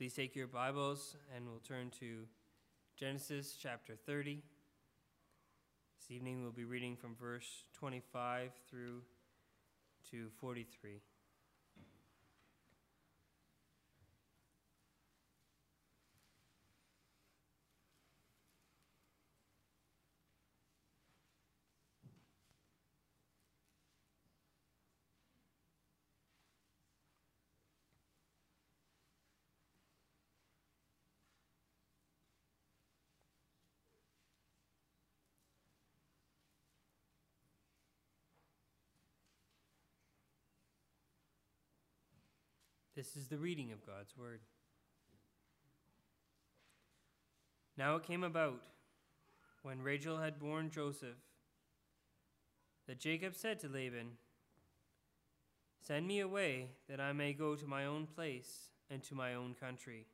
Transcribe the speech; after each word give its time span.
Please 0.00 0.14
take 0.14 0.34
your 0.34 0.46
Bibles 0.46 1.14
and 1.36 1.46
we'll 1.46 1.58
turn 1.58 1.90
to 2.00 2.24
Genesis 2.96 3.54
chapter 3.60 3.94
30. 4.06 4.42
This 5.98 6.10
evening 6.10 6.42
we'll 6.42 6.52
be 6.52 6.64
reading 6.64 6.96
from 6.96 7.14
verse 7.20 7.64
25 7.74 8.50
through 8.70 9.02
to 10.10 10.30
43. 10.40 11.02
This 43.00 43.16
is 43.16 43.28
the 43.28 43.38
reading 43.38 43.72
of 43.72 43.86
God's 43.86 44.14
Word. 44.14 44.40
Now 47.78 47.96
it 47.96 48.02
came 48.02 48.22
about, 48.22 48.60
when 49.62 49.80
Rachel 49.80 50.18
had 50.18 50.38
borne 50.38 50.68
Joseph, 50.68 51.16
that 52.86 53.00
Jacob 53.00 53.34
said 53.34 53.58
to 53.60 53.70
Laban, 53.70 54.18
Send 55.80 56.06
me 56.06 56.20
away, 56.20 56.72
that 56.90 57.00
I 57.00 57.14
may 57.14 57.32
go 57.32 57.56
to 57.56 57.66
my 57.66 57.86
own 57.86 58.06
place 58.06 58.68
and 58.90 59.02
to 59.04 59.14
my 59.14 59.32
own 59.34 59.54
country. 59.58 60.04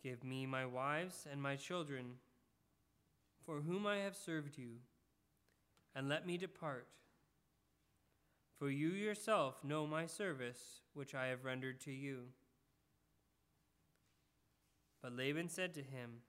Give 0.00 0.22
me 0.22 0.46
my 0.46 0.64
wives 0.64 1.26
and 1.28 1.42
my 1.42 1.56
children, 1.56 2.18
for 3.44 3.62
whom 3.62 3.84
I 3.84 3.96
have 3.96 4.14
served 4.14 4.56
you, 4.56 4.76
and 5.96 6.08
let 6.08 6.24
me 6.24 6.38
depart 6.38 6.86
for 8.58 8.70
you 8.70 8.88
yourself 8.88 9.62
know 9.64 9.86
my 9.86 10.06
service, 10.06 10.80
which 10.94 11.14
I 11.14 11.26
have 11.26 11.44
rendered 11.44 11.80
to 11.82 11.92
you. 11.92 12.26
But 15.02 15.16
Laban 15.16 15.48
said 15.48 15.74
to 15.74 15.80
him, 15.82 16.22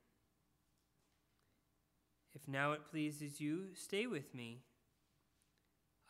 If 2.34 2.46
now 2.46 2.72
it 2.72 2.90
pleases 2.90 3.40
you, 3.40 3.68
stay 3.74 4.06
with 4.06 4.34
me. 4.34 4.62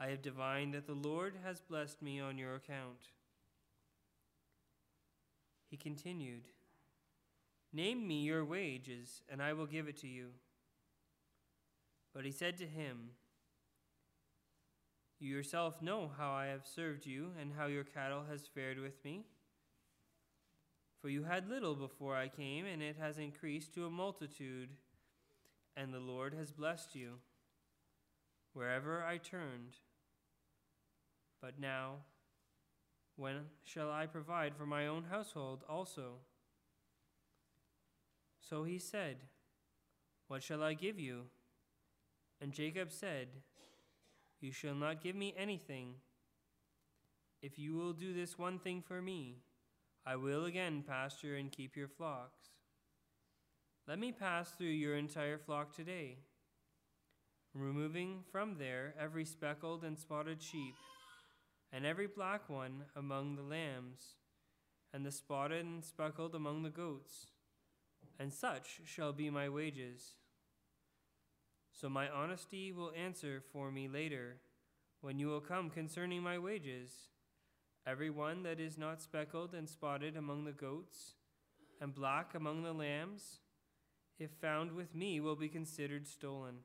I 0.01 0.09
have 0.09 0.21
divined 0.21 0.75
that 0.75 0.87
the 0.87 0.95
Lord 0.95 1.35
has 1.45 1.61
blessed 1.61 2.03
me 2.03 2.21
on 2.21 2.39
your 2.39 2.55
account. 2.55 3.13
He 5.71 5.77
continued, 5.77 6.49
Name 7.73 8.07
me 8.07 8.23
your 8.23 8.45
wages, 8.45 9.23
and 9.29 9.43
I 9.43 9.53
will 9.53 9.67
give 9.67 9.89
it 9.89 9.97
to 9.99 10.09
you. 10.09 10.29
But 12.15 12.25
he 12.25 12.31
said 12.31 12.57
to 12.59 12.67
him, 12.67 13.11
you 15.19 15.35
yourself 15.35 15.81
know 15.81 16.11
how 16.19 16.33
I 16.33 16.47
have 16.47 16.67
served 16.67 17.07
you 17.07 17.31
and 17.41 17.53
how 17.57 17.67
your 17.67 17.85
cattle 17.85 18.25
has 18.31 18.47
fared 18.47 18.79
with 18.79 19.03
me. 19.05 19.25
For 21.01 21.09
you 21.09 21.25
had 21.25 21.49
little 21.49 21.75
before 21.75 22.17
I 22.17 22.29
came, 22.29 22.67
and 22.67 22.83
it 22.83 22.97
has 22.99 23.19
increased 23.19 23.75
to 23.75 23.87
a 23.87 23.91
multitude, 23.91 24.71
and 25.77 25.93
the 25.93 26.01
Lord 26.01 26.35
has 26.35 26.53
blessed 26.53 26.95
you 26.95 27.15
wherever 28.53 29.05
I 29.05 29.19
turned. 29.19 29.77
But 31.41 31.61
now, 31.61 31.97
when 33.17 33.37
shall 33.65 33.91
I 33.91 34.07
provide 34.07 34.57
for 34.57 34.67
my 34.67 34.87
own 34.87 35.05
household 35.11 35.65
also? 35.69 36.15
So 38.41 38.65
he 38.65 38.79
said, 38.79 39.17
What 40.29 40.43
shall 40.43 40.63
I 40.63 40.75
give 40.75 40.99
you? 40.99 41.23
And 42.41 42.53
Jacob 42.53 42.93
said, 42.93 43.29
you 44.41 44.53
shall 44.53 44.75
not 44.75 45.03
give 45.03 45.17
me 45.17 45.35
anything. 45.37 45.95
If 47.43 47.59
you 47.59 47.75
will 47.75 47.93
do 47.93 48.13
this 48.13 48.39
one 48.39 48.59
thing 48.59 48.83
for 48.83 49.01
me, 49.01 49.39
I 50.05 50.17
will 50.17 50.45
again 50.45 50.85
pasture 50.87 51.37
and 51.37 51.51
keep 51.51 51.77
your 51.77 51.89
flocks. 51.89 52.49
Let 53.89 53.99
me 53.99 54.13
pass 54.13 54.51
through 54.51 54.69
your 54.69 54.97
entire 54.97 55.39
flock 55.39 55.75
today, 55.75 56.19
removing 57.55 58.25
from 58.33 58.57
there 58.59 58.95
every 59.01 59.25
speckled 59.25 59.85
and 59.85 59.99
spotted 59.99 60.43
sheep, 60.43 60.75
and 61.73 61.87
every 61.87 62.07
black 62.07 62.49
one 62.49 62.85
among 62.97 63.37
the 63.37 63.43
lambs, 63.43 64.15
and 64.93 65.05
the 65.05 65.13
spotted 65.13 65.65
and 65.65 65.85
speckled 65.85 66.35
among 66.35 66.63
the 66.63 66.71
goats, 66.71 67.27
and 68.19 68.33
such 68.33 68.81
shall 68.85 69.13
be 69.13 69.31
my 69.31 69.49
wages. 69.49 70.15
So 71.79 71.91
my 71.91 72.09
honesty 72.09 72.73
will 72.73 72.91
answer 72.97 73.43
for 73.53 73.71
me 73.71 73.87
later, 73.87 74.39
when 75.03 75.19
you 75.19 75.27
will 75.27 75.43
come 75.43 75.69
concerning 75.69 76.23
my 76.23 76.39
wages. 76.39 76.91
Every 77.87 78.09
one 78.09 78.43
that 78.45 78.59
is 78.59 78.79
not 78.79 79.03
speckled 79.03 79.53
and 79.53 79.69
spotted 79.69 80.17
among 80.17 80.45
the 80.45 80.53
goats, 80.53 81.17
and 81.79 81.95
black 81.95 82.35
among 82.35 82.63
the 82.63 82.73
lambs, 82.73 83.41
if 84.19 84.31
found 84.41 84.73
with 84.73 84.95
me, 84.95 85.21
will 85.21 85.37
be 85.37 85.51
considered 85.51 86.09
stolen. 86.09 86.61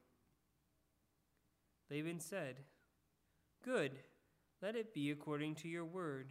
Laban 1.90 2.22
said, 2.22 2.62
Good, 3.66 4.00
let 4.62 4.78
it 4.78 4.94
be 4.94 5.12
according 5.12 5.56
to 5.56 5.68
your 5.68 5.86
word. 5.86 6.30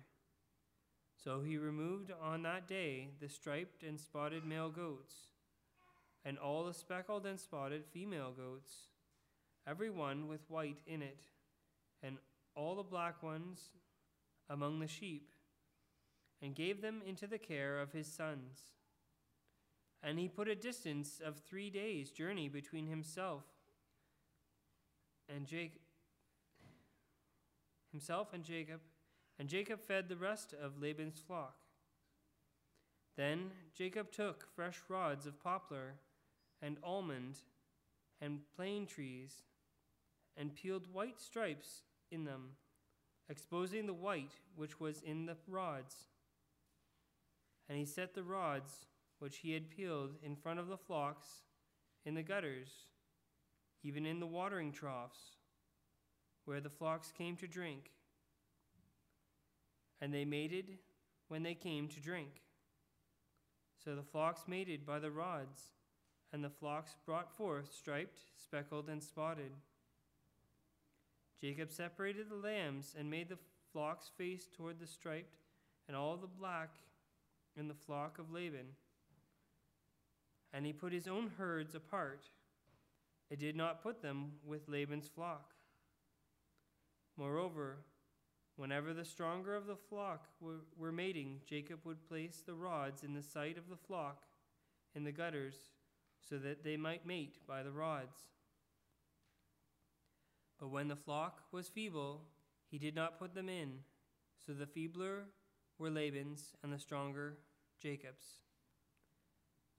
So 1.22 1.42
he 1.42 1.58
removed 1.58 2.12
on 2.22 2.44
that 2.44 2.66
day 2.66 3.10
the 3.20 3.28
striped 3.28 3.82
and 3.82 4.00
spotted 4.00 4.46
male 4.46 4.70
goats 4.70 5.29
and 6.24 6.38
all 6.38 6.64
the 6.64 6.74
speckled 6.74 7.26
and 7.26 7.38
spotted 7.38 7.84
female 7.86 8.32
goats, 8.32 8.72
every 9.66 9.90
one 9.90 10.28
with 10.28 10.48
white 10.48 10.80
in 10.86 11.02
it, 11.02 11.22
and 12.02 12.18
all 12.54 12.74
the 12.74 12.82
black 12.82 13.22
ones 13.22 13.70
among 14.48 14.80
the 14.80 14.88
sheep, 14.88 15.30
and 16.42 16.54
gave 16.54 16.82
them 16.82 17.02
into 17.06 17.26
the 17.26 17.38
care 17.38 17.80
of 17.80 17.92
his 17.92 18.06
sons. 18.06 18.72
And 20.02 20.18
he 20.18 20.28
put 20.28 20.48
a 20.48 20.54
distance 20.54 21.20
of 21.24 21.38
three 21.38 21.70
days' 21.70 22.10
journey 22.10 22.48
between 22.48 22.86
himself 22.86 23.44
and 25.28 25.46
Jacob, 25.46 25.82
himself 27.92 28.32
and 28.32 28.44
Jacob, 28.44 28.80
and 29.38 29.48
Jacob 29.48 29.80
fed 29.80 30.08
the 30.08 30.16
rest 30.16 30.54
of 30.54 30.80
Laban's 30.80 31.18
flock. 31.18 31.56
Then 33.16 33.50
Jacob 33.74 34.10
took 34.10 34.46
fresh 34.54 34.78
rods 34.88 35.26
of 35.26 35.42
poplar 35.42 35.94
and 36.62 36.76
almond 36.82 37.36
and 38.20 38.40
plane 38.56 38.86
trees 38.86 39.42
and 40.36 40.54
peeled 40.54 40.92
white 40.92 41.20
stripes 41.20 41.82
in 42.10 42.24
them, 42.24 42.50
exposing 43.28 43.86
the 43.86 43.94
white 43.94 44.32
which 44.56 44.80
was 44.80 45.02
in 45.02 45.26
the 45.26 45.36
rods. 45.48 45.94
And 47.68 47.78
he 47.78 47.84
set 47.84 48.14
the 48.14 48.22
rods 48.22 48.86
which 49.18 49.38
he 49.38 49.52
had 49.52 49.70
peeled 49.70 50.16
in 50.22 50.34
front 50.34 50.58
of 50.58 50.68
the 50.68 50.76
flocks 50.76 51.26
in 52.04 52.14
the 52.14 52.22
gutters, 52.22 52.68
even 53.82 54.06
in 54.06 54.18
the 54.18 54.26
watering 54.26 54.72
troughs, 54.72 55.18
where 56.44 56.60
the 56.60 56.70
flocks 56.70 57.12
came 57.16 57.36
to 57.36 57.46
drink. 57.46 57.90
And 60.00 60.12
they 60.12 60.24
mated 60.24 60.78
when 61.28 61.42
they 61.42 61.54
came 61.54 61.88
to 61.88 62.00
drink. 62.00 62.42
So 63.84 63.94
the 63.94 64.02
flocks 64.02 64.42
mated 64.48 64.86
by 64.86 64.98
the 64.98 65.10
rods 65.10 65.60
and 66.32 66.44
the 66.44 66.50
flocks 66.50 66.94
brought 67.04 67.34
forth 67.36 67.72
striped, 67.72 68.20
speckled, 68.36 68.88
and 68.88 69.02
spotted. 69.02 69.52
Jacob 71.40 71.70
separated 71.70 72.28
the 72.28 72.36
lambs 72.36 72.94
and 72.98 73.10
made 73.10 73.28
the 73.28 73.38
flocks 73.72 74.10
face 74.16 74.46
toward 74.56 74.78
the 74.78 74.86
striped, 74.86 75.36
and 75.88 75.96
all 75.96 76.16
the 76.16 76.26
black 76.26 76.70
in 77.56 77.66
the 77.66 77.74
flock 77.74 78.18
of 78.18 78.30
Laban. 78.30 78.66
And 80.52 80.66
he 80.66 80.72
put 80.72 80.92
his 80.92 81.08
own 81.08 81.32
herds 81.38 81.74
apart. 81.74 82.24
It 83.30 83.38
did 83.38 83.56
not 83.56 83.82
put 83.82 84.02
them 84.02 84.32
with 84.44 84.68
Laban's 84.68 85.08
flock. 85.08 85.52
Moreover, 87.16 87.78
whenever 88.56 88.92
the 88.92 89.04
stronger 89.04 89.54
of 89.54 89.66
the 89.66 89.76
flock 89.76 90.26
were, 90.40 90.60
were 90.76 90.92
mating, 90.92 91.40
Jacob 91.48 91.80
would 91.84 92.08
place 92.08 92.42
the 92.44 92.54
rods 92.54 93.02
in 93.02 93.14
the 93.14 93.22
sight 93.22 93.56
of 93.56 93.68
the 93.68 93.76
flock 93.76 94.24
in 94.94 95.04
the 95.04 95.12
gutters 95.12 95.54
so 96.30 96.38
that 96.38 96.62
they 96.62 96.76
might 96.76 97.04
mate 97.04 97.38
by 97.48 97.64
the 97.64 97.72
rods. 97.72 98.16
But 100.60 100.70
when 100.70 100.86
the 100.86 100.94
flock 100.94 101.40
was 101.50 101.68
feeble, 101.68 102.22
he 102.70 102.78
did 102.78 102.94
not 102.94 103.18
put 103.18 103.34
them 103.34 103.48
in, 103.48 103.80
so 104.46 104.52
the 104.52 104.66
feebler 104.66 105.24
were 105.78 105.90
Laban's 105.90 106.54
and 106.62 106.72
the 106.72 106.78
stronger 106.78 107.38
Jacob's. 107.82 108.42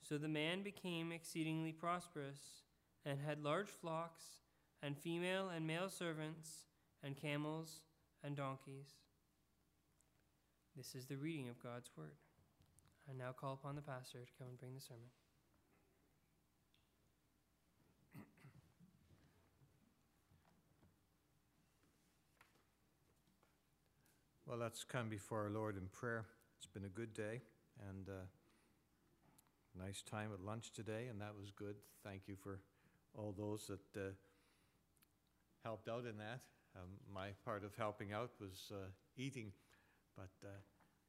So 0.02 0.18
the 0.18 0.28
man 0.28 0.62
became 0.62 1.14
exceedingly 1.14 1.72
prosperous 1.72 2.64
and 3.06 3.20
had 3.26 3.44
large 3.44 3.70
flocks 3.70 4.24
and 4.84 4.98
female 4.98 5.50
and 5.56 5.66
male 5.66 5.90
servants 5.90 6.66
and 7.02 7.16
camels 7.16 7.82
and 8.24 8.36
donkeys. 8.36 8.90
This 10.76 10.96
is 10.96 11.06
the 11.06 11.18
reading 11.18 11.48
of 11.48 11.64
God's 11.64 11.92
word. 11.96 12.18
I 13.10 13.14
now 13.14 13.32
call 13.32 13.54
upon 13.54 13.76
the 13.76 13.82
pastor 13.82 14.20
to 14.20 14.34
come 14.38 14.48
and 14.50 14.60
bring 14.60 14.74
the 14.76 14.82
sermon. 14.82 15.10
Well, 24.52 24.60
let's 24.60 24.84
come 24.84 25.08
before 25.08 25.44
our 25.44 25.50
Lord 25.50 25.78
in 25.78 25.88
prayer. 25.94 26.26
It's 26.58 26.68
been 26.68 26.84
a 26.84 26.90
good 26.90 27.14
day 27.14 27.40
and 27.90 28.10
uh, 28.10 28.26
nice 29.82 30.02
time 30.02 30.32
at 30.34 30.46
lunch 30.46 30.74
today, 30.74 31.08
and 31.10 31.22
that 31.22 31.32
was 31.40 31.52
good. 31.52 31.76
Thank 32.04 32.24
you 32.28 32.36
for 32.36 32.60
all 33.18 33.34
those 33.38 33.68
that 33.68 33.98
uh, 33.98 34.10
helped 35.64 35.88
out 35.88 36.00
in 36.00 36.18
that. 36.18 36.42
Um, 36.76 36.90
my 37.16 37.28
part 37.46 37.64
of 37.64 37.74
helping 37.78 38.12
out 38.12 38.32
was 38.42 38.74
uh, 38.74 38.90
eating, 39.16 39.54
but 40.18 40.32
uh, 40.44 40.50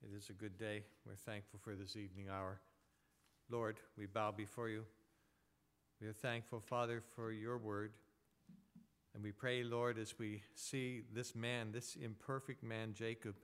it 0.05 0.17
is 0.17 0.31
a 0.31 0.35
good 0.35 0.57
day. 0.57 0.85
We're 1.05 1.17
thankful 1.17 1.59
for 1.65 1.75
this 1.75 1.97
evening 1.97 2.27
hour. 2.33 2.61
Lord, 3.51 3.81
we 3.99 4.07
bow 4.07 4.31
before 4.31 4.69
you. 4.69 4.85
We 6.01 6.07
are 6.07 6.13
thankful, 6.13 6.61
Father, 6.61 7.03
for 7.17 7.33
your 7.33 7.59
word. 7.59 7.91
And 9.15 9.23
we 9.23 9.33
pray, 9.33 9.63
Lord, 9.63 9.99
as 9.99 10.19
we 10.19 10.43
see 10.55 11.03
this 11.13 11.35
man, 11.35 11.73
this 11.73 11.97
imperfect 11.97 12.63
man, 12.63 12.95
Jacob, 12.95 13.35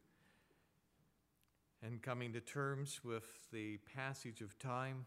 and 1.82 2.02
coming 2.02 2.32
to 2.32 2.40
terms 2.40 3.00
with 3.04 3.26
the 3.52 3.78
passage 3.94 4.40
of 4.40 4.58
time, 4.58 5.06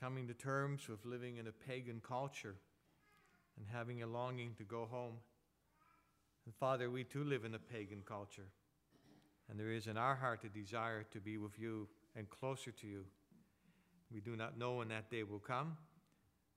coming 0.00 0.26
to 0.28 0.34
terms 0.34 0.88
with 0.88 1.04
living 1.04 1.36
in 1.36 1.46
a 1.46 1.52
pagan 1.52 2.00
culture, 2.00 2.56
and 3.58 3.66
having 3.72 4.02
a 4.02 4.06
longing 4.06 4.54
to 4.56 4.64
go 4.64 4.86
home. 4.90 5.14
And 6.46 6.54
Father, 6.54 6.90
we 6.90 7.04
too 7.04 7.24
live 7.24 7.44
in 7.44 7.54
a 7.54 7.58
pagan 7.58 8.02
culture. 8.06 8.46
And 9.50 9.58
there 9.58 9.72
is 9.72 9.86
in 9.86 9.96
our 9.96 10.14
heart 10.14 10.44
a 10.44 10.48
desire 10.48 11.02
to 11.10 11.20
be 11.20 11.36
with 11.38 11.58
you 11.58 11.88
and 12.16 12.30
closer 12.30 12.70
to 12.70 12.86
you. 12.86 13.04
We 14.12 14.20
do 14.20 14.36
not 14.36 14.58
know 14.58 14.76
when 14.76 14.88
that 14.88 15.10
day 15.10 15.22
will 15.22 15.38
come, 15.38 15.76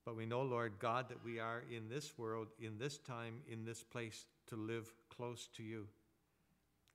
but 0.04 0.16
we 0.16 0.26
know, 0.26 0.42
Lord 0.42 0.72
God, 0.78 1.08
that 1.08 1.24
we 1.24 1.38
are 1.38 1.62
in 1.70 1.88
this 1.88 2.18
world, 2.18 2.48
in 2.60 2.78
this 2.78 2.98
time, 2.98 3.34
in 3.50 3.64
this 3.64 3.82
place 3.82 4.26
to 4.48 4.56
live 4.56 4.92
close 5.08 5.48
to 5.56 5.62
you. 5.62 5.86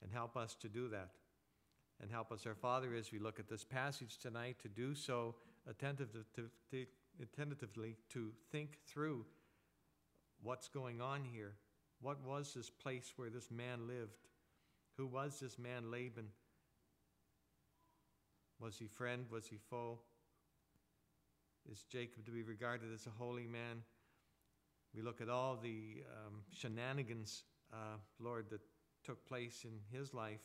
And 0.04 0.12
help 0.12 0.36
us 0.38 0.56
to 0.62 0.70
do 0.70 0.90
that. 0.90 1.10
And 2.02 2.12
help 2.12 2.32
us, 2.32 2.46
our 2.46 2.54
Father, 2.54 2.94
as 2.94 3.12
we 3.12 3.18
look 3.18 3.40
at 3.40 3.50
this 3.50 3.64
passage 3.64 4.18
tonight, 4.18 4.58
to 4.62 4.68
do 4.68 4.94
so 4.94 5.36
attentively 5.68 6.26
to 8.10 8.32
think 8.52 8.78
through 8.86 9.26
what's 10.44 10.68
going 10.68 11.02
on 11.02 11.24
here. 11.24 11.54
What 12.02 12.24
was 12.24 12.54
this 12.54 12.70
place 12.70 13.14
where 13.16 13.32
this 13.32 13.50
man 13.50 13.88
lived? 13.88 14.28
Who 14.98 15.08
was 15.08 15.40
this 15.40 15.58
man, 15.58 15.90
Laban? 15.90 16.28
Was 18.60 18.78
he 18.78 18.86
friend? 18.86 19.26
Was 19.32 19.48
he 19.48 19.58
foe? 19.70 19.98
Is 21.72 21.84
Jacob 21.84 22.26
to 22.26 22.32
be 22.32 22.44
regarded 22.44 22.94
as 22.94 23.06
a 23.08 23.10
holy 23.10 23.46
man? 23.46 23.84
We 24.96 25.02
look 25.02 25.20
at 25.20 25.30
all 25.30 25.58
the 25.62 26.04
um, 26.26 26.36
shenanigans, 26.52 27.44
uh, 27.74 27.98
Lord, 28.20 28.46
that 28.52 28.62
took 29.04 29.26
place 29.28 29.66
in 29.66 29.98
his 29.98 30.14
life, 30.14 30.40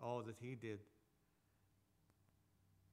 all 0.00 0.22
that 0.22 0.36
he 0.38 0.54
did. 0.54 0.80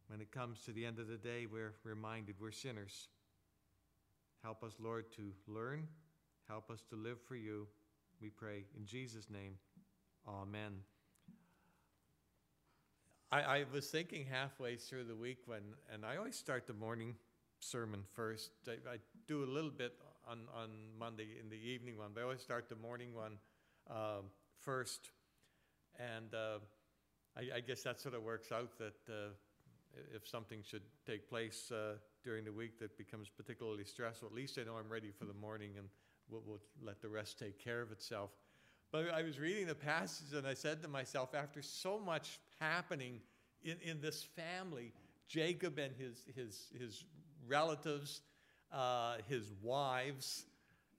When 0.08 0.22
it 0.22 0.32
comes 0.32 0.62
to 0.62 0.72
the 0.72 0.86
end 0.86 1.00
of 1.00 1.08
the 1.08 1.18
day, 1.18 1.46
we're 1.52 1.74
reminded 1.84 2.36
we're 2.40 2.52
sinners. 2.52 3.10
Help 4.42 4.64
us, 4.64 4.74
Lord, 4.80 5.12
to 5.14 5.32
learn. 5.48 5.88
Help 6.48 6.70
us 6.70 6.82
to 6.90 6.96
live 6.96 7.18
for 7.28 7.36
you. 7.36 7.68
We 8.22 8.30
pray 8.30 8.64
in 8.78 8.86
Jesus' 8.86 9.30
name. 9.30 9.56
Amen. 10.28 10.74
I, 13.32 13.42
I 13.42 13.66
was 13.74 13.88
thinking 13.88 14.26
halfway 14.30 14.76
through 14.76 15.06
the 15.06 15.16
week 15.16 15.40
when, 15.46 15.62
and 15.94 16.06
I 16.06 16.18
always 16.18 16.36
start 16.36 16.68
the 16.68 16.74
morning 16.74 17.16
sermon 17.64 18.02
first. 18.14 18.52
I, 18.68 18.72
I 18.90 18.98
do 19.28 19.44
a 19.44 19.50
little 19.50 19.72
bit 19.72 19.94
on, 20.28 20.40
on 20.56 20.70
Monday 21.00 21.28
in 21.42 21.50
the 21.50 21.58
evening 21.58 21.98
one, 21.98 22.10
but 22.14 22.22
I 22.22 22.24
always 22.24 22.42
start 22.42 22.70
the 22.70 22.76
morning 22.76 23.14
one 23.14 23.38
uh, 23.90 24.22
first. 24.60 25.12
And 26.00 26.34
uh, 26.34 26.60
I, 27.38 27.58
I, 27.58 27.60
guess 27.60 27.84
that 27.84 28.00
sort 28.00 28.16
of 28.16 28.24
works 28.24 28.52
out 28.52 28.78
that 28.80 28.96
uh, 29.10 29.30
if 30.14 30.28
something 30.28 30.62
should 30.64 30.82
take 31.06 31.30
place 31.30 31.72
uh, 31.72 31.96
during 32.24 32.46
the 32.46 32.52
week 32.52 32.80
that 32.80 32.98
becomes 32.98 33.30
particularly 33.30 33.84
stressful, 33.84 34.28
at 34.28 34.34
least 34.34 34.58
I 34.60 34.64
know 34.64 34.76
I'm 34.76 34.92
ready 34.92 35.12
for 35.12 35.26
the 35.26 35.34
morning 35.34 35.72
and 35.78 35.88
we'll, 36.30 36.42
we'll 36.46 36.62
let 36.82 37.02
the 37.02 37.10
rest 37.10 37.38
take 37.38 37.64
care 37.64 37.82
of 37.82 37.92
itself. 37.92 38.32
But 38.92 39.10
I 39.10 39.24
was 39.24 39.40
reading 39.40 39.68
the 39.68 39.76
passage 39.76 40.34
and 40.36 40.48
I 40.48 40.54
said 40.54 40.82
to 40.84 40.88
myself, 40.88 41.36
after 41.36 41.62
so 41.62 42.00
much 42.00 42.40
happening 42.60 43.22
in, 43.64 43.78
in 43.84 44.02
this 44.02 44.24
family, 44.24 44.94
Jacob 45.28 45.80
and 45.80 45.94
his, 45.96 46.24
his, 46.36 46.68
his 46.80 47.06
relatives, 47.48 48.22
uh, 48.72 49.18
his 49.28 49.52
wives, 49.62 50.46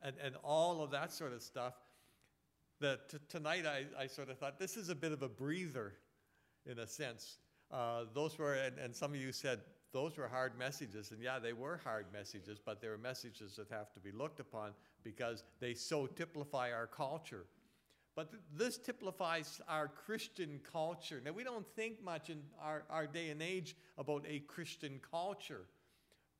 and, 0.02 0.14
and 0.22 0.36
all 0.42 0.82
of 0.82 0.90
that 0.90 1.12
sort 1.12 1.32
of 1.32 1.42
stuff. 1.42 1.74
That 2.80 3.08
t- 3.08 3.18
tonight 3.28 3.64
I, 3.66 3.84
I 4.02 4.06
sort 4.06 4.30
of 4.30 4.38
thought 4.38 4.58
this 4.58 4.76
is 4.76 4.88
a 4.88 4.94
bit 4.94 5.12
of 5.12 5.22
a 5.22 5.28
breather 5.28 5.92
in 6.66 6.78
a 6.78 6.86
sense. 6.86 7.38
Uh, 7.70 8.04
those 8.14 8.38
were, 8.38 8.54
and, 8.54 8.78
and 8.78 8.94
some 8.94 9.12
of 9.12 9.20
you 9.20 9.32
said 9.32 9.60
those 9.92 10.16
were 10.16 10.28
hard 10.28 10.58
messages. 10.58 11.12
And 11.12 11.22
yeah, 11.22 11.38
they 11.38 11.52
were 11.52 11.80
hard 11.82 12.06
messages, 12.12 12.58
but 12.62 12.80
they 12.80 12.88
were 12.88 12.98
messages 12.98 13.56
that 13.56 13.70
have 13.70 13.92
to 13.94 14.00
be 14.00 14.10
looked 14.10 14.40
upon 14.40 14.72
because 15.04 15.44
they 15.60 15.72
so 15.72 16.06
typify 16.06 16.72
our 16.72 16.88
culture. 16.88 17.46
But 18.16 18.30
th- 18.30 18.42
this 18.56 18.76
typifies 18.76 19.60
our 19.68 19.88
Christian 19.88 20.60
culture. 20.72 21.22
Now, 21.24 21.32
we 21.32 21.44
don't 21.44 21.66
think 21.76 22.02
much 22.02 22.28
in 22.28 22.42
our, 22.60 22.82
our 22.90 23.06
day 23.06 23.30
and 23.30 23.40
age 23.40 23.76
about 23.96 24.24
a 24.28 24.40
Christian 24.40 25.00
culture. 25.10 25.62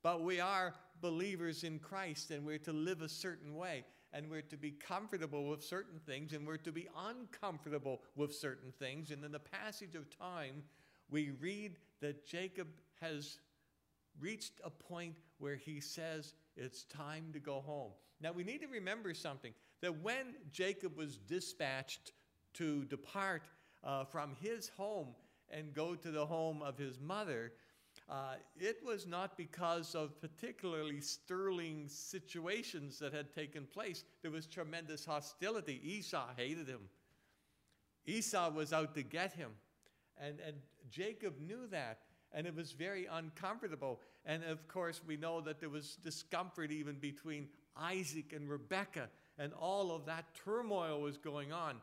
But 0.05 0.21
we 0.21 0.39
are 0.39 0.75
believers 1.01 1.63
in 1.63 1.79
Christ 1.79 2.29
and 2.29 2.45
we're 2.45 2.59
to 2.59 2.71
live 2.71 3.01
a 3.01 3.09
certain 3.09 3.55
way 3.55 3.83
and 4.13 4.29
we're 4.29 4.43
to 4.43 4.55
be 4.55 4.69
comfortable 4.69 5.47
with 5.47 5.63
certain 5.63 5.99
things 6.05 6.31
and 6.31 6.45
we're 6.45 6.57
to 6.57 6.71
be 6.71 6.87
uncomfortable 7.07 8.03
with 8.15 8.31
certain 8.31 8.71
things. 8.77 9.09
And 9.09 9.23
in 9.23 9.31
the 9.31 9.39
passage 9.39 9.95
of 9.95 10.15
time, 10.15 10.61
we 11.09 11.31
read 11.41 11.77
that 12.01 12.23
Jacob 12.23 12.67
has 13.01 13.39
reached 14.19 14.61
a 14.63 14.69
point 14.69 15.15
where 15.39 15.55
he 15.55 15.79
says 15.79 16.35
it's 16.55 16.83
time 16.83 17.31
to 17.33 17.39
go 17.39 17.61
home. 17.61 17.93
Now 18.21 18.31
we 18.31 18.43
need 18.43 18.61
to 18.61 18.67
remember 18.67 19.15
something 19.15 19.55
that 19.81 20.03
when 20.03 20.35
Jacob 20.51 20.95
was 20.95 21.17
dispatched 21.17 22.11
to 22.53 22.85
depart 22.85 23.41
uh, 23.83 24.03
from 24.03 24.35
his 24.39 24.69
home 24.77 25.15
and 25.49 25.73
go 25.73 25.95
to 25.95 26.11
the 26.11 26.27
home 26.27 26.61
of 26.61 26.77
his 26.77 26.99
mother, 26.99 27.53
uh, 28.07 28.35
it 28.59 28.77
was 28.85 29.07
not 29.07 29.35
because 29.35 29.95
of 29.95 30.21
particularly 30.21 31.01
sterling 31.01 31.85
situations 31.87 32.99
that 32.99 33.13
had 33.13 33.33
taken 33.33 33.65
place. 33.65 34.03
There 34.21 34.29
was 34.29 34.45
tremendous 34.45 35.05
hostility. 35.05 35.81
Esau 35.83 36.27
hated 36.37 36.67
him. 36.67 36.81
Esau 38.05 38.51
was 38.51 38.73
out 38.73 38.93
to 38.93 39.01
get 39.01 39.33
him. 39.33 39.51
And, 40.17 40.39
and 40.45 40.55
Jacob 40.91 41.33
knew 41.41 41.65
that. 41.71 41.99
And 42.31 42.45
it 42.45 42.55
was 42.55 42.73
very 42.73 43.07
uncomfortable. 43.11 44.01
And 44.25 44.43
of 44.43 44.67
course, 44.67 45.01
we 45.05 45.17
know 45.17 45.41
that 45.41 45.59
there 45.59 45.69
was 45.69 45.97
discomfort 46.03 46.71
even 46.71 46.97
between 46.97 47.47
Isaac 47.75 48.33
and 48.33 48.47
Rebekah. 48.47 49.09
And 49.39 49.51
all 49.53 49.91
of 49.91 50.05
that 50.05 50.25
turmoil 50.43 51.01
was 51.01 51.17
going 51.17 51.51
on. 51.51 51.77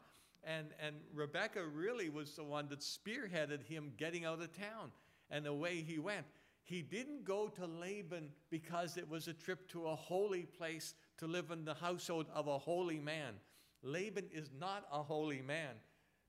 And, 0.45 0.69
and 0.81 0.97
Rebekah 1.15 1.67
really 1.67 2.11
was 2.11 2.37
the 2.37 2.45
one 2.45 2.69
that 2.69 2.81
spearheaded 2.81 3.65
him 3.65 3.93
getting 3.97 4.25
out 4.25 4.41
of 4.41 4.57
town 4.57 4.93
and 5.33 5.47
away 5.47 5.83
he 5.83 5.99
went. 5.99 6.27
He 6.63 6.83
didn't 6.83 7.25
go 7.25 7.49
to 7.49 7.67
Laban 7.67 8.29
because 8.51 8.97
it 8.97 9.09
was 9.09 9.27
a 9.27 9.33
trip 9.33 9.69
to 9.71 9.87
a 9.89 9.97
holy 9.97 10.45
place 10.45 10.95
to 11.19 11.27
live 11.27 11.51
in 11.51 11.65
the 11.65 11.75
household 11.75 12.27
of 12.33 12.47
a 12.47 12.59
holy 12.59 13.01
man. 13.01 13.35
Laban 13.83 14.27
is 14.33 14.51
not 14.61 14.85
a 14.93 15.03
holy 15.03 15.43
man. 15.43 15.75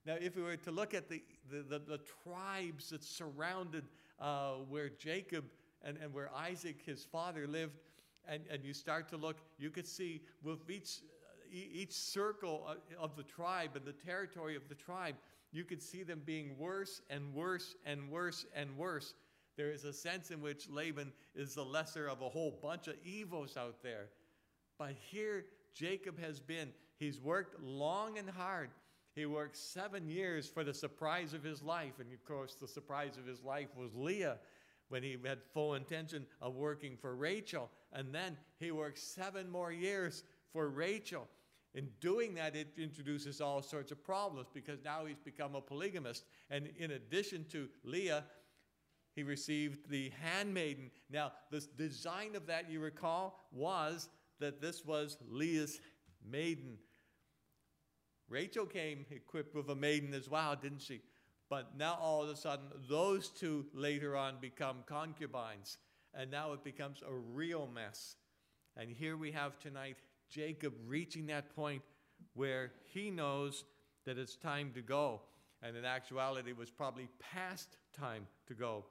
Now, 0.05 0.15
if 0.19 0.35
we 0.35 0.41
were 0.41 0.57
to 0.57 0.71
look 0.71 0.95
at 0.95 1.07
the, 1.07 1.21
the, 1.51 1.61
the, 1.61 1.79
the 1.79 1.99
tribes 2.23 2.89
that 2.89 3.03
surrounded 3.03 3.85
uh, 4.19 4.53
where 4.67 4.89
Jacob 4.89 5.45
and, 5.83 5.97
and 5.97 6.11
where 6.13 6.33
Isaac, 6.33 6.81
his 6.83 7.05
father, 7.05 7.45
lived, 7.45 7.77
and, 8.27 8.43
and 8.49 8.63
you 8.63 8.73
start 8.73 9.07
to 9.09 9.17
look, 9.17 9.37
you 9.57 9.69
could 9.69 9.87
see 9.87 10.21
with 10.43 10.69
each, 10.69 11.01
each 11.51 11.93
circle 11.93 12.67
of 12.99 13.15
the 13.15 13.23
tribe 13.23 13.75
and 13.75 13.85
the 13.85 13.93
territory 13.93 14.55
of 14.55 14.67
the 14.67 14.75
tribe, 14.75 15.15
you 15.53 15.63
could 15.63 15.81
see 15.81 16.03
them 16.03 16.21
being 16.25 16.57
worse 16.57 17.01
and 17.09 17.33
worse 17.33 17.75
and 17.85 18.09
worse 18.09 18.45
and 18.55 18.75
worse. 18.75 19.13
There 19.55 19.71
is 19.71 19.85
a 19.85 19.93
sense 19.93 20.31
in 20.31 20.41
which 20.41 20.67
Laban 20.67 21.13
is 21.35 21.53
the 21.53 21.63
lesser 21.63 22.07
of 22.07 22.21
a 22.21 22.29
whole 22.29 22.59
bunch 22.61 22.87
of 22.87 22.95
evils 23.05 23.55
out 23.55 23.83
there. 23.83 24.09
But 24.79 24.95
here, 25.11 25.45
Jacob 25.75 26.19
has 26.19 26.39
been. 26.39 26.69
He's 26.97 27.19
worked 27.19 27.61
long 27.61 28.17
and 28.17 28.29
hard. 28.29 28.71
He 29.15 29.27
worked 29.27 29.55
seven 29.55 30.07
years 30.09 30.47
for 30.47 30.63
the 30.63 30.73
surprise 30.73 31.35
of 31.35 31.43
his 31.43 31.61
life. 31.61 31.99
And 31.99 32.11
of 32.11 32.23
course, 32.25 32.55
the 32.55 32.67
surprise 32.67 33.17
of 33.17 33.27
his 33.27 33.43
life 33.43 33.69
was 33.77 33.93
Leah 33.93 34.39
when 34.89 35.03
he 35.03 35.17
had 35.23 35.39
full 35.53 35.75
intention 35.75 36.25
of 36.41 36.55
working 36.55 36.97
for 36.97 37.15
Rachel. 37.15 37.69
And 37.91 38.13
then 38.13 38.37
he 38.59 38.71
worked 38.71 38.97
seven 38.97 39.49
more 39.49 39.71
years 39.71 40.23
for 40.51 40.69
Rachel. 40.69 41.27
In 41.75 41.89
doing 41.99 42.35
that, 42.35 42.55
it 42.55 42.67
introduces 42.77 43.41
all 43.41 43.61
sorts 43.61 43.91
of 43.91 44.03
problems 44.03 44.47
because 44.53 44.83
now 44.83 45.05
he's 45.05 45.19
become 45.19 45.55
a 45.55 45.61
polygamist. 45.61 46.25
And 46.51 46.69
in 46.77 46.91
addition 46.91 47.45
to 47.51 47.67
Leah, 47.83 48.23
he 49.15 49.23
received 49.23 49.89
the 49.89 50.11
handmaiden. 50.21 50.91
Now, 51.09 51.31
the 51.49 51.65
design 51.77 52.35
of 52.35 52.45
that, 52.47 52.69
you 52.69 52.79
recall, 52.79 53.39
was 53.51 54.09
that 54.39 54.61
this 54.61 54.85
was 54.85 55.17
Leah's 55.29 55.79
maiden. 56.29 56.77
Rachel 58.29 58.65
came 58.65 59.05
equipped 59.11 59.55
with 59.55 59.69
a 59.69 59.75
maiden 59.75 60.13
as 60.13 60.29
well, 60.29 60.55
didn't 60.55 60.81
she? 60.81 61.01
But 61.49 61.77
now 61.77 61.97
all 62.01 62.23
of 62.23 62.29
a 62.29 62.35
sudden, 62.35 62.65
those 62.89 63.29
two 63.29 63.65
later 63.73 64.15
on 64.15 64.37
become 64.41 64.77
concubines. 64.85 65.77
And 66.13 66.29
now 66.29 66.53
it 66.53 66.63
becomes 66.63 67.01
a 67.07 67.13
real 67.13 67.67
mess. 67.73 68.15
And 68.77 68.89
here 68.89 69.17
we 69.17 69.31
have 69.31 69.59
tonight 69.59 69.97
Jacob 70.29 70.73
reaching 70.87 71.27
that 71.27 71.55
point 71.55 71.81
where 72.33 72.71
he 72.93 73.09
knows 73.09 73.65
that 74.05 74.17
it's 74.17 74.35
time 74.35 74.71
to 74.75 74.81
go. 74.81 75.21
And 75.61 75.77
in 75.77 75.85
actuality, 75.85 76.51
it 76.51 76.57
was 76.57 76.69
probably 76.69 77.07
past 77.19 77.77
time 77.97 78.27
to 78.47 78.53
go. 78.53 78.85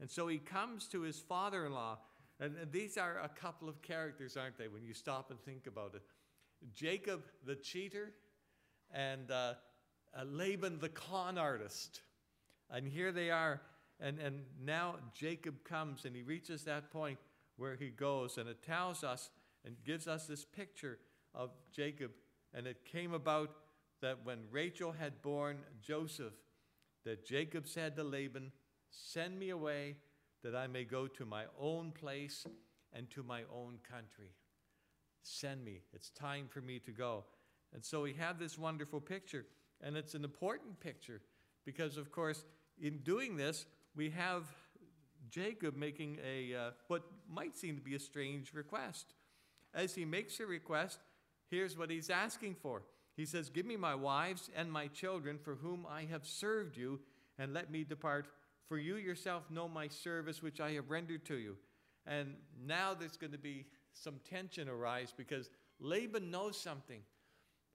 And 0.00 0.10
so 0.10 0.28
he 0.28 0.38
comes 0.38 0.86
to 0.88 1.02
his 1.02 1.18
father 1.18 1.66
in 1.66 1.72
law. 1.72 1.98
And 2.38 2.54
these 2.70 2.98
are 2.98 3.18
a 3.22 3.28
couple 3.28 3.68
of 3.68 3.80
characters, 3.82 4.36
aren't 4.36 4.58
they, 4.58 4.68
when 4.68 4.84
you 4.84 4.94
stop 4.94 5.30
and 5.30 5.40
think 5.40 5.66
about 5.66 5.94
it? 5.94 6.02
Jacob 6.74 7.22
the 7.44 7.54
cheater 7.54 8.12
and 8.92 9.30
uh, 9.30 9.54
uh, 10.14 10.24
Laban 10.24 10.78
the 10.78 10.88
con 10.88 11.38
artist. 11.38 12.00
And 12.70 12.86
here 12.86 13.12
they 13.12 13.30
are. 13.30 13.60
And, 14.00 14.18
and 14.18 14.42
now 14.62 14.96
Jacob 15.14 15.64
comes 15.64 16.04
and 16.04 16.14
he 16.14 16.22
reaches 16.22 16.64
that 16.64 16.90
point 16.90 17.18
where 17.56 17.76
he 17.76 17.88
goes. 17.88 18.36
And 18.36 18.48
it 18.48 18.62
tells 18.62 19.02
us 19.02 19.30
and 19.66 19.76
gives 19.84 20.06
us 20.06 20.26
this 20.26 20.44
picture 20.44 20.98
of 21.34 21.50
Jacob. 21.72 22.12
And 22.54 22.66
it 22.66 22.84
came 22.84 23.12
about 23.12 23.50
that 24.00 24.18
when 24.24 24.44
Rachel 24.50 24.92
had 24.92 25.20
borne 25.20 25.58
Joseph, 25.82 26.32
that 27.04 27.26
Jacob 27.26 27.66
said 27.66 27.96
to 27.96 28.04
Laban, 28.04 28.52
Send 28.90 29.38
me 29.38 29.50
away 29.50 29.96
that 30.42 30.54
I 30.54 30.68
may 30.68 30.84
go 30.84 31.08
to 31.08 31.26
my 31.26 31.44
own 31.60 31.90
place 31.90 32.46
and 32.92 33.10
to 33.10 33.22
my 33.22 33.42
own 33.52 33.78
country. 33.90 34.30
Send 35.22 35.64
me. 35.64 35.80
It's 35.92 36.10
time 36.10 36.46
for 36.48 36.60
me 36.60 36.78
to 36.80 36.92
go. 36.92 37.24
And 37.74 37.84
so 37.84 38.02
we 38.02 38.14
have 38.14 38.38
this 38.38 38.56
wonderful 38.56 39.00
picture. 39.00 39.44
And 39.82 39.96
it's 39.96 40.14
an 40.14 40.24
important 40.24 40.78
picture 40.80 41.20
because, 41.64 41.96
of 41.96 42.12
course, 42.12 42.44
in 42.80 42.98
doing 42.98 43.36
this, 43.36 43.66
we 43.94 44.10
have 44.10 44.44
Jacob 45.28 45.76
making 45.76 46.18
a 46.24 46.54
uh, 46.54 46.70
what 46.86 47.02
might 47.28 47.56
seem 47.56 47.76
to 47.76 47.82
be 47.82 47.96
a 47.96 47.98
strange 47.98 48.54
request. 48.54 49.15
As 49.76 49.94
he 49.94 50.06
makes 50.06 50.40
a 50.40 50.46
request, 50.46 50.98
here's 51.50 51.76
what 51.76 51.90
he's 51.90 52.08
asking 52.08 52.56
for. 52.56 52.82
He 53.14 53.26
says, 53.26 53.50
Give 53.50 53.66
me 53.66 53.76
my 53.76 53.94
wives 53.94 54.50
and 54.56 54.72
my 54.72 54.88
children 54.88 55.38
for 55.38 55.54
whom 55.54 55.86
I 55.88 56.06
have 56.10 56.26
served 56.26 56.76
you, 56.76 56.98
and 57.38 57.52
let 57.52 57.70
me 57.70 57.84
depart. 57.84 58.26
For 58.66 58.78
you 58.78 58.96
yourself 58.96 59.48
know 59.50 59.68
my 59.68 59.86
service 59.86 60.42
which 60.42 60.60
I 60.60 60.72
have 60.72 60.90
rendered 60.90 61.24
to 61.26 61.36
you. 61.36 61.56
And 62.06 62.34
now 62.66 62.94
there's 62.94 63.16
going 63.16 63.32
to 63.32 63.38
be 63.38 63.66
some 63.92 64.14
tension 64.28 64.68
arise 64.68 65.12
because 65.16 65.50
Laban 65.78 66.30
knows 66.30 66.58
something. 66.58 67.00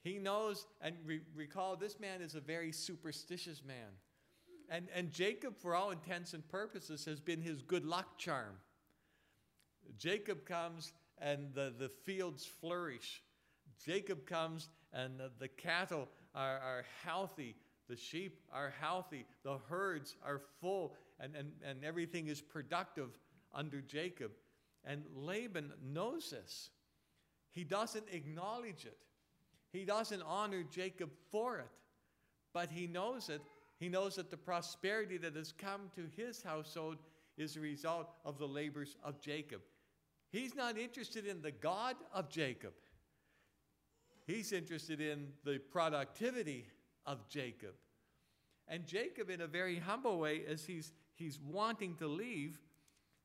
He 0.04 0.18
knows, 0.18 0.66
and 0.82 0.96
re- 1.06 1.22
recall, 1.36 1.76
this 1.76 2.00
man 2.00 2.22
is 2.22 2.36
a 2.36 2.42
very 2.42 2.72
superstitious 2.72 3.62
man. 3.64 3.88
And, 4.70 4.88
and 4.96 5.12
Jacob, 5.12 5.58
for 5.58 5.76
all 5.76 5.92
intents 5.92 6.34
and 6.34 6.48
purposes, 6.50 7.06
has 7.06 7.20
been 7.20 7.42
his 7.42 7.62
good 7.62 7.86
luck 7.86 8.18
charm. 8.18 8.58
Jacob 9.98 10.46
comes 10.46 10.94
and 11.22 11.54
the, 11.54 11.74
the 11.78 11.90
fields 11.90 12.46
flourish. 12.46 13.22
Jacob 13.86 14.26
comes 14.26 14.70
and 14.92 15.20
the, 15.20 15.32
the 15.40 15.48
cattle 15.48 16.10
are, 16.36 16.58
are 16.58 16.86
healthy. 17.06 17.56
The 17.88 17.96
sheep 17.96 18.42
are 18.52 18.74
healthy. 18.82 19.26
The 19.44 19.58
herds 19.70 20.16
are 20.26 20.42
full. 20.60 20.96
And, 21.20 21.36
and, 21.36 21.52
and 21.64 21.84
everything 21.86 22.28
is 22.28 22.42
productive 22.42 23.10
under 23.54 23.82
Jacob. 23.82 24.32
And 24.84 25.04
Laban 25.16 25.72
knows 25.94 26.32
this. 26.32 26.70
He 27.52 27.64
doesn't 27.64 28.06
acknowledge 28.12 28.86
it. 28.86 28.98
He 29.72 29.86
doesn't 29.86 30.22
honor 30.24 30.64
Jacob 30.64 31.12
for 31.32 31.60
it, 31.60 31.70
but 32.54 32.70
he 32.72 32.88
knows 32.88 33.30
it. 33.30 33.42
He 33.80 33.90
knows 33.90 34.16
that 34.16 34.30
the 34.30 34.38
prosperity 34.38 35.18
that 35.18 35.36
has 35.36 35.54
come 35.54 35.92
to 35.96 36.08
his 36.16 36.42
household 36.42 36.98
is 37.38 37.56
a 37.56 37.62
result 37.62 38.10
of 38.26 38.38
the 38.38 38.48
labors 38.48 38.98
of 39.04 39.22
Jacob. 39.22 39.62
He's 40.32 40.56
not 40.56 40.78
interested 40.78 41.26
in 41.26 41.42
the 41.42 41.52
God 41.52 41.96
of 42.14 42.30
Jacob. 42.30 42.74
He's 44.26 44.54
interested 44.54 45.02
in 45.02 45.28
the 45.44 45.60
productivity 45.60 46.68
of 47.06 47.28
Jacob. 47.28 47.74
And 48.68 48.86
Jacob, 48.86 49.30
in 49.30 49.42
a 49.42 49.48
very 49.48 49.78
humble 49.78 50.20
way, 50.20 50.44
as 50.48 50.66
he's, 50.66 50.94
he's 51.16 51.38
wanting 51.40 51.96
to 51.96 52.08
leave, 52.08 52.58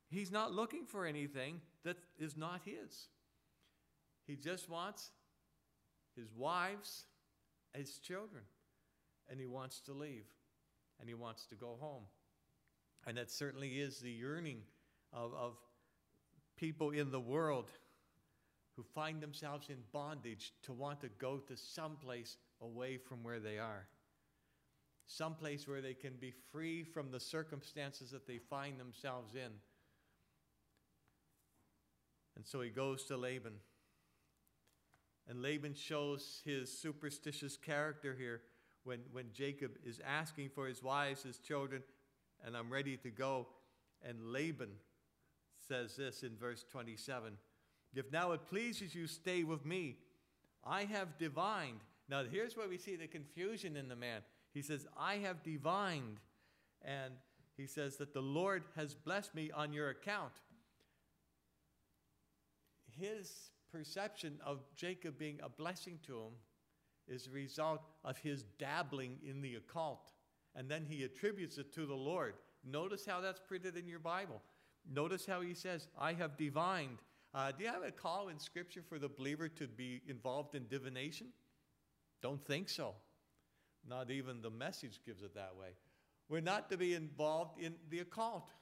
he's 0.09 0.33
not 0.33 0.53
looking 0.53 0.85
for 0.85 1.07
anything 1.07 1.61
that 1.85 1.97
is 2.19 2.37
not 2.37 2.63
his. 2.65 3.09
He 4.27 4.35
just 4.35 4.69
wants 4.69 5.11
his 6.17 6.33
wives, 6.35 7.05
his 7.73 7.99
children, 7.99 8.43
and 9.31 9.39
he 9.39 9.47
wants 9.47 9.81
to 9.83 9.93
leave 9.93 10.27
and 10.99 11.09
he 11.09 11.15
wants 11.15 11.47
to 11.47 11.55
go 11.55 11.77
home. 11.79 12.05
And 13.07 13.17
that 13.19 13.31
certainly 13.31 13.79
is 13.79 14.01
the 14.01 14.11
yearning 14.11 14.63
of, 15.13 15.33
of 15.35 15.57
people 16.57 16.91
in 16.91 17.11
the 17.11 17.21
world 17.21 17.71
who 18.77 18.83
find 18.83 19.23
themselves 19.23 19.69
in 19.71 19.77
bondage 19.93 20.53
to 20.63 20.73
want 20.73 21.01
to 21.01 21.09
go 21.19 21.39
to 21.39 21.57
some 21.57 21.97
place 21.97 22.37
away 22.61 22.99
from 22.99 23.23
where 23.23 23.41
they 23.41 23.59
are. 23.59 23.87
Some 25.07 25.35
place 25.35 25.67
where 25.67 25.81
they 25.81 25.95
can 25.95 26.15
be 26.21 26.33
free 26.53 26.83
from 26.83 27.11
the 27.11 27.21
circumstances 27.21 28.11
that 28.11 28.27
they 28.27 28.39
find 28.39 28.79
themselves 28.79 29.35
in. 29.35 29.53
And 32.35 32.45
so 32.45 32.61
he 32.61 32.71
goes 32.71 33.05
to 33.05 33.17
Laban. 33.17 33.55
And 35.29 35.43
Laban 35.43 35.75
shows 35.75 36.43
his 36.45 36.71
superstitious 36.77 37.57
character 37.57 38.15
here 38.19 38.43
when, 38.85 39.01
when 39.11 39.27
Jacob 39.33 39.73
is 39.85 40.01
asking 40.07 40.51
for 40.51 40.67
his 40.67 40.83
wives, 40.83 41.23
his 41.23 41.39
children, 41.39 41.83
and 42.45 42.57
I'm 42.57 42.71
ready 42.71 42.97
to 42.99 43.11
go. 43.11 43.47
And 44.07 44.33
Laban 44.33 44.71
says 45.69 45.97
this 45.97 46.23
in 46.23 46.37
verse 46.37 46.65
27 46.71 47.33
If 47.95 48.11
now 48.13 48.33
it 48.33 48.47
pleases 48.47 48.95
you, 48.95 49.07
stay 49.07 49.45
with 49.45 49.65
me. 49.65 49.97
I 50.65 50.85
have 50.85 51.19
divined. 51.19 51.81
Now, 52.09 52.23
here's 52.25 52.57
where 52.57 52.69
we 52.69 52.79
see 52.79 52.97
the 52.97 53.07
confusion 53.07 53.77
in 53.77 53.89
the 53.89 53.97
man. 53.97 54.23
He 54.53 54.63
says, 54.63 54.87
I 54.99 55.17
have 55.17 55.43
divined. 55.43 56.19
And 56.83 57.15
he 57.57 57.67
says 57.67 57.97
that 57.97 58.13
the 58.13 58.21
Lord 58.21 58.65
has 58.77 58.95
blessed 58.95 59.35
me 59.35 59.51
on 59.51 59.73
your 59.73 59.91
account. 59.91 60.33
His 62.99 63.51
perception 63.73 64.39
of 64.45 64.61
Jacob 64.75 65.19
being 65.19 65.41
a 65.43 65.49
blessing 65.49 65.99
to 66.07 66.15
him 66.15 66.33
is 67.09 67.27
a 67.27 67.31
result 67.31 67.83
of 68.05 68.19
his 68.19 68.45
dabbling 68.59 69.19
in 69.29 69.41
the 69.41 69.57
occult. 69.57 70.13
And 70.55 70.69
then 70.69 70.87
he 70.89 71.05
attributes 71.05 71.59
it 71.59 71.75
to 71.75 71.87
the 71.87 71.95
Lord. 71.95 72.35
Notice 72.65 73.05
how 73.07 73.21
that's 73.21 73.41
printed 73.41 73.77
in 73.77 73.87
your 73.87 73.99
Bible. 73.99 74.43
Notice 74.93 75.27
how 75.27 75.41
he 75.41 75.55
says, 75.55 75.89
I 75.99 76.13
have 76.13 76.37
divined. 76.37 76.99
Uh, 77.35 77.53
do 77.53 77.65
you 77.65 77.71
have 77.71 77.83
a 77.83 77.91
call 77.91 78.29
in 78.29 78.39
Scripture 78.39 78.83
for 78.89 78.99
the 78.99 79.09
believer 79.09 79.49
to 79.49 79.67
be 79.67 80.01
involved 80.09 80.55
in 80.55 80.67
divination? 80.69 81.29
Don't 82.23 82.45
think 82.47 82.69
so. 82.69 82.95
Not 83.89 84.11
even 84.11 84.43
the 84.43 84.51
message 84.51 85.01
gives 85.05 85.23
it 85.23 85.35
that 85.35 85.55
way. 85.59 85.71
We're 86.29 86.41
not 86.41 86.71
to 86.71 86.77
be 86.77 86.95
involved 86.95 87.61
in 87.61 87.75
the 87.91 88.01
occult. 88.01 88.53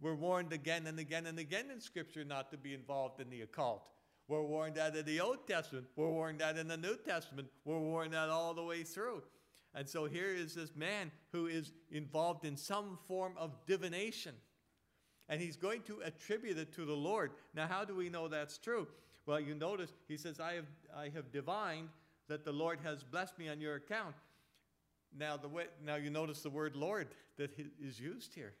We're 0.00 0.14
warned 0.14 0.52
again 0.52 0.86
and 0.86 0.98
again 0.98 1.26
and 1.26 1.38
again 1.38 1.70
in 1.72 1.80
Scripture 1.80 2.24
not 2.24 2.50
to 2.50 2.58
be 2.58 2.74
involved 2.74 3.20
in 3.20 3.30
the 3.30 3.42
occult. 3.42 3.88
We're 4.28 4.42
warned 4.42 4.74
that 4.74 4.96
in 4.96 5.06
the 5.06 5.20
Old 5.20 5.46
Testament. 5.46 5.86
We're 5.94 6.10
warned 6.10 6.40
that 6.40 6.58
in 6.58 6.68
the 6.68 6.76
New 6.76 6.96
Testament. 6.96 7.48
We're 7.64 7.78
warned 7.78 8.12
that 8.12 8.28
all 8.28 8.54
the 8.54 8.64
way 8.64 8.82
through. 8.82 9.22
And 9.74 9.88
so 9.88 10.06
here 10.06 10.28
is 10.28 10.54
this 10.54 10.74
man 10.74 11.12
who 11.32 11.46
is 11.46 11.72
involved 11.90 12.44
in 12.44 12.56
some 12.56 12.98
form 13.06 13.34
of 13.36 13.52
divination. 13.66 14.34
And 15.28 15.40
he's 15.40 15.56
going 15.56 15.82
to 15.82 16.00
attribute 16.04 16.58
it 16.58 16.72
to 16.74 16.84
the 16.84 16.94
Lord. 16.94 17.32
Now, 17.54 17.66
how 17.66 17.84
do 17.84 17.96
we 17.96 18.08
know 18.08 18.28
that's 18.28 18.58
true? 18.58 18.86
Well, 19.26 19.40
you 19.40 19.54
notice 19.54 19.90
he 20.06 20.16
says, 20.16 20.38
I 20.38 20.54
have, 20.54 20.66
I 20.96 21.08
have 21.08 21.32
divined 21.32 21.88
that 22.28 22.44
the 22.44 22.52
Lord 22.52 22.78
has 22.84 23.02
blessed 23.02 23.38
me 23.38 23.48
on 23.48 23.60
your 23.60 23.74
account. 23.74 24.14
Now, 25.16 25.36
the 25.36 25.48
way, 25.48 25.64
now 25.84 25.96
you 25.96 26.10
notice 26.10 26.42
the 26.42 26.50
word 26.50 26.76
Lord 26.76 27.08
that 27.38 27.50
is 27.80 27.98
used 27.98 28.34
here. 28.34 28.54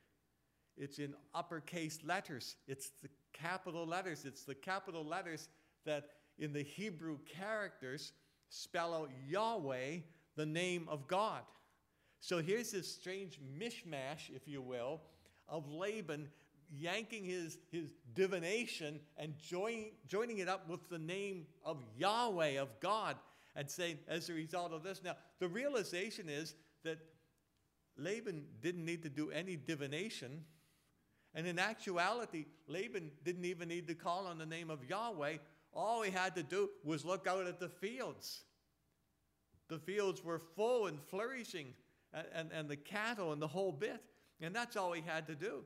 It's 0.76 0.98
in 0.98 1.14
uppercase 1.34 2.00
letters. 2.04 2.56
It's 2.66 2.90
the 3.02 3.08
capital 3.32 3.86
letters. 3.86 4.24
It's 4.24 4.44
the 4.44 4.54
capital 4.54 5.04
letters 5.04 5.48
that 5.84 6.10
in 6.38 6.52
the 6.52 6.62
Hebrew 6.62 7.18
characters 7.26 8.12
spell 8.48 8.94
out 8.94 9.10
Yahweh, 9.28 9.98
the 10.36 10.46
name 10.46 10.86
of 10.88 11.06
God. 11.06 11.42
So 12.20 12.38
here's 12.38 12.72
this 12.72 12.92
strange 12.92 13.40
mishmash, 13.58 14.30
if 14.34 14.46
you 14.46 14.60
will, 14.60 15.00
of 15.48 15.70
Laban 15.70 16.28
yanking 16.70 17.24
his, 17.24 17.58
his 17.70 17.88
divination 18.14 19.00
and 19.16 19.38
join, 19.38 19.86
joining 20.06 20.38
it 20.38 20.48
up 20.48 20.68
with 20.68 20.88
the 20.88 20.98
name 20.98 21.46
of 21.64 21.82
Yahweh, 21.96 22.60
of 22.60 22.68
God, 22.80 23.16
and 23.54 23.70
saying, 23.70 23.98
as 24.08 24.28
a 24.28 24.34
result 24.34 24.72
of 24.72 24.82
this. 24.82 25.02
Now, 25.02 25.16
the 25.38 25.48
realization 25.48 26.28
is 26.28 26.54
that 26.84 26.98
Laban 27.96 28.44
didn't 28.60 28.84
need 28.84 29.02
to 29.02 29.08
do 29.08 29.30
any 29.30 29.56
divination 29.56 30.44
And 31.36 31.46
in 31.46 31.58
actuality, 31.58 32.46
Laban 32.66 33.10
didn't 33.22 33.44
even 33.44 33.68
need 33.68 33.86
to 33.88 33.94
call 33.94 34.26
on 34.26 34.38
the 34.38 34.46
name 34.46 34.70
of 34.70 34.82
Yahweh. 34.88 35.36
All 35.74 36.00
he 36.00 36.10
had 36.10 36.34
to 36.36 36.42
do 36.42 36.70
was 36.82 37.04
look 37.04 37.26
out 37.26 37.46
at 37.46 37.60
the 37.60 37.68
fields. 37.68 38.40
The 39.68 39.78
fields 39.78 40.24
were 40.24 40.38
full 40.38 40.86
and 40.86 40.98
flourishing, 40.98 41.74
and, 42.14 42.26
and, 42.32 42.52
and 42.52 42.68
the 42.70 42.76
cattle 42.76 43.32
and 43.32 43.42
the 43.42 43.46
whole 43.46 43.70
bit. 43.70 44.02
And 44.40 44.56
that's 44.56 44.76
all 44.76 44.92
he 44.92 45.02
had 45.04 45.26
to 45.26 45.34
do. 45.34 45.64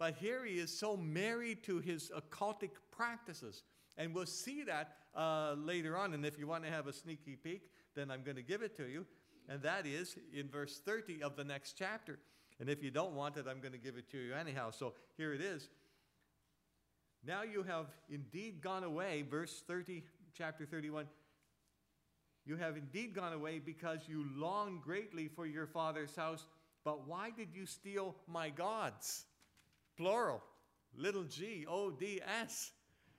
But 0.00 0.14
here 0.14 0.46
he 0.46 0.54
is 0.54 0.76
so 0.76 0.96
married 0.96 1.62
to 1.64 1.78
his 1.78 2.10
occultic 2.16 2.70
practices. 2.90 3.64
And 3.98 4.14
we'll 4.14 4.24
see 4.24 4.62
that 4.62 4.96
uh, 5.14 5.54
later 5.58 5.94
on. 5.94 6.14
And 6.14 6.24
if 6.24 6.38
you 6.38 6.46
want 6.46 6.64
to 6.64 6.70
have 6.70 6.86
a 6.86 6.92
sneaky 6.92 7.36
peek, 7.36 7.68
then 7.94 8.10
I'm 8.10 8.22
going 8.22 8.36
to 8.36 8.42
give 8.42 8.62
it 8.62 8.74
to 8.78 8.88
you. 8.88 9.04
And 9.46 9.60
that 9.62 9.86
is 9.86 10.16
in 10.32 10.48
verse 10.48 10.80
30 10.86 11.22
of 11.22 11.36
the 11.36 11.44
next 11.44 11.74
chapter. 11.74 12.18
And 12.60 12.70
if 12.70 12.82
you 12.82 12.90
don't 12.90 13.14
want 13.14 13.36
it, 13.36 13.44
I'm 13.46 13.60
going 13.60 13.72
to 13.72 13.78
give 13.78 13.98
it 13.98 14.10
to 14.12 14.18
you 14.18 14.32
anyhow. 14.32 14.70
So 14.70 14.94
here 15.18 15.34
it 15.34 15.42
is. 15.42 15.68
Now 17.26 17.42
you 17.42 17.62
have 17.64 17.86
indeed 18.08 18.62
gone 18.62 18.84
away, 18.84 19.22
verse 19.30 19.62
30, 19.66 20.02
chapter 20.32 20.64
31. 20.64 21.04
You 22.46 22.56
have 22.56 22.78
indeed 22.78 23.14
gone 23.14 23.34
away 23.34 23.58
because 23.58 23.98
you 24.08 24.24
long 24.34 24.80
greatly 24.82 25.28
for 25.28 25.44
your 25.44 25.66
father's 25.66 26.16
house. 26.16 26.46
But 26.84 27.06
why 27.06 27.32
did 27.36 27.48
you 27.52 27.66
steal 27.66 28.16
my 28.26 28.48
gods? 28.48 29.26
Plural, 29.96 30.42
little 30.96 31.24
g, 31.24 31.66
O 31.68 31.90
D 31.90 32.20
S. 32.44 32.72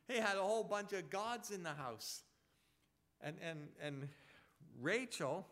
He 0.07 0.17
had 0.17 0.37
a 0.37 0.41
whole 0.41 0.63
bunch 0.63 0.93
of 0.93 1.09
gods 1.09 1.51
in 1.51 1.63
the 1.63 1.73
house. 1.73 2.23
And, 3.21 3.35
and, 3.41 3.59
and 3.81 4.09
Rachel 4.81 5.47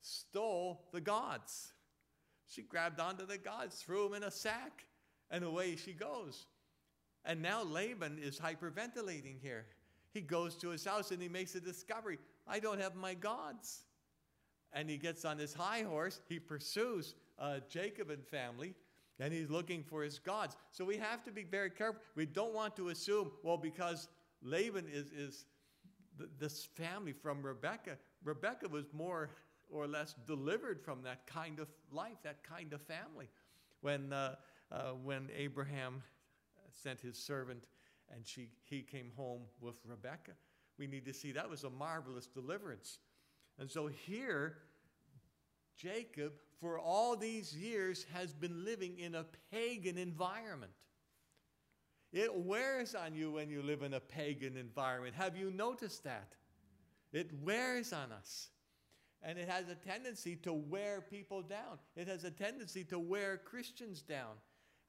stole 0.00 0.86
the 0.92 1.00
gods. 1.00 1.72
She 2.48 2.62
grabbed 2.62 3.00
onto 3.00 3.26
the 3.26 3.38
gods, 3.38 3.82
threw 3.82 4.04
them 4.04 4.14
in 4.14 4.22
a 4.22 4.30
sack, 4.30 4.86
and 5.30 5.44
away 5.44 5.76
she 5.76 5.92
goes. 5.92 6.46
And 7.24 7.42
now 7.42 7.64
Laban 7.64 8.18
is 8.22 8.38
hyperventilating 8.38 9.40
here. 9.42 9.66
He 10.12 10.20
goes 10.20 10.56
to 10.56 10.68
his 10.68 10.84
house 10.84 11.10
and 11.10 11.20
he 11.20 11.28
makes 11.28 11.54
a 11.54 11.60
discovery 11.60 12.18
I 12.46 12.60
don't 12.60 12.80
have 12.80 12.94
my 12.94 13.14
gods. 13.14 13.82
And 14.72 14.88
he 14.88 14.96
gets 14.96 15.24
on 15.24 15.38
his 15.38 15.52
high 15.52 15.82
horse, 15.82 16.20
he 16.28 16.38
pursues 16.38 17.14
uh, 17.38 17.60
Jacob 17.68 18.10
and 18.10 18.24
family, 18.24 18.74
and 19.18 19.32
he's 19.32 19.50
looking 19.50 19.82
for 19.82 20.02
his 20.02 20.18
gods. 20.18 20.56
So 20.72 20.84
we 20.84 20.96
have 20.96 21.24
to 21.24 21.30
be 21.30 21.44
very 21.44 21.70
careful. 21.70 22.00
We 22.14 22.26
don't 22.26 22.54
want 22.54 22.76
to 22.76 22.88
assume, 22.88 23.30
well, 23.42 23.56
because 23.56 24.08
Laban 24.42 24.86
is, 24.92 25.10
is 25.10 25.46
th- 26.18 26.30
this 26.38 26.68
family 26.74 27.12
from 27.12 27.42
Rebecca, 27.42 27.96
Rebecca 28.24 28.68
was 28.68 28.86
more 28.92 29.30
or 29.70 29.86
less 29.86 30.14
delivered 30.26 30.80
from 30.80 31.02
that 31.02 31.26
kind 31.26 31.58
of 31.58 31.68
life, 31.90 32.16
that 32.22 32.42
kind 32.42 32.72
of 32.72 32.82
family. 32.82 33.28
When, 33.80 34.12
uh, 34.12 34.36
uh, 34.70 34.90
when 35.02 35.28
Abraham 35.36 36.02
sent 36.70 37.00
his 37.00 37.16
servant 37.16 37.64
and 38.14 38.26
she, 38.26 38.48
he 38.64 38.82
came 38.82 39.10
home 39.16 39.42
with 39.60 39.76
Rebecca, 39.84 40.32
we 40.78 40.86
need 40.86 41.04
to 41.06 41.12
see 41.12 41.32
that 41.32 41.48
was 41.48 41.64
a 41.64 41.70
marvelous 41.70 42.26
deliverance. 42.26 42.98
And 43.58 43.70
so 43.70 43.86
here, 43.86 44.58
Jacob, 45.76 46.32
for 46.60 46.78
all 46.78 47.16
these 47.16 47.54
years, 47.54 48.06
has 48.12 48.32
been 48.32 48.64
living 48.64 48.98
in 48.98 49.14
a 49.14 49.26
pagan 49.52 49.98
environment. 49.98 50.72
It 52.12 52.34
wears 52.34 52.94
on 52.94 53.14
you 53.14 53.32
when 53.32 53.50
you 53.50 53.62
live 53.62 53.82
in 53.82 53.94
a 53.94 54.00
pagan 54.00 54.56
environment. 54.56 55.14
Have 55.16 55.36
you 55.36 55.50
noticed 55.50 56.04
that? 56.04 56.32
It 57.12 57.30
wears 57.42 57.92
on 57.92 58.12
us. 58.12 58.48
And 59.22 59.38
it 59.38 59.48
has 59.48 59.68
a 59.68 59.74
tendency 59.74 60.36
to 60.36 60.52
wear 60.52 61.00
people 61.00 61.42
down. 61.42 61.78
It 61.96 62.08
has 62.08 62.24
a 62.24 62.30
tendency 62.30 62.84
to 62.84 62.98
wear 62.98 63.38
Christians 63.38 64.02
down. 64.02 64.34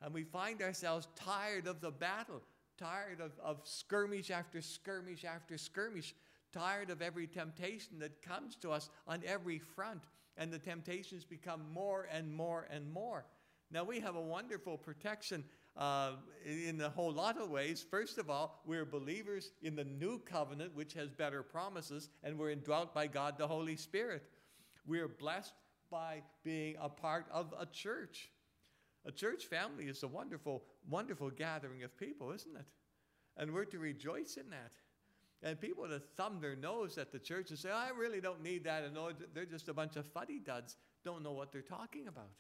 And 0.02 0.14
we 0.14 0.24
find 0.24 0.62
ourselves 0.62 1.08
tired 1.16 1.68
of 1.68 1.82
the 1.82 1.92
battle, 1.92 2.44
tired 2.78 3.20
of, 3.20 3.32
of 3.44 3.62
skirmish 3.64 4.30
after 4.30 4.62
skirmish 4.62 5.26
after 5.26 5.58
skirmish, 5.58 6.14
tired 6.54 6.90
of 6.90 7.02
every 7.02 7.28
temptation 7.28 8.00
that 8.00 8.22
comes 8.22 8.56
to 8.58 8.72
us 8.72 8.90
on 9.08 9.24
every 9.26 9.60
front. 9.60 10.02
And 10.38 10.52
the 10.52 10.60
temptations 10.60 11.26
become 11.26 11.62
more 11.74 12.08
and 12.12 12.34
more 12.34 12.68
and 12.70 12.92
more. 12.92 13.26
Now, 13.72 13.84
we 13.84 14.00
have 14.00 14.16
a 14.16 14.22
wonderful 14.22 14.78
protection 14.78 15.44
uh, 15.76 16.14
in 16.46 16.80
a 16.82 16.90
whole 16.90 17.12
lot 17.12 17.40
of 17.40 17.50
ways. 17.50 17.86
First 17.90 18.18
of 18.18 18.30
all, 18.30 18.62
we're 18.66 18.86
believers 18.86 19.52
in 19.62 19.76
the 19.76 19.84
new 19.84 20.20
covenant, 20.20 20.76
which 20.76 20.94
has 20.94 21.10
better 21.10 21.44
promises, 21.44 22.10
and 22.24 22.38
we're 22.38 22.52
indwelt 22.52 22.94
by 22.94 23.08
God 23.08 23.38
the 23.38 23.48
Holy 23.48 23.76
Spirit. 23.76 24.24
We're 24.86 25.08
blessed 25.08 25.54
by 25.92 26.24
being 26.44 26.76
a 26.82 26.90
part 26.90 27.26
of 27.32 27.54
a 27.60 27.66
church. 27.66 28.30
A 29.06 29.12
church 29.12 29.46
family 29.46 29.86
is 29.86 30.04
a 30.04 30.08
wonderful, 30.08 30.64
wonderful 30.90 31.30
gathering 31.30 31.84
of 31.84 31.98
people, 31.98 32.32
isn't 32.32 32.56
it? 32.56 32.66
And 33.38 33.54
we're 33.54 33.66
to 33.66 33.80
rejoice 33.80 34.38
in 34.38 34.50
that. 34.50 34.72
And 35.44 35.60
people 35.60 35.88
that 35.88 36.16
thumb 36.16 36.40
their 36.42 36.56
nose 36.56 36.98
at 36.98 37.12
the 37.12 37.20
church 37.20 37.52
and 37.52 37.60
say, 37.60 37.70
I 37.70 37.90
really 37.90 38.20
don't 38.20 38.42
need 38.42 38.64
that, 38.64 38.84
and 38.84 38.98
they're 39.34 39.46
just 39.46 39.70
a 39.70 39.74
bunch 39.74 39.96
of 39.96 40.06
fuddy 40.08 40.40
duds, 40.40 40.76
don't 41.06 41.24
know 41.24 41.32
what 41.32 41.52
they're 41.52 41.62
talking 41.62 42.08
about. 42.08 42.32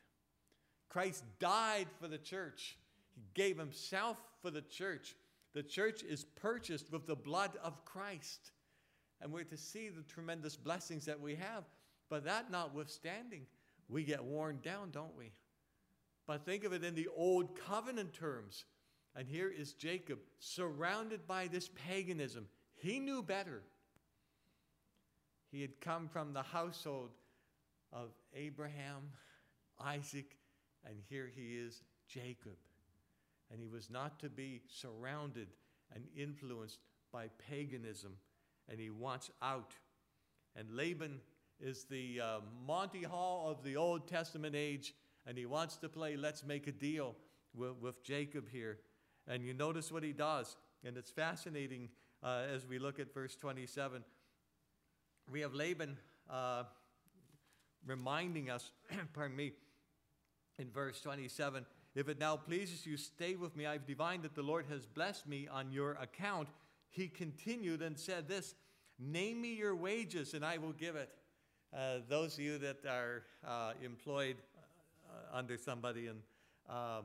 Christ 0.89 1.23
died 1.39 1.87
for 1.99 2.07
the 2.07 2.17
church. 2.17 2.77
He 3.13 3.21
gave 3.33 3.57
himself 3.57 4.17
for 4.41 4.49
the 4.49 4.61
church. 4.61 5.15
The 5.53 5.63
church 5.63 6.03
is 6.03 6.23
purchased 6.23 6.91
with 6.91 7.05
the 7.05 7.15
blood 7.15 7.51
of 7.63 7.85
Christ. 7.85 8.51
And 9.21 9.31
we're 9.31 9.43
to 9.43 9.57
see 9.57 9.89
the 9.89 10.03
tremendous 10.03 10.55
blessings 10.55 11.05
that 11.05 11.19
we 11.19 11.35
have. 11.35 11.65
But 12.09 12.25
that 12.25 12.51
notwithstanding, 12.51 13.45
we 13.89 14.03
get 14.03 14.23
worn 14.23 14.59
down, 14.63 14.91
don't 14.91 15.15
we? 15.17 15.31
But 16.25 16.45
think 16.45 16.63
of 16.63 16.73
it 16.73 16.83
in 16.83 16.95
the 16.95 17.07
old 17.15 17.57
covenant 17.59 18.13
terms. 18.13 18.65
And 19.15 19.27
here 19.27 19.49
is 19.49 19.73
Jacob 19.73 20.19
surrounded 20.39 21.27
by 21.27 21.47
this 21.47 21.69
paganism. 21.69 22.47
He 22.77 22.99
knew 22.99 23.21
better. 23.21 23.61
He 25.51 25.61
had 25.61 25.79
come 25.81 26.07
from 26.07 26.33
the 26.33 26.43
household 26.43 27.09
of 27.91 28.09
Abraham, 28.35 29.11
Isaac, 29.79 30.37
and 30.85 30.95
here 31.09 31.29
he 31.33 31.57
is, 31.57 31.81
Jacob 32.07 32.55
and 33.51 33.59
he 33.61 33.67
was 33.67 33.89
not 33.89 34.19
to 34.19 34.29
be 34.29 34.61
surrounded 34.67 35.47
and 35.93 36.03
influenced 36.15 36.79
by 37.11 37.29
paganism, 37.49 38.13
and 38.69 38.79
he 38.79 38.89
wants 38.89 39.31
out. 39.41 39.73
And 40.55 40.69
Laban 40.71 41.21
is 41.59 41.85
the 41.85 42.19
uh, 42.21 42.39
Monty 42.65 43.03
Hall 43.03 43.49
of 43.49 43.63
the 43.63 43.77
Old 43.77 44.07
Testament 44.07 44.55
age, 44.55 44.93
and 45.25 45.37
he 45.37 45.45
wants 45.45 45.77
to 45.77 45.89
play 45.89 46.17
let's 46.17 46.45
make 46.45 46.67
a 46.67 46.71
deal 46.71 47.15
with, 47.55 47.75
with 47.81 48.03
Jacob 48.03 48.49
here. 48.49 48.79
And 49.27 49.43
you 49.43 49.53
notice 49.53 49.91
what 49.91 50.03
he 50.03 50.13
does, 50.13 50.57
and 50.83 50.97
it's 50.97 51.11
fascinating 51.11 51.89
uh, 52.23 52.43
as 52.53 52.65
we 52.65 52.79
look 52.79 52.99
at 52.99 53.13
verse 53.13 53.35
27. 53.35 54.03
We 55.31 55.41
have 55.41 55.53
Laban 55.53 55.97
uh, 56.29 56.63
reminding 57.85 58.49
us, 58.49 58.71
pardon 59.13 59.35
me, 59.35 59.53
in 60.59 60.71
verse 60.71 61.01
27 61.01 61.65
if 61.97 62.07
it 62.09 62.19
now 62.19 62.35
pleases 62.35 62.85
you, 62.85 62.95
stay 62.95 63.35
with 63.35 63.55
me. 63.55 63.65
I've 63.65 63.87
divined 63.87 64.21
that 64.21 64.35
the 64.35 64.43
Lord 64.43 64.67
has 64.69 64.85
blessed 64.85 65.27
me 65.27 65.47
on 65.47 65.71
your 65.71 65.93
account. 65.93 66.47
He 66.91 67.07
continued 67.07 67.81
and 67.81 67.97
said 67.97 68.27
this 68.27 68.53
Name 68.99 69.41
me 69.41 69.55
your 69.55 69.75
wages, 69.75 70.35
and 70.35 70.45
I 70.45 70.59
will 70.59 70.73
give 70.73 70.95
it. 70.95 71.09
Uh, 71.75 72.01
those 72.07 72.35
of 72.35 72.41
you 72.41 72.59
that 72.59 72.85
are 72.87 73.23
uh, 73.43 73.73
employed 73.83 74.35
uh, 75.09 75.35
under 75.35 75.57
somebody, 75.57 76.05
and 76.05 76.19
uh, 76.69 77.01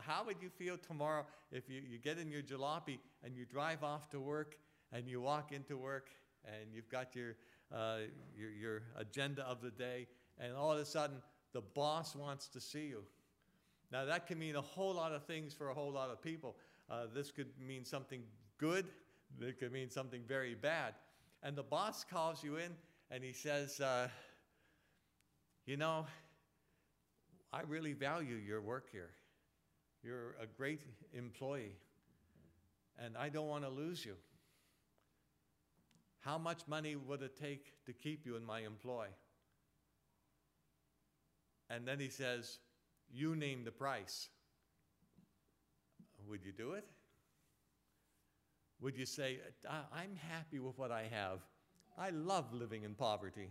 how 0.00 0.24
would 0.24 0.36
you 0.40 0.48
feel 0.48 0.76
tomorrow 0.76 1.24
if 1.52 1.68
you, 1.68 1.80
you 1.88 1.98
get 1.98 2.18
in 2.18 2.30
your 2.30 2.42
jalopy 2.42 2.98
and 3.24 3.36
you 3.36 3.44
drive 3.44 3.82
off 3.82 4.08
to 4.10 4.20
work 4.20 4.56
and 4.92 5.08
you 5.08 5.20
walk 5.20 5.52
into 5.52 5.76
work 5.76 6.10
and 6.44 6.72
you've 6.72 6.88
got 6.88 7.14
your, 7.14 7.36
uh, 7.74 7.98
your, 8.36 8.50
your 8.50 8.82
agenda 8.96 9.42
of 9.42 9.60
the 9.60 9.70
day, 9.70 10.06
and 10.38 10.54
all 10.54 10.72
of 10.72 10.78
a 10.78 10.84
sudden 10.84 11.16
the 11.52 11.60
boss 11.60 12.14
wants 12.14 12.48
to 12.48 12.60
see 12.60 12.86
you? 12.86 13.02
Now, 13.92 14.04
that 14.04 14.26
can 14.26 14.38
mean 14.38 14.56
a 14.56 14.60
whole 14.60 14.94
lot 14.94 15.12
of 15.12 15.24
things 15.24 15.54
for 15.54 15.70
a 15.70 15.74
whole 15.74 15.92
lot 15.92 16.10
of 16.10 16.20
people. 16.20 16.56
Uh, 16.90 17.06
this 17.14 17.30
could 17.30 17.48
mean 17.60 17.84
something 17.84 18.22
good, 18.58 18.86
it 19.40 19.58
could 19.58 19.72
mean 19.72 19.90
something 19.90 20.22
very 20.26 20.54
bad. 20.54 20.94
And 21.42 21.56
the 21.56 21.62
boss 21.62 22.04
calls 22.04 22.42
you 22.42 22.56
in 22.56 22.72
and 23.10 23.22
he 23.22 23.32
says, 23.32 23.80
uh, 23.80 24.08
You 25.66 25.76
know, 25.76 26.06
I 27.52 27.62
really 27.62 27.92
value 27.92 28.36
your 28.36 28.60
work 28.60 28.88
here. 28.90 29.10
You're 30.06 30.36
a 30.40 30.46
great 30.46 30.82
employee, 31.14 31.72
and 32.96 33.16
I 33.16 33.28
don't 33.28 33.48
want 33.48 33.64
to 33.64 33.70
lose 33.70 34.04
you. 34.04 34.14
How 36.20 36.38
much 36.38 36.60
money 36.68 36.94
would 36.94 37.22
it 37.22 37.36
take 37.36 37.72
to 37.86 37.92
keep 37.92 38.24
you 38.24 38.36
in 38.36 38.44
my 38.44 38.60
employ? 38.60 39.06
And 41.68 41.88
then 41.88 41.98
he 41.98 42.08
says, 42.08 42.58
you 43.12 43.34
name 43.34 43.64
the 43.64 43.72
price. 43.72 44.28
Would 46.28 46.44
you 46.44 46.52
do 46.52 46.74
it? 46.74 46.84
Would 48.80 48.96
you 48.96 49.06
say, 49.06 49.40
I'm 49.68 50.14
happy 50.28 50.60
with 50.60 50.78
what 50.78 50.92
I 50.92 51.08
have? 51.10 51.40
I 51.98 52.10
love 52.10 52.54
living 52.54 52.84
in 52.84 52.94
poverty. 52.94 53.50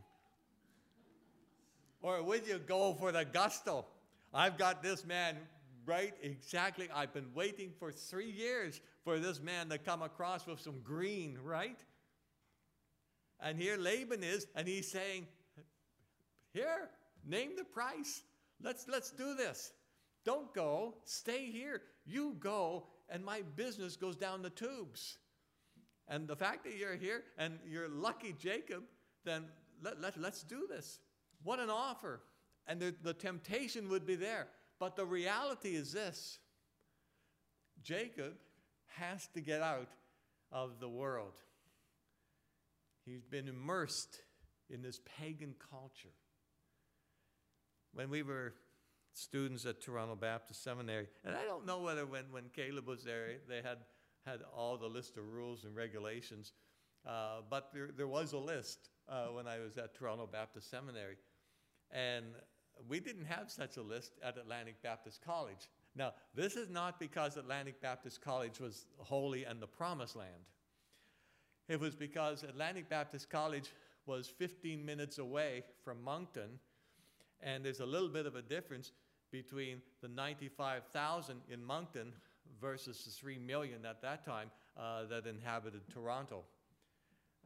Or 2.02 2.24
would 2.24 2.48
you 2.48 2.60
go 2.60 2.94
for 2.94 3.12
the 3.12 3.26
gusto? 3.26 3.86
I've 4.34 4.58
got 4.58 4.82
this 4.82 5.06
man 5.06 5.36
right, 5.86 6.14
exactly. 6.22 6.90
I've 6.94 7.14
been 7.14 7.32
waiting 7.34 7.72
for 7.80 7.92
three 7.92 8.30
years 8.30 8.82
for 9.04 9.20
this 9.20 9.42
man 9.42 9.70
to 9.70 9.78
come 9.78 10.02
across 10.02 10.46
with 10.48 10.60
some 10.60 10.82
green, 10.84 11.38
right? 11.44 11.80
And 13.40 13.60
here 13.60 13.78
Laban 13.78 14.24
is, 14.24 14.48
and 14.56 14.68
he's 14.68 14.90
saying, 14.90 15.28
Here, 16.54 16.90
name 17.26 17.52
the 17.58 17.64
price. 17.64 18.24
Let's, 18.62 18.88
let's 18.88 19.12
do 19.12 19.36
this. 19.36 19.74
Don't 20.24 20.54
go, 20.54 20.96
stay 21.04 21.52
here. 21.52 21.82
You 22.06 22.36
go, 22.40 22.88
and 23.10 23.24
my 23.24 23.44
business 23.56 23.96
goes 23.96 24.16
down 24.16 24.42
the 24.42 24.50
tubes. 24.50 25.18
And 26.08 26.28
the 26.28 26.36
fact 26.36 26.64
that 26.66 26.78
you're 26.78 26.96
here 26.96 27.24
and 27.38 27.60
you're 27.68 27.90
lucky, 27.90 28.34
Jacob, 28.38 28.84
then 29.24 29.46
let, 29.84 30.02
let, 30.02 30.20
let's 30.20 30.44
do 30.44 30.68
this. 30.70 31.00
What 31.44 31.60
an 31.60 31.70
offer. 31.70 32.22
And 32.68 32.80
the, 32.80 32.96
the 33.04 33.14
temptation 33.14 33.90
would 33.90 34.06
be 34.06 34.16
there. 34.16 34.48
But 34.80 34.96
the 34.96 35.06
reality 35.06 35.76
is 35.76 35.94
this 35.94 36.40
Jacob 37.84 38.34
has 38.98 39.28
to 39.34 39.42
get 39.42 39.62
out 39.62 39.90
of 40.52 40.80
the 40.80 40.90
world. 40.90 41.34
He's 43.06 43.24
been 43.24 43.48
immersed 43.48 44.20
in 44.70 44.82
this 44.82 45.00
pagan 45.18 45.56
culture. 45.72 46.16
When 47.94 48.10
we 48.10 48.24
were 48.24 48.54
students 49.14 49.66
at 49.66 49.82
Toronto 49.82 50.16
Baptist 50.16 50.64
Seminary, 50.64 51.08
and 51.24 51.36
I 51.36 51.44
don't 51.44 51.66
know 51.66 51.80
whether 51.80 52.06
when, 52.06 52.26
when 52.32 52.46
Caleb 52.54 52.88
was 52.88 53.04
there, 53.04 53.28
they 53.48 53.62
had, 53.62 53.78
had 54.26 54.40
all 54.56 54.78
the 54.78 54.88
list 54.88 55.18
of 55.18 55.32
rules 55.32 55.64
and 55.64 55.76
regulations, 55.76 56.54
uh, 57.08 57.42
but 57.50 57.70
there, 57.74 57.90
there 57.96 58.08
was 58.08 58.34
a 58.34 58.38
list 58.38 58.90
uh, 59.08 59.28
when 59.28 59.48
I 59.48 59.60
was 59.60 59.78
at 59.78 59.94
Toronto 59.94 60.28
Baptist 60.30 60.70
Seminary. 60.70 61.18
And 61.92 62.26
we 62.88 63.00
didn't 63.00 63.26
have 63.26 63.50
such 63.50 63.78
a 63.78 63.82
list 63.82 64.14
at 64.24 64.38
Atlantic 64.38 64.82
Baptist 64.82 65.22
College. 65.26 65.70
Now, 65.96 66.14
this 66.34 66.56
is 66.56 66.70
not 66.70 67.00
because 67.00 67.38
Atlantic 67.38 67.82
Baptist 67.82 68.22
College 68.22 68.60
was 68.60 68.86
holy 68.98 69.46
and 69.46 69.62
the 69.62 69.68
promised 69.68 70.16
land. 70.16 70.32
It 71.68 71.80
was 71.80 71.96
because 71.96 72.44
Atlantic 72.44 72.90
Baptist 72.90 73.30
College 73.30 73.72
was 74.06 74.28
15 74.28 74.86
minutes 74.86 75.18
away 75.18 75.64
from 75.84 76.04
Moncton, 76.04 76.60
and 77.42 77.66
there's 77.66 77.80
a 77.80 77.86
little 77.86 78.10
bit 78.10 78.26
of 78.26 78.36
a 78.36 78.42
difference 78.42 78.92
between 79.32 79.82
the 80.02 80.08
95,000 80.08 81.42
in 81.50 81.64
Moncton 81.64 82.14
versus 82.62 83.04
the 83.04 83.12
3 83.12 83.40
million 83.40 83.86
at 83.86 84.02
that 84.02 84.26
time 84.26 84.52
uh, 84.78 85.06
that 85.06 85.26
inhabited 85.26 85.82
Toronto. 85.92 86.44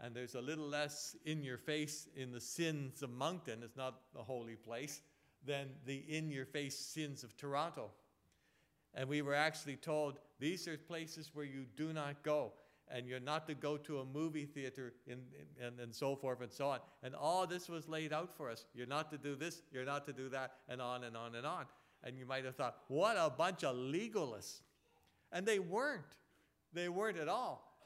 And 0.01 0.15
there's 0.15 0.35
a 0.35 0.41
little 0.41 0.67
less 0.67 1.15
in 1.25 1.43
your 1.43 1.57
face 1.57 2.07
in 2.15 2.31
the 2.31 2.39
sins 2.39 3.01
of 3.01 3.09
Moncton, 3.09 3.59
it's 3.63 3.77
not 3.77 4.01
a 4.17 4.23
holy 4.23 4.55
place, 4.55 5.01
than 5.45 5.67
the 5.85 6.03
in 6.07 6.31
your 6.31 6.45
face 6.45 6.77
sins 6.77 7.23
of 7.23 7.35
Toronto. 7.37 7.91
And 8.93 9.07
we 9.07 9.21
were 9.21 9.35
actually 9.35 9.75
told 9.75 10.19
these 10.39 10.67
are 10.67 10.77
places 10.77 11.31
where 11.33 11.45
you 11.45 11.65
do 11.75 11.93
not 11.93 12.23
go 12.23 12.53
and 12.91 13.07
you're 13.07 13.19
not 13.19 13.47
to 13.47 13.53
go 13.53 13.77
to 13.77 13.99
a 13.99 14.05
movie 14.05 14.45
theater 14.45 14.93
in, 15.05 15.19
and, 15.61 15.79
and 15.79 15.93
so 15.93 16.15
forth 16.15 16.41
and 16.41 16.51
so 16.51 16.69
on. 16.69 16.79
And 17.03 17.13
all 17.13 17.45
this 17.45 17.69
was 17.69 17.87
laid 17.87 18.11
out 18.13 18.35
for 18.35 18.49
us. 18.49 18.65
You're 18.73 18.87
not 18.87 19.11
to 19.11 19.17
do 19.17 19.35
this, 19.35 19.61
you're 19.71 19.85
not 19.85 20.05
to 20.05 20.13
do 20.13 20.29
that, 20.29 20.53
and 20.67 20.81
on 20.81 21.03
and 21.03 21.15
on 21.15 21.35
and 21.35 21.45
on. 21.45 21.65
And 22.03 22.17
you 22.17 22.25
might 22.25 22.45
have 22.45 22.55
thought, 22.55 22.77
what 22.87 23.15
a 23.17 23.29
bunch 23.29 23.63
of 23.63 23.75
legalists. 23.75 24.61
And 25.31 25.45
they 25.45 25.59
weren't. 25.59 26.15
They 26.73 26.89
weren't 26.89 27.19
at 27.19 27.27
all. 27.27 27.77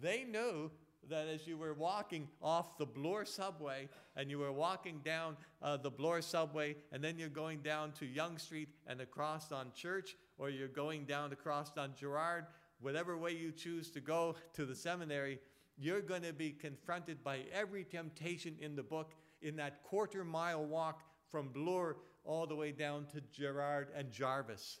They 0.00 0.24
knew 0.24 0.70
that 1.08 1.28
as 1.28 1.46
you 1.46 1.56
were 1.56 1.74
walking 1.74 2.28
off 2.42 2.76
the 2.78 2.86
Bloor 2.86 3.24
subway 3.24 3.88
and 4.16 4.30
you 4.30 4.38
were 4.38 4.52
walking 4.52 5.00
down 5.04 5.36
uh, 5.62 5.76
the 5.76 5.90
Bloor 5.90 6.20
subway 6.20 6.76
and 6.92 7.02
then 7.02 7.18
you're 7.18 7.28
going 7.28 7.60
down 7.60 7.92
to 7.92 8.06
Yonge 8.06 8.40
Street 8.40 8.68
and 8.86 9.00
across 9.00 9.52
on 9.52 9.72
Church 9.74 10.16
or 10.38 10.50
you're 10.50 10.68
going 10.68 11.04
down 11.04 11.32
across 11.32 11.76
on 11.76 11.92
Gerrard 11.98 12.46
whatever 12.80 13.16
way 13.16 13.32
you 13.32 13.52
choose 13.52 13.90
to 13.90 14.00
go 14.00 14.36
to 14.54 14.64
the 14.64 14.74
seminary, 14.74 15.38
you're 15.76 16.00
going 16.00 16.22
to 16.22 16.32
be 16.32 16.50
confronted 16.50 17.22
by 17.22 17.40
every 17.52 17.84
temptation 17.84 18.56
in 18.60 18.76
the 18.76 18.82
book 18.82 19.14
in 19.42 19.56
that 19.56 19.82
quarter 19.82 20.24
mile 20.24 20.64
walk 20.64 21.02
from 21.30 21.48
Bloor 21.48 21.96
all 22.24 22.46
the 22.46 22.56
way 22.56 22.72
down 22.72 23.06
to 23.06 23.20
Gerrard 23.32 23.88
and 23.94 24.10
Jarvis. 24.10 24.80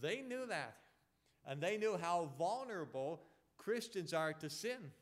They 0.00 0.20
knew 0.20 0.46
that. 0.46 0.76
And 1.46 1.60
they 1.60 1.78
knew 1.78 1.96
how 2.00 2.30
vulnerable 2.38 3.22
Christians 3.56 4.12
are 4.12 4.34
to 4.34 4.50
sin. 4.50 4.92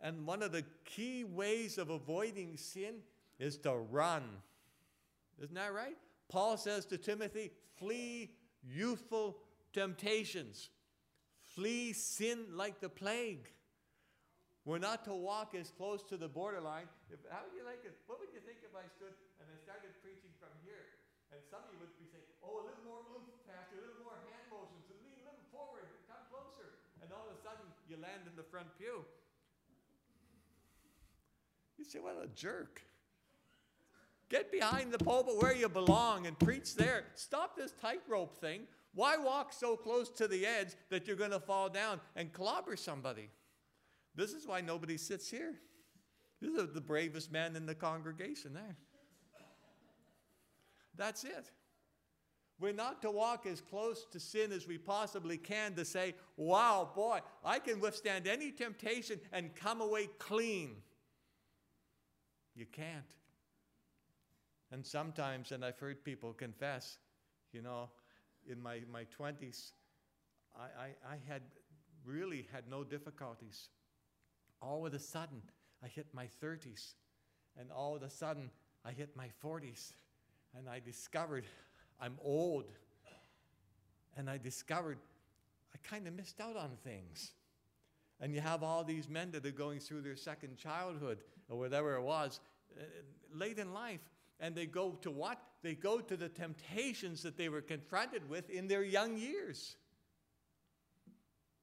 And 0.00 0.26
one 0.26 0.42
of 0.42 0.52
the 0.52 0.64
key 0.84 1.24
ways 1.24 1.78
of 1.78 1.90
avoiding 1.90 2.56
sin 2.56 3.02
is 3.38 3.58
to 3.58 3.74
run. 3.74 4.22
Isn't 5.42 5.54
that 5.54 5.74
right? 5.74 5.96
Paul 6.28 6.56
says 6.56 6.84
to 6.86 6.98
Timothy, 6.98 7.50
flee 7.78 8.30
youthful 8.62 9.38
temptations. 9.72 10.70
Flee 11.54 11.92
sin 11.92 12.46
like 12.54 12.80
the 12.80 12.88
plague. 12.88 13.48
We're 14.68 14.82
not 14.82 15.04
to 15.08 15.14
walk 15.16 15.56
as 15.56 15.72
close 15.72 16.04
to 16.12 16.20
the 16.20 16.28
borderline. 16.28 16.92
If, 17.08 17.18
how 17.32 17.40
would 17.48 17.56
you 17.56 17.64
like 17.64 17.80
it? 17.88 17.96
What 18.04 18.20
would 18.20 18.28
you 18.36 18.44
think 18.44 18.60
if 18.60 18.76
I 18.76 18.84
stood 19.00 19.16
and 19.40 19.48
I 19.48 19.56
started 19.64 19.96
preaching 20.04 20.28
from 20.36 20.52
here? 20.60 21.00
And 21.32 21.40
some 21.48 21.64
of 21.64 21.72
you 21.72 21.80
would 21.80 21.96
be 21.96 22.04
saying, 22.04 22.28
oh, 22.44 22.60
a 22.60 22.64
little 22.68 22.84
more 22.84 23.00
oomph, 23.16 23.32
Pastor, 23.48 23.80
a 23.80 23.84
little 23.88 24.04
more 24.04 24.20
hand 24.28 24.44
motions, 24.52 24.84
lean 25.00 25.24
a 25.24 25.32
little 25.32 25.48
forward, 25.48 25.88
come 26.04 26.20
closer. 26.28 26.84
And 27.00 27.08
all 27.16 27.24
of 27.28 27.32
a 27.32 27.40
sudden, 27.40 27.64
you 27.88 27.96
land 27.96 28.28
in 28.28 28.36
the 28.36 28.44
front 28.44 28.68
pew. 28.76 29.08
You 31.78 31.84
say, 31.84 32.00
what 32.00 32.16
a 32.22 32.26
jerk. 32.28 32.82
Get 34.28 34.52
behind 34.52 34.92
the 34.92 34.98
pulpit 34.98 35.40
where 35.40 35.54
you 35.54 35.68
belong 35.68 36.26
and 36.26 36.38
preach 36.38 36.74
there. 36.74 37.04
Stop 37.14 37.56
this 37.56 37.72
tightrope 37.80 38.40
thing. 38.40 38.62
Why 38.94 39.16
walk 39.16 39.52
so 39.52 39.76
close 39.76 40.10
to 40.10 40.28
the 40.28 40.44
edge 40.44 40.74
that 40.90 41.06
you're 41.06 41.16
going 41.16 41.30
to 41.30 41.40
fall 41.40 41.68
down 41.68 42.00
and 42.16 42.32
clobber 42.32 42.76
somebody? 42.76 43.30
This 44.14 44.32
is 44.32 44.46
why 44.46 44.60
nobody 44.60 44.98
sits 44.98 45.30
here. 45.30 45.54
This 46.40 46.54
is 46.54 46.72
the 46.72 46.80
bravest 46.80 47.32
man 47.32 47.56
in 47.56 47.64
the 47.64 47.74
congregation 47.74 48.52
there. 48.52 48.76
That's 50.96 51.24
it. 51.24 51.50
We're 52.60 52.72
not 52.72 53.00
to 53.02 53.10
walk 53.10 53.46
as 53.46 53.60
close 53.60 54.04
to 54.10 54.18
sin 54.18 54.50
as 54.50 54.66
we 54.66 54.78
possibly 54.78 55.36
can 55.36 55.74
to 55.74 55.84
say, 55.84 56.16
wow, 56.36 56.90
boy, 56.94 57.20
I 57.44 57.60
can 57.60 57.78
withstand 57.78 58.26
any 58.26 58.50
temptation 58.50 59.20
and 59.32 59.54
come 59.54 59.80
away 59.80 60.08
clean. 60.18 60.76
You 62.58 62.66
can't. 62.66 63.14
And 64.72 64.84
sometimes, 64.84 65.52
and 65.52 65.64
I've 65.64 65.78
heard 65.78 66.04
people 66.04 66.32
confess, 66.32 66.98
you 67.52 67.62
know, 67.62 67.88
in 68.50 68.60
my, 68.60 68.80
my 68.92 69.06
20s, 69.16 69.70
I, 70.58 70.64
I, 70.64 71.12
I 71.12 71.16
had 71.28 71.42
really 72.04 72.48
had 72.52 72.64
no 72.68 72.82
difficulties. 72.82 73.68
All 74.60 74.84
of 74.84 74.92
a 74.92 74.98
sudden, 74.98 75.40
I 75.84 75.86
hit 75.86 76.06
my 76.12 76.26
30s, 76.42 76.94
and 77.56 77.70
all 77.70 77.94
of 77.94 78.02
a 78.02 78.10
sudden, 78.10 78.50
I 78.84 78.90
hit 78.90 79.16
my 79.16 79.28
40s, 79.42 79.92
and 80.56 80.68
I 80.68 80.80
discovered 80.80 81.44
I'm 82.00 82.14
old. 82.24 82.64
And 84.16 84.28
I 84.28 84.36
discovered 84.38 84.98
I 85.72 85.88
kind 85.88 86.08
of 86.08 86.14
missed 86.14 86.40
out 86.40 86.56
on 86.56 86.70
things. 86.82 87.30
And 88.20 88.34
you 88.34 88.40
have 88.40 88.64
all 88.64 88.82
these 88.82 89.08
men 89.08 89.30
that 89.30 89.46
are 89.46 89.52
going 89.52 89.78
through 89.78 90.00
their 90.00 90.16
second 90.16 90.56
childhood 90.56 91.18
or 91.48 91.58
whatever 91.58 91.96
it 91.96 92.02
was 92.02 92.40
uh, 92.78 92.82
late 93.34 93.58
in 93.58 93.72
life. 93.72 94.00
And 94.40 94.54
they 94.54 94.66
go 94.66 94.92
to 95.02 95.10
what? 95.10 95.40
They 95.62 95.74
go 95.74 96.00
to 96.00 96.16
the 96.16 96.28
temptations 96.28 97.22
that 97.22 97.36
they 97.36 97.48
were 97.48 97.60
confronted 97.60 98.28
with 98.28 98.48
in 98.50 98.68
their 98.68 98.84
young 98.84 99.18
years. 99.18 99.76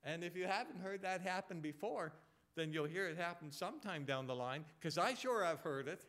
And 0.03 0.23
if 0.23 0.35
you 0.35 0.45
haven't 0.45 0.81
heard 0.81 1.01
that 1.03 1.21
happen 1.21 1.61
before, 1.61 2.13
then 2.55 2.71
you'll 2.71 2.85
hear 2.85 3.07
it 3.07 3.17
happen 3.17 3.51
sometime 3.51 4.05
down 4.05 4.27
the 4.27 4.35
line, 4.35 4.65
because 4.79 4.97
I 4.97 5.13
sure 5.13 5.43
have 5.43 5.59
heard 5.59 5.87
it. 5.87 6.05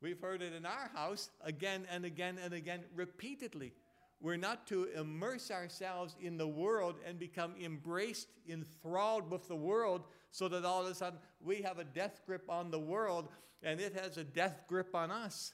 We've 0.00 0.20
heard 0.20 0.42
it 0.42 0.52
in 0.52 0.66
our 0.66 0.90
house 0.94 1.30
again 1.42 1.86
and 1.90 2.04
again 2.04 2.38
and 2.42 2.52
again, 2.52 2.80
repeatedly. 2.94 3.72
We're 4.20 4.36
not 4.36 4.66
to 4.68 4.84
immerse 4.96 5.50
ourselves 5.50 6.14
in 6.20 6.36
the 6.36 6.46
world 6.46 6.96
and 7.06 7.18
become 7.18 7.54
embraced, 7.60 8.28
enthralled 8.48 9.30
with 9.30 9.48
the 9.48 9.56
world, 9.56 10.02
so 10.32 10.48
that 10.48 10.64
all 10.64 10.84
of 10.84 10.90
a 10.90 10.94
sudden 10.94 11.20
we 11.40 11.62
have 11.62 11.78
a 11.78 11.84
death 11.84 12.22
grip 12.26 12.50
on 12.50 12.70
the 12.70 12.80
world 12.80 13.28
and 13.62 13.80
it 13.80 13.94
has 13.94 14.16
a 14.16 14.24
death 14.24 14.64
grip 14.66 14.94
on 14.94 15.12
us 15.12 15.52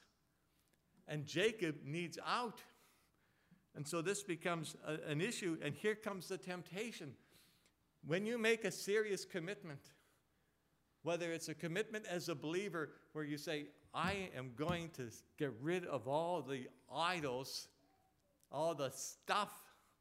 and 1.08 1.26
Jacob 1.26 1.76
needs 1.84 2.18
out. 2.26 2.60
And 3.74 3.86
so 3.86 4.02
this 4.02 4.22
becomes 4.22 4.76
a, 4.86 5.10
an 5.10 5.20
issue, 5.20 5.56
and 5.62 5.74
here 5.74 5.94
comes 5.94 6.28
the 6.28 6.38
temptation. 6.38 7.12
When 8.06 8.26
you 8.26 8.38
make 8.38 8.64
a 8.64 8.70
serious 8.70 9.24
commitment, 9.24 9.80
whether 11.02 11.32
it's 11.32 11.48
a 11.48 11.54
commitment 11.54 12.06
as 12.06 12.28
a 12.28 12.34
believer 12.34 12.90
where 13.12 13.24
you 13.24 13.38
say, 13.38 13.66
I 13.94 14.30
am 14.36 14.50
going 14.56 14.90
to 14.90 15.08
get 15.38 15.52
rid 15.62 15.86
of 15.86 16.06
all 16.06 16.42
the 16.42 16.68
idols, 16.94 17.68
all 18.52 18.74
the 18.74 18.90
stuff, 18.90 19.52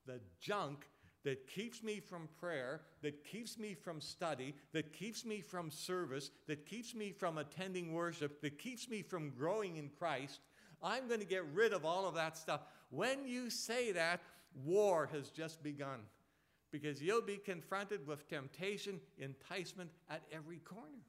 the 0.05 0.19
junk 0.39 0.87
that 1.27 1.45
keeps 1.45 1.83
me 1.83 1.99
from 1.99 2.29
prayer, 2.39 2.79
that 3.01 3.25
keeps 3.25 3.57
me 3.57 3.73
from 3.73 3.99
study, 3.99 4.55
that 4.71 4.93
keeps 4.93 5.25
me 5.25 5.41
from 5.41 5.69
service, 5.69 6.31
that 6.47 6.65
keeps 6.65 6.95
me 6.95 7.11
from 7.11 7.37
attending 7.37 7.91
worship, 7.91 8.39
that 8.39 8.57
keeps 8.57 8.87
me 8.87 9.01
from 9.01 9.31
growing 9.31 9.75
in 9.75 9.89
Christ, 9.89 10.39
I'm 10.81 11.09
going 11.09 11.19
to 11.19 11.25
get 11.25 11.43
rid 11.53 11.73
of 11.73 11.83
all 11.83 12.07
of 12.07 12.15
that 12.15 12.37
stuff. 12.37 12.61
When 12.91 13.27
you 13.27 13.49
say 13.49 13.91
that, 13.91 14.21
war 14.63 15.09
has 15.11 15.29
just 15.29 15.61
begun 15.61 15.99
because 16.71 17.03
you'll 17.03 17.21
be 17.21 17.35
confronted 17.35 18.07
with 18.07 18.29
temptation, 18.29 19.01
enticement 19.17 19.89
at 20.09 20.21
every 20.31 20.59
corner. 20.59 21.03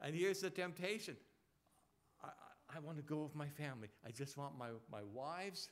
And 0.00 0.12
here's 0.12 0.40
the 0.40 0.50
temptation 0.50 1.16
I, 2.24 2.26
I, 2.26 2.78
I 2.78 2.80
want 2.80 2.96
to 2.96 3.04
go 3.04 3.18
with 3.18 3.36
my 3.36 3.48
family. 3.48 3.90
I 4.04 4.10
just 4.10 4.36
want 4.36 4.58
my, 4.58 4.70
my 4.90 5.02
wives, 5.14 5.68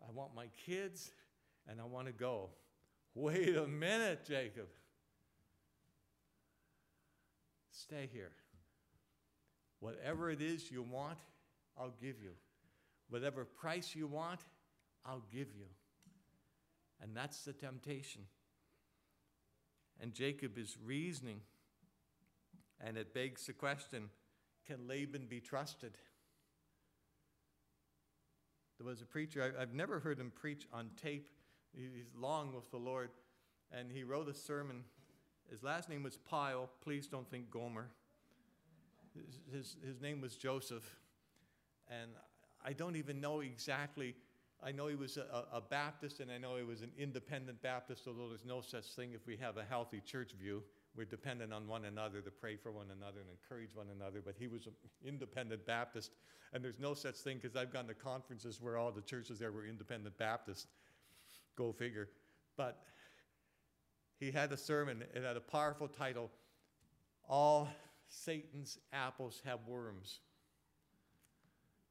I 0.00 0.12
want 0.12 0.32
my 0.36 0.46
kids, 0.64 1.10
and 1.68 1.80
I 1.80 1.84
want 1.84 2.06
to 2.06 2.12
go. 2.12 2.50
Wait 3.14 3.56
a 3.56 3.66
minute, 3.66 4.24
Jacob. 4.26 4.66
Stay 7.70 8.08
here. 8.12 8.32
Whatever 9.80 10.30
it 10.30 10.40
is 10.40 10.70
you 10.70 10.82
want, 10.82 11.18
I'll 11.78 11.94
give 12.00 12.20
you. 12.22 12.32
Whatever 13.08 13.44
price 13.44 13.94
you 13.94 14.06
want, 14.06 14.40
I'll 15.04 15.22
give 15.32 15.48
you. 15.56 15.66
And 17.00 17.16
that's 17.16 17.44
the 17.44 17.52
temptation. 17.52 18.22
And 20.00 20.12
Jacob 20.12 20.58
is 20.58 20.76
reasoning. 20.84 21.40
And 22.80 22.96
it 22.96 23.14
begs 23.14 23.46
the 23.46 23.52
question 23.52 24.10
can 24.66 24.88
Laban 24.88 25.26
be 25.26 25.40
trusted? 25.40 25.96
There 28.78 28.86
was 28.86 29.00
a 29.00 29.06
preacher, 29.06 29.54
I, 29.56 29.60
have 29.60 29.72
never 29.72 30.00
heard 30.00 30.18
him 30.18 30.32
preach 30.34 30.66
on 30.72 30.90
tape. 31.00 31.28
He's 31.76 32.10
long 32.18 32.54
with 32.54 32.70
the 32.70 32.78
Lord. 32.78 33.10
And 33.72 33.90
he 33.92 34.02
wrote 34.02 34.28
a 34.28 34.34
sermon. 34.34 34.82
His 35.50 35.62
last 35.62 35.88
name 35.88 36.02
was 36.02 36.16
Pyle. 36.16 36.70
Please 36.82 37.06
don't 37.06 37.28
think 37.30 37.50
Gomer. 37.50 37.88
His, 39.52 39.76
his, 39.84 40.00
name 40.00 40.20
was 40.20 40.36
Joseph. 40.36 40.84
And 41.88 42.10
I 42.64 42.72
don't 42.72 42.96
even 42.96 43.20
know 43.20 43.40
exactly 43.40 44.14
I 44.64 44.72
know 44.72 44.88
he 44.88 44.94
was 44.94 45.16
a, 45.16 45.44
a, 45.52 45.60
Baptist 45.60 46.20
and 46.20 46.30
I 46.30 46.38
know 46.38 46.56
he 46.56 46.62
was 46.62 46.82
an 46.82 46.90
independent 46.98 47.60
Baptist, 47.62 48.06
although 48.06 48.28
there's 48.28 48.44
no 48.44 48.60
such 48.60 48.86
thing 48.86 49.12
if 49.12 49.26
we 49.26 49.36
have 49.36 49.58
a 49.58 49.64
healthy 49.64 50.00
church 50.00 50.32
view. 50.32 50.62
We're 50.96 51.04
dependent 51.04 51.52
on 51.52 51.68
one 51.68 51.84
another 51.84 52.22
to 52.22 52.30
pray 52.30 52.56
for 52.56 52.72
one 52.72 52.86
another 52.90 53.20
and 53.20 53.28
encourage 53.28 53.74
one 53.74 53.88
another. 53.94 54.22
But 54.24 54.34
he 54.38 54.48
was 54.48 54.66
an 54.66 54.72
independent 55.04 55.66
Baptist, 55.66 56.12
and 56.54 56.64
there's 56.64 56.78
no 56.78 56.94
such 56.94 57.16
thing 57.16 57.38
because 57.40 57.54
I've 57.54 57.70
gone 57.70 57.86
to 57.88 57.94
conferences 57.94 58.60
where 58.60 58.78
all 58.78 58.90
the 58.90 59.02
churches 59.02 59.38
there 59.38 59.52
were 59.52 59.66
independent 59.66 60.16
Baptist. 60.16 60.68
Go 61.56 61.72
figure. 61.72 62.08
But 62.56 62.82
he 64.18 64.30
had 64.30 64.52
a 64.52 64.56
sermon, 64.56 65.02
it 65.14 65.22
had 65.22 65.36
a 65.36 65.40
powerful 65.40 65.88
title 65.88 66.30
All 67.28 67.68
Satan's 68.08 68.78
Apples 68.92 69.42
Have 69.44 69.60
Worms. 69.66 70.20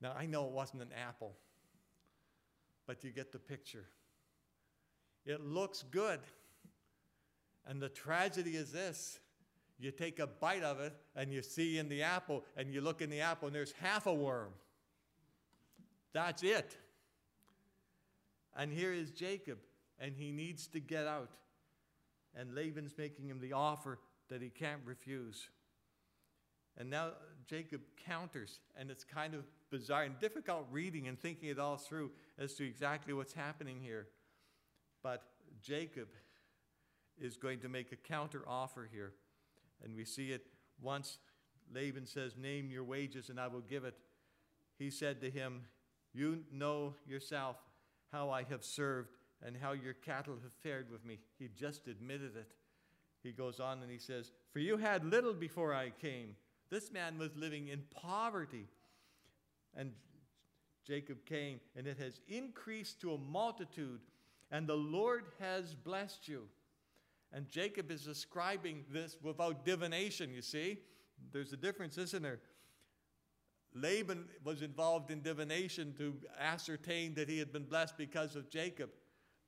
Now, 0.01 0.13
I 0.17 0.25
know 0.25 0.45
it 0.45 0.51
wasn't 0.51 0.81
an 0.81 0.91
apple 1.07 1.35
but 2.87 3.03
you 3.03 3.11
get 3.11 3.31
the 3.31 3.39
picture. 3.39 3.85
It 5.25 5.41
looks 5.41 5.83
good. 5.91 6.19
And 7.67 7.81
the 7.81 7.89
tragedy 7.89 8.55
is 8.55 8.71
this 8.71 9.19
you 9.77 9.91
take 9.91 10.19
a 10.19 10.27
bite 10.27 10.63
of 10.63 10.79
it 10.79 10.93
and 11.15 11.33
you 11.33 11.41
see 11.41 11.77
in 11.77 11.89
the 11.89 12.03
apple, 12.03 12.43
and 12.55 12.73
you 12.73 12.79
look 12.79 13.01
in 13.01 13.09
the 13.09 13.19
apple, 13.19 13.47
and 13.47 13.55
there's 13.55 13.73
half 13.73 14.05
a 14.05 14.13
worm. 14.13 14.51
That's 16.13 16.43
it. 16.43 16.77
And 18.55 18.71
here 18.71 18.93
is 18.93 19.11
Jacob, 19.11 19.57
and 19.99 20.15
he 20.15 20.31
needs 20.31 20.67
to 20.67 20.79
get 20.79 21.07
out. 21.07 21.29
And 22.37 22.55
Laban's 22.55 22.93
making 22.97 23.27
him 23.27 23.39
the 23.39 23.53
offer 23.53 23.99
that 24.29 24.41
he 24.41 24.49
can't 24.49 24.81
refuse. 24.85 25.49
And 26.77 26.89
now 26.89 27.11
Jacob 27.47 27.81
counters, 28.05 28.59
and 28.77 28.89
it's 28.91 29.03
kind 29.03 29.33
of 29.33 29.45
bizarre 29.71 30.03
and 30.03 30.19
difficult 30.19 30.67
reading 30.71 31.07
and 31.07 31.19
thinking 31.19 31.49
it 31.49 31.59
all 31.59 31.77
through 31.77 32.11
as 32.37 32.53
to 32.55 32.65
exactly 32.65 33.13
what's 33.13 33.33
happening 33.33 33.79
here. 33.81 34.07
But 35.03 35.23
Jacob 35.61 36.07
is 37.17 37.37
going 37.37 37.59
to 37.59 37.69
make 37.69 37.91
a 37.91 37.95
counter 37.95 38.43
offer 38.47 38.89
here. 38.91 39.13
And 39.83 39.95
we 39.95 40.05
see 40.05 40.31
it 40.31 40.45
once 40.81 41.17
Laban 41.73 42.05
says, 42.05 42.35
Name 42.37 42.69
your 42.69 42.83
wages 42.83 43.29
and 43.29 43.39
I 43.39 43.47
will 43.47 43.61
give 43.61 43.85
it. 43.85 43.95
He 44.77 44.89
said 44.89 45.21
to 45.21 45.29
him, 45.29 45.63
You 46.13 46.43
know 46.51 46.95
yourself 47.07 47.57
how 48.11 48.29
I 48.29 48.43
have 48.43 48.63
served 48.63 49.09
and 49.45 49.55
how 49.55 49.73
your 49.73 49.93
cattle 49.93 50.37
have 50.41 50.53
fared 50.63 50.91
with 50.91 51.05
me. 51.05 51.19
He 51.37 51.49
just 51.55 51.87
admitted 51.87 52.35
it. 52.35 52.47
He 53.23 53.31
goes 53.31 53.59
on 53.59 53.81
and 53.81 53.91
he 53.91 53.97
says, 53.97 54.31
For 54.53 54.59
you 54.59 54.77
had 54.77 55.03
little 55.03 55.33
before 55.33 55.73
I 55.73 55.89
came 55.89 56.35
this 56.69 56.91
man 56.91 57.17
was 57.17 57.35
living 57.35 57.67
in 57.67 57.83
poverty. 57.95 58.67
And 59.75 59.91
Jacob 60.85 61.25
came, 61.25 61.59
and 61.75 61.87
it 61.87 61.97
has 61.99 62.19
increased 62.27 63.01
to 63.01 63.13
a 63.13 63.17
multitude, 63.17 64.01
and 64.51 64.67
the 64.67 64.75
Lord 64.75 65.25
has 65.39 65.73
blessed 65.73 66.27
you. 66.27 66.43
And 67.33 67.49
Jacob 67.49 67.91
is 67.91 68.03
describing 68.03 68.85
this 68.91 69.17
without 69.21 69.65
divination, 69.65 70.33
you 70.33 70.41
see. 70.41 70.79
There's 71.31 71.53
a 71.53 71.57
difference, 71.57 71.97
isn't 71.97 72.21
there? 72.21 72.39
Laban 73.75 74.25
was 74.43 74.61
involved 74.61 75.11
in 75.11 75.21
divination 75.21 75.93
to 75.97 76.15
ascertain 76.39 77.13
that 77.15 77.29
he 77.29 77.37
had 77.37 77.51
been 77.51 77.65
blessed 77.65 77.97
because 77.97 78.35
of 78.35 78.49
Jacob. 78.49 78.89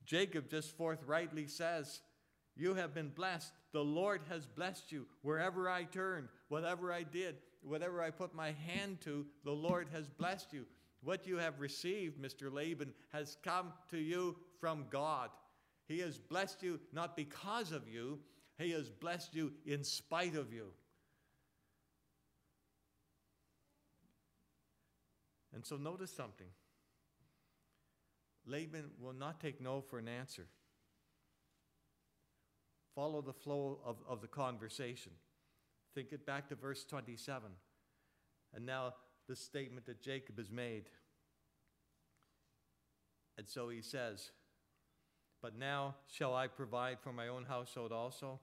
Jacob 0.04 0.50
just 0.50 0.76
forthrightly 0.76 1.46
says, 1.46 2.02
You 2.54 2.74
have 2.74 2.94
been 2.94 3.08
blessed. 3.08 3.52
The 3.72 3.84
Lord 3.84 4.20
has 4.28 4.46
blessed 4.46 4.92
you 4.92 5.06
wherever 5.22 5.68
I 5.68 5.84
turned. 5.84 6.28
Whatever 6.48 6.92
I 6.92 7.02
did, 7.02 7.36
whatever 7.62 8.02
I 8.02 8.10
put 8.10 8.34
my 8.34 8.52
hand 8.66 9.00
to, 9.02 9.26
the 9.44 9.52
Lord 9.52 9.88
has 9.92 10.08
blessed 10.08 10.52
you. 10.52 10.66
What 11.02 11.26
you 11.26 11.36
have 11.36 11.60
received, 11.60 12.20
Mr. 12.20 12.52
Laban, 12.52 12.92
has 13.12 13.36
come 13.42 13.72
to 13.90 13.98
you 13.98 14.36
from 14.60 14.86
God. 14.90 15.30
He 15.86 16.00
has 16.00 16.18
blessed 16.18 16.62
you 16.62 16.80
not 16.92 17.16
because 17.16 17.72
of 17.72 17.88
you, 17.88 18.18
He 18.58 18.72
has 18.72 18.90
blessed 18.90 19.34
you 19.34 19.52
in 19.64 19.84
spite 19.84 20.36
of 20.36 20.52
you. 20.52 20.66
And 25.58 25.66
so 25.66 25.76
notice 25.76 26.12
something. 26.12 26.46
Laban 28.46 28.92
will 29.00 29.12
not 29.12 29.40
take 29.40 29.60
no 29.60 29.80
for 29.80 29.98
an 29.98 30.06
answer. 30.06 30.46
Follow 32.94 33.22
the 33.22 33.32
flow 33.32 33.80
of, 33.84 33.96
of 34.08 34.20
the 34.20 34.28
conversation. 34.28 35.10
Think 35.96 36.12
it 36.12 36.24
back 36.24 36.48
to 36.50 36.54
verse 36.54 36.84
27. 36.84 37.50
And 38.54 38.66
now 38.66 38.94
the 39.26 39.34
statement 39.34 39.86
that 39.86 40.00
Jacob 40.00 40.38
has 40.38 40.48
made. 40.48 40.84
And 43.36 43.48
so 43.48 43.68
he 43.68 43.82
says, 43.82 44.30
But 45.42 45.58
now 45.58 45.96
shall 46.06 46.36
I 46.36 46.46
provide 46.46 47.00
for 47.00 47.12
my 47.12 47.26
own 47.26 47.44
household 47.44 47.90
also? 47.90 48.38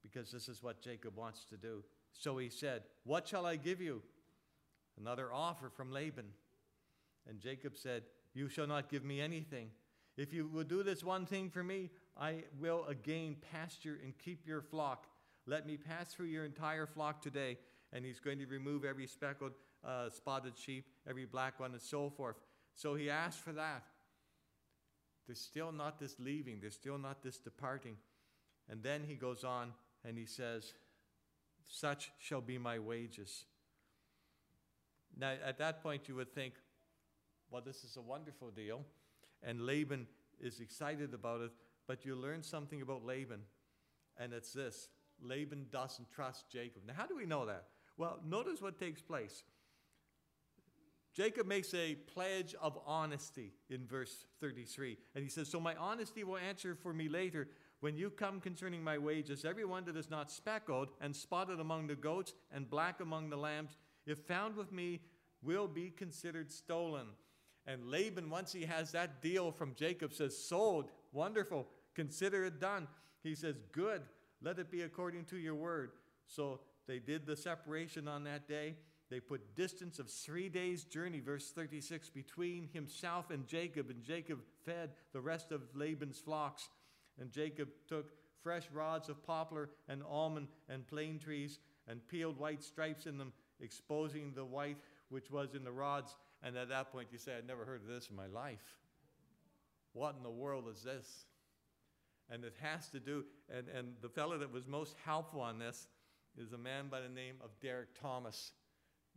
Because 0.00 0.30
this 0.30 0.48
is 0.48 0.62
what 0.62 0.80
Jacob 0.80 1.16
wants 1.16 1.44
to 1.46 1.56
do. 1.56 1.82
So 2.12 2.38
he 2.38 2.50
said, 2.50 2.82
What 3.02 3.26
shall 3.26 3.46
I 3.46 3.56
give 3.56 3.80
you? 3.80 4.02
Another 5.00 5.32
offer 5.32 5.70
from 5.70 5.90
Laban. 5.90 6.26
And 7.28 7.40
Jacob 7.40 7.76
said, 7.76 8.02
You 8.34 8.48
shall 8.48 8.66
not 8.66 8.90
give 8.90 9.04
me 9.04 9.20
anything. 9.20 9.70
If 10.16 10.32
you 10.32 10.46
will 10.46 10.64
do 10.64 10.82
this 10.82 11.02
one 11.02 11.24
thing 11.24 11.48
for 11.48 11.62
me, 11.62 11.90
I 12.18 12.44
will 12.60 12.84
again 12.86 13.36
pasture 13.52 13.98
and 14.04 14.12
keep 14.18 14.46
your 14.46 14.60
flock. 14.60 15.06
Let 15.46 15.66
me 15.66 15.76
pass 15.76 16.12
through 16.12 16.26
your 16.26 16.44
entire 16.44 16.86
flock 16.86 17.22
today. 17.22 17.58
And 17.92 18.04
he's 18.04 18.20
going 18.20 18.38
to 18.38 18.46
remove 18.46 18.84
every 18.84 19.06
speckled, 19.06 19.52
uh, 19.84 20.10
spotted 20.10 20.56
sheep, 20.56 20.84
every 21.08 21.24
black 21.24 21.58
one, 21.58 21.72
and 21.72 21.80
so 21.80 22.10
forth. 22.10 22.36
So 22.74 22.94
he 22.94 23.10
asked 23.10 23.40
for 23.40 23.52
that. 23.52 23.82
There's 25.26 25.40
still 25.40 25.72
not 25.72 25.98
this 25.98 26.16
leaving, 26.18 26.58
there's 26.60 26.74
still 26.74 26.98
not 26.98 27.22
this 27.22 27.38
departing. 27.38 27.96
And 28.68 28.82
then 28.82 29.02
he 29.06 29.14
goes 29.14 29.44
on 29.44 29.72
and 30.04 30.18
he 30.18 30.26
says, 30.26 30.74
Such 31.66 32.10
shall 32.18 32.40
be 32.40 32.58
my 32.58 32.78
wages. 32.78 33.44
Now, 35.16 35.34
at 35.44 35.58
that 35.58 35.82
point, 35.82 36.08
you 36.08 36.14
would 36.16 36.32
think, 36.34 36.54
well, 37.50 37.62
this 37.64 37.84
is 37.84 37.96
a 37.96 38.02
wonderful 38.02 38.50
deal. 38.50 38.84
And 39.42 39.62
Laban 39.62 40.06
is 40.40 40.60
excited 40.60 41.14
about 41.14 41.40
it, 41.40 41.50
but 41.86 42.04
you 42.04 42.14
learn 42.14 42.42
something 42.42 42.82
about 42.82 43.04
Laban, 43.04 43.40
and 44.18 44.32
it's 44.32 44.52
this 44.52 44.88
Laban 45.22 45.66
doesn't 45.70 46.10
trust 46.10 46.48
Jacob. 46.50 46.82
Now, 46.86 46.94
how 46.96 47.06
do 47.06 47.16
we 47.16 47.26
know 47.26 47.46
that? 47.46 47.64
Well, 47.96 48.18
notice 48.24 48.62
what 48.62 48.78
takes 48.78 49.02
place. 49.02 49.44
Jacob 51.12 51.46
makes 51.46 51.74
a 51.74 51.96
pledge 51.96 52.54
of 52.62 52.78
honesty 52.86 53.52
in 53.68 53.86
verse 53.86 54.26
33. 54.40 54.96
And 55.14 55.24
he 55.24 55.28
says, 55.28 55.48
So 55.48 55.60
my 55.60 55.74
honesty 55.74 56.22
will 56.22 56.38
answer 56.38 56.74
for 56.74 56.92
me 56.92 57.08
later. 57.08 57.48
When 57.80 57.96
you 57.96 58.10
come 58.10 58.40
concerning 58.40 58.84
my 58.84 58.98
wages, 58.98 59.44
every 59.44 59.64
one 59.64 59.84
that 59.86 59.96
is 59.96 60.10
not 60.10 60.30
speckled 60.30 60.90
and 61.00 61.16
spotted 61.16 61.60
among 61.60 61.88
the 61.88 61.96
goats 61.96 62.34
and 62.52 62.68
black 62.68 63.00
among 63.00 63.30
the 63.30 63.36
lambs, 63.36 63.76
if 64.06 64.18
found 64.18 64.56
with 64.56 64.72
me, 64.72 65.00
will 65.42 65.68
be 65.68 65.90
considered 65.90 66.50
stolen. 66.50 67.06
And 67.66 67.86
Laban, 67.86 68.30
once 68.30 68.52
he 68.52 68.64
has 68.64 68.92
that 68.92 69.22
deal 69.22 69.52
from 69.52 69.74
Jacob, 69.74 70.12
says, 70.12 70.36
Sold, 70.36 70.90
wonderful, 71.12 71.66
consider 71.94 72.44
it 72.44 72.60
done. 72.60 72.88
He 73.22 73.34
says, 73.34 73.56
Good, 73.72 74.02
let 74.42 74.58
it 74.58 74.70
be 74.70 74.82
according 74.82 75.24
to 75.26 75.36
your 75.36 75.54
word. 75.54 75.92
So 76.26 76.60
they 76.86 76.98
did 76.98 77.26
the 77.26 77.36
separation 77.36 78.08
on 78.08 78.24
that 78.24 78.48
day, 78.48 78.76
They 79.10 79.20
put 79.20 79.56
distance 79.56 79.98
of 79.98 80.08
three 80.08 80.48
days' 80.48 80.84
journey, 80.84 81.20
verse 81.20 81.50
36, 81.50 82.10
between 82.10 82.68
himself 82.72 83.30
and 83.30 83.46
Jacob, 83.46 83.90
and 83.90 84.02
Jacob 84.04 84.40
fed 84.64 84.90
the 85.12 85.20
rest 85.20 85.52
of 85.52 85.62
Laban's 85.74 86.18
flocks. 86.18 86.68
And 87.20 87.30
Jacob 87.30 87.68
took 87.88 88.12
fresh 88.42 88.64
rods 88.72 89.08
of 89.08 89.22
poplar 89.24 89.70
and 89.88 90.02
almond 90.08 90.48
and 90.68 90.86
plane 90.86 91.18
trees 91.18 91.58
and 91.88 92.06
peeled 92.08 92.38
white 92.38 92.62
stripes 92.62 93.06
in 93.06 93.18
them, 93.18 93.32
exposing 93.60 94.32
the 94.34 94.44
white 94.44 94.78
which 95.08 95.30
was 95.30 95.54
in 95.54 95.64
the 95.64 95.72
rods. 95.72 96.16
And 96.42 96.56
at 96.56 96.68
that 96.70 96.92
point, 96.92 97.08
you 97.12 97.18
say, 97.18 97.36
I'd 97.36 97.46
never 97.46 97.64
heard 97.64 97.82
of 97.82 97.88
this 97.88 98.08
in 98.08 98.16
my 98.16 98.26
life. 98.26 98.78
What 99.92 100.14
in 100.16 100.22
the 100.22 100.30
world 100.30 100.64
is 100.70 100.82
this? 100.82 101.26
And 102.30 102.44
it 102.44 102.54
has 102.60 102.88
to 102.90 103.00
do, 103.00 103.24
and, 103.52 103.66
and 103.68 103.94
the 104.02 104.08
fellow 104.08 104.38
that 104.38 104.52
was 104.52 104.66
most 104.66 104.94
helpful 105.04 105.40
on 105.40 105.58
this 105.58 105.88
is 106.38 106.52
a 106.52 106.58
man 106.58 106.86
by 106.88 107.00
the 107.00 107.08
name 107.08 107.34
of 107.42 107.50
Derek 107.60 107.88
Thomas. 108.00 108.52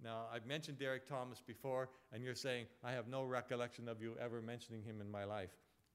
Now, 0.04 0.24
I've 0.34 0.48
mentioned 0.48 0.80
Derek 0.80 1.08
Thomas 1.08 1.40
before, 1.40 1.90
and 2.12 2.24
you're 2.24 2.34
saying, 2.34 2.66
I 2.84 2.92
have 2.92 3.08
no 3.08 3.24
recollection 3.24 3.88
of 3.88 4.02
you 4.02 4.16
ever 4.20 4.42
mentioning 4.42 4.82
him 4.82 5.00
in 5.00 5.10
my 5.12 5.24
life. 5.24 5.52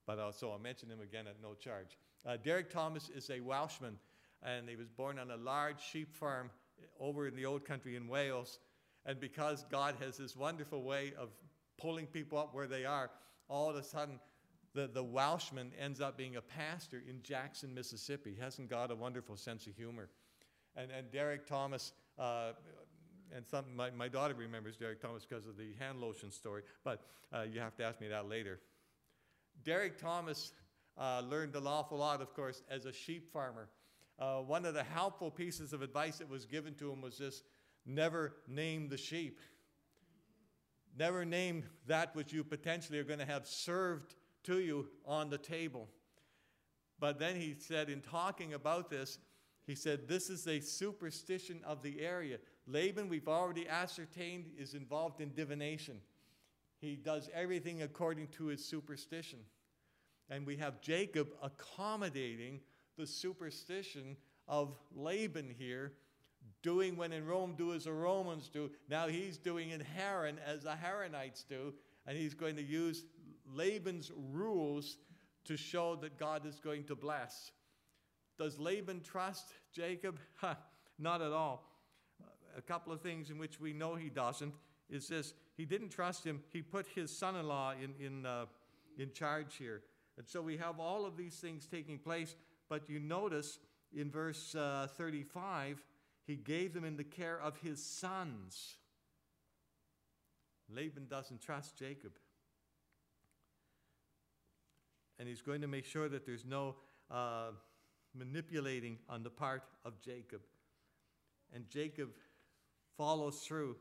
But 0.07 0.19
uh, 0.21 0.33
so 0.33 0.53
I'll 0.53 0.61
mention 0.61 0.89
him 0.89 1.01
again 1.01 1.27
at 1.27 1.43
no 1.43 1.55
charge. 1.55 1.99
Uh, 2.25 2.37
Derek 2.37 2.71
Thomas 2.71 3.11
is 3.11 3.29
a 3.31 3.41
Welshman, 3.41 3.99
and 4.43 4.69
he 4.69 4.77
was 4.77 4.89
born 4.89 5.19
on 5.19 5.33
a 5.33 5.37
large 5.37 5.83
sheep 5.83 6.15
farm 6.15 6.51
over 7.01 7.27
in 7.27 7.35
the 7.35 7.47
old 7.47 7.65
country 7.65 7.97
in 7.97 8.09
Wales. 8.09 8.59
And 9.07 9.19
because 9.21 9.65
God 9.71 9.95
has 10.01 10.17
this 10.17 10.37
wonderful 10.37 10.83
way 10.83 11.13
of 11.19 11.31
pulling 11.79 12.07
people 12.07 12.39
up 12.39 12.55
where 12.55 12.67
they 12.67 12.85
are, 12.85 13.11
all 13.49 13.71
of 13.71 13.77
a 13.77 13.83
sudden, 13.83 14.19
the, 14.75 14.87
the 14.87 15.03
Welshman 15.03 15.73
ends 15.81 16.01
up 16.01 16.17
being 16.17 16.37
a 16.37 16.43
pastor 16.43 17.03
in 17.09 17.23
Jackson, 17.23 17.75
Mississippi. 17.75 18.37
Hasn't 18.39 18.69
got 18.69 18.91
a 18.91 18.95
wonderful 18.95 19.37
sense 19.37 19.67
of 19.67 19.75
humor? 19.75 20.09
And, 20.77 20.91
and 20.91 21.11
Derek 21.11 21.47
Thomas, 21.47 21.93
uh, 22.19 22.53
and 23.35 23.47
some, 23.47 23.65
my, 23.75 23.91
my 23.91 24.09
daughter 24.09 24.35
remembers 24.35 24.77
Derek 24.77 25.01
Thomas 25.01 25.25
because 25.25 25.47
of 25.47 25.57
the 25.57 25.73
hand 25.79 26.01
lotion 26.01 26.31
story, 26.31 26.63
but 26.85 27.03
uh, 27.33 27.43
you 27.51 27.61
have 27.61 27.75
to 27.77 27.85
ask 27.85 28.01
me 28.01 28.09
that 28.09 28.29
later. 28.29 28.61
Derek 29.65 29.99
Thomas 29.99 30.53
uh, 30.97 31.23
learned 31.29 31.57
an 31.57 31.67
awful 31.67 31.99
lot, 31.99 32.21
of 32.21 32.35
course, 32.35 32.63
as 32.71 32.85
a 32.85 32.93
sheep 32.93 33.33
farmer. 33.33 33.69
Uh, 34.19 34.39
one 34.39 34.65
of 34.65 34.75
the 34.75 34.83
helpful 34.83 35.31
pieces 35.31 35.73
of 35.73 35.83
advice 35.83 36.19
that 36.19 36.29
was 36.29 36.45
given 36.45 36.75
to 36.75 36.91
him 36.91 37.01
was 37.01 37.19
this 37.19 37.43
never 37.87 38.35
name 38.49 38.89
the 38.89 38.97
sheep. 38.97 39.41
Never 40.97 41.25
name 41.25 41.65
that 41.87 42.15
which 42.17 42.33
you 42.33 42.43
potentially 42.43 42.99
are 42.99 43.05
going 43.05 43.21
to 43.21 43.25
have 43.25 43.47
served 43.47 44.17
to 44.45 44.59
you 44.59 44.89
on 45.07 45.31
the 45.31 45.39
table. 45.39 45.89
But 46.99 47.21
then 47.21 47.37
he 47.37 47.55
said, 47.57 47.89
in 47.89 48.01
talking 48.01 48.55
about 48.55 48.91
this, 48.91 49.19
he 49.67 49.77
said, 49.77 50.09
This 50.09 50.31
is 50.31 50.49
a 50.49 50.61
superstition 50.61 51.61
of 51.65 51.83
the 51.83 52.01
area. 52.01 52.39
Laban, 52.67 53.09
we've 53.09 53.29
already 53.29 53.69
ascertained, 53.69 54.47
is 54.59 54.75
involved 54.75 55.21
in 55.21 55.33
divination. 55.35 56.01
He 56.81 56.97
does 56.97 57.29
everything 57.33 57.83
according 57.83 58.29
to 58.29 58.47
his 58.47 58.65
superstition. 58.65 59.41
And 60.31 60.47
we 60.47 60.57
have 60.57 60.81
Jacob 60.81 61.29
accommodating 61.43 62.61
the 62.99 63.07
superstition 63.07 64.17
of 64.47 64.77
Laban 64.95 65.55
here, 65.59 65.93
doing 66.63 66.97
when 66.97 67.13
in 67.13 67.27
Rome, 67.27 67.55
do 67.57 67.73
as 67.73 67.85
the 67.85 67.93
Romans 67.93 68.51
do. 68.51 68.71
Now 68.91 69.09
he's 69.09 69.39
doing 69.39 69.71
in 69.71 69.81
Haran 69.81 70.39
as 70.47 70.65
the 70.65 70.75
Haranites 70.75 71.45
do, 71.49 71.73
and 72.07 72.19
he's 72.19 72.35
going 72.35 72.57
to 72.57 72.63
use 72.63 73.05
Laban's 73.51 74.13
rules 74.33 74.99
to 75.45 75.57
show 75.57 75.97
that 75.97 76.19
God 76.19 76.45
is 76.45 76.61
going 76.61 76.85
to 76.85 76.95
bless. 76.95 77.53
Does 78.39 78.59
Laban 78.59 79.01
trust 79.01 79.53
Jacob? 79.73 80.19
not 80.99 81.23
at 81.23 81.33
all. 81.33 81.65
A 82.57 82.63
couple 82.63 82.93
of 82.93 83.01
things 83.01 83.31
in 83.31 83.39
which 83.39 83.61
we 83.61 83.73
know 83.73 83.95
he 83.95 84.11
doesn't 84.11 84.53
is 84.91 85.09
this 85.09 85.35
he 85.57 85.65
didn't 85.65 85.91
trust 85.91 86.25
him, 86.25 86.41
he 86.53 86.63
put 86.63 86.87
his 86.95 87.17
son 87.17 87.37
in 87.37 87.47
law 87.47 87.73
in, 87.73 87.95
in, 88.05 88.27
uh, 88.27 88.47
in 88.97 89.13
charge 89.13 89.57
here. 89.57 89.83
And 90.17 90.27
so 90.27 90.43
we 90.43 90.57
have 90.57 90.81
all 90.81 91.07
of 91.07 91.17
these 91.17 91.37
things 91.37 91.67
taking 91.67 91.99
place, 91.99 92.35
but 92.69 92.89
you 92.89 93.01
notice 93.01 93.59
in 93.95 94.11
verse 94.11 94.55
uh, 94.55 94.89
35, 94.97 95.83
he 96.27 96.37
gave 96.37 96.75
them 96.75 96.85
in 96.85 96.97
the 96.97 97.05
care 97.05 97.41
of 97.41 97.57
his 97.59 97.83
sons. 97.83 98.75
Laban 100.69 101.07
doesn't 101.09 101.41
trust 101.41 101.79
Jacob. 101.79 102.13
And 105.19 105.29
he's 105.29 105.43
going 105.43 105.63
to 105.63 105.67
make 105.67 105.85
sure 105.85 106.09
that 106.09 106.27
there's 106.27 106.45
no 106.45 106.77
uh, 107.11 107.51
manipulating 108.15 108.99
on 109.09 109.23
the 109.23 109.31
part 109.31 109.63
of 109.85 110.01
Jacob. 110.01 110.43
And 111.55 111.69
Jacob 111.69 112.11
follows 112.97 113.39
through, 113.39 113.77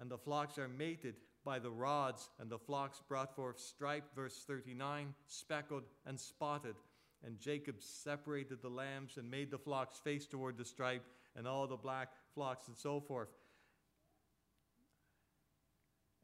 and 0.00 0.10
the 0.10 0.18
flocks 0.18 0.58
are 0.58 0.68
mated 0.68 1.14
by 1.44 1.58
the 1.58 1.70
rods, 1.70 2.28
and 2.40 2.50
the 2.50 2.58
flocks 2.58 3.00
brought 3.08 3.34
forth 3.34 3.60
striped, 3.60 4.14
verse 4.14 4.44
39, 4.46 5.14
speckled 5.26 5.84
and 6.06 6.18
spotted. 6.18 6.74
And 7.24 7.38
Jacob 7.38 7.76
separated 7.80 8.62
the 8.62 8.68
lambs 8.68 9.16
and 9.16 9.30
made 9.30 9.50
the 9.50 9.58
flocks 9.58 9.98
face 9.98 10.26
toward 10.26 10.56
the 10.56 10.64
stripe, 10.64 11.04
and 11.36 11.46
all 11.46 11.66
the 11.66 11.76
black 11.76 12.08
flocks, 12.34 12.68
and 12.68 12.76
so 12.76 13.00
forth. 13.00 13.28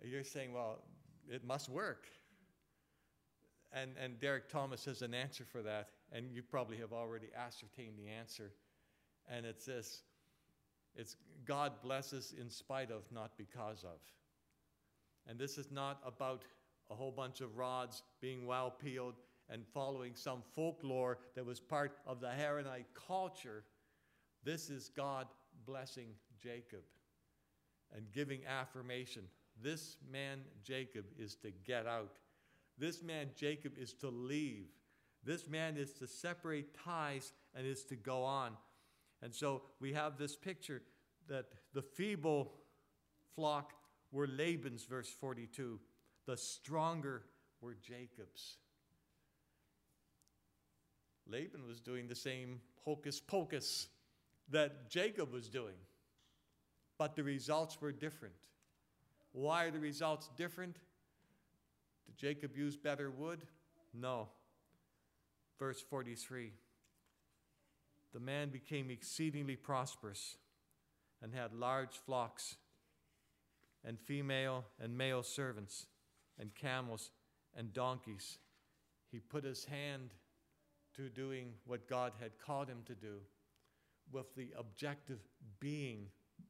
You're 0.02 0.24
saying, 0.24 0.52
well, 0.52 0.82
it 1.28 1.44
must 1.44 1.68
work. 1.68 2.06
And, 3.72 3.92
and 4.02 4.18
Derek 4.18 4.48
Thomas 4.48 4.84
has 4.86 5.02
an 5.02 5.14
answer 5.14 5.44
for 5.44 5.62
that, 5.62 5.90
and 6.12 6.32
you 6.32 6.42
probably 6.42 6.78
have 6.78 6.92
already 6.92 7.28
ascertained 7.36 7.94
the 7.98 8.08
answer. 8.08 8.52
And 9.30 9.44
it's 9.44 9.66
this 9.66 10.02
it's 10.96 11.16
God 11.44 11.72
blesses 11.82 12.34
in 12.38 12.50
spite 12.50 12.90
of, 12.90 13.02
not 13.12 13.32
because 13.36 13.84
of. 13.84 14.00
And 15.28 15.38
this 15.38 15.58
is 15.58 15.70
not 15.70 16.00
about 16.04 16.42
a 16.90 16.94
whole 16.94 17.12
bunch 17.12 17.40
of 17.40 17.56
rods 17.56 18.02
being 18.20 18.46
well 18.46 18.70
peeled 18.70 19.14
and 19.50 19.66
following 19.72 20.14
some 20.14 20.42
folklore 20.54 21.18
that 21.34 21.44
was 21.44 21.60
part 21.60 21.96
of 22.06 22.20
the 22.20 22.28
Haranite 22.28 22.84
culture. 22.94 23.64
This 24.44 24.70
is 24.70 24.90
God 24.94 25.26
blessing 25.66 26.08
Jacob 26.42 26.82
and 27.94 28.10
giving 28.12 28.40
affirmation. 28.46 29.22
This 29.60 29.96
man, 30.10 30.40
Jacob, 30.62 31.06
is 31.18 31.34
to 31.36 31.50
get 31.50 31.86
out. 31.86 32.12
This 32.78 33.02
man, 33.02 33.30
Jacob, 33.34 33.72
is 33.76 33.92
to 33.94 34.08
leave. 34.08 34.66
This 35.24 35.48
man 35.48 35.76
is 35.76 35.92
to 35.94 36.06
separate 36.06 36.76
ties 36.84 37.32
and 37.54 37.66
is 37.66 37.84
to 37.86 37.96
go 37.96 38.22
on. 38.22 38.52
And 39.22 39.34
so 39.34 39.62
we 39.80 39.92
have 39.94 40.16
this 40.16 40.36
picture 40.36 40.82
that 41.28 41.46
the 41.74 41.82
feeble 41.82 42.52
flock 43.34 43.72
were 44.12 44.28
Laban's, 44.28 44.84
verse 44.84 45.10
42. 45.10 45.80
The 46.26 46.36
stronger 46.36 47.24
were 47.60 47.74
Jacob's. 47.74 48.58
Laban 51.28 51.66
was 51.66 51.80
doing 51.80 52.08
the 52.08 52.14
same 52.14 52.60
hocus 52.84 53.20
pocus 53.20 53.88
that 54.50 54.88
Jacob 54.88 55.32
was 55.32 55.48
doing, 55.48 55.74
but 56.98 57.14
the 57.14 57.22
results 57.22 57.80
were 57.80 57.92
different. 57.92 58.34
Why 59.32 59.64
are 59.64 59.70
the 59.70 59.78
results 59.78 60.30
different? 60.36 60.76
Did 62.06 62.16
Jacob 62.16 62.56
use 62.56 62.76
better 62.76 63.10
wood? 63.10 63.42
No. 63.92 64.28
Verse 65.58 65.80
43 65.80 66.52
The 68.12 68.20
man 68.20 68.48
became 68.48 68.90
exceedingly 68.90 69.56
prosperous 69.56 70.38
and 71.22 71.34
had 71.34 71.52
large 71.52 71.96
flocks 71.96 72.56
and 73.84 73.98
female 73.98 74.64
and 74.80 74.96
male 74.96 75.22
servants 75.22 75.86
and 76.38 76.54
camels 76.54 77.10
and 77.56 77.72
donkeys. 77.72 78.38
He 79.10 79.18
put 79.18 79.44
his 79.44 79.64
hand 79.64 80.14
to 80.98 81.08
doing 81.08 81.52
what 81.64 81.88
God 81.88 82.12
had 82.20 82.32
called 82.44 82.68
him 82.68 82.82
to 82.86 82.94
do, 82.94 83.18
with 84.12 84.34
the 84.34 84.48
objective 84.58 85.20
being 85.60 86.06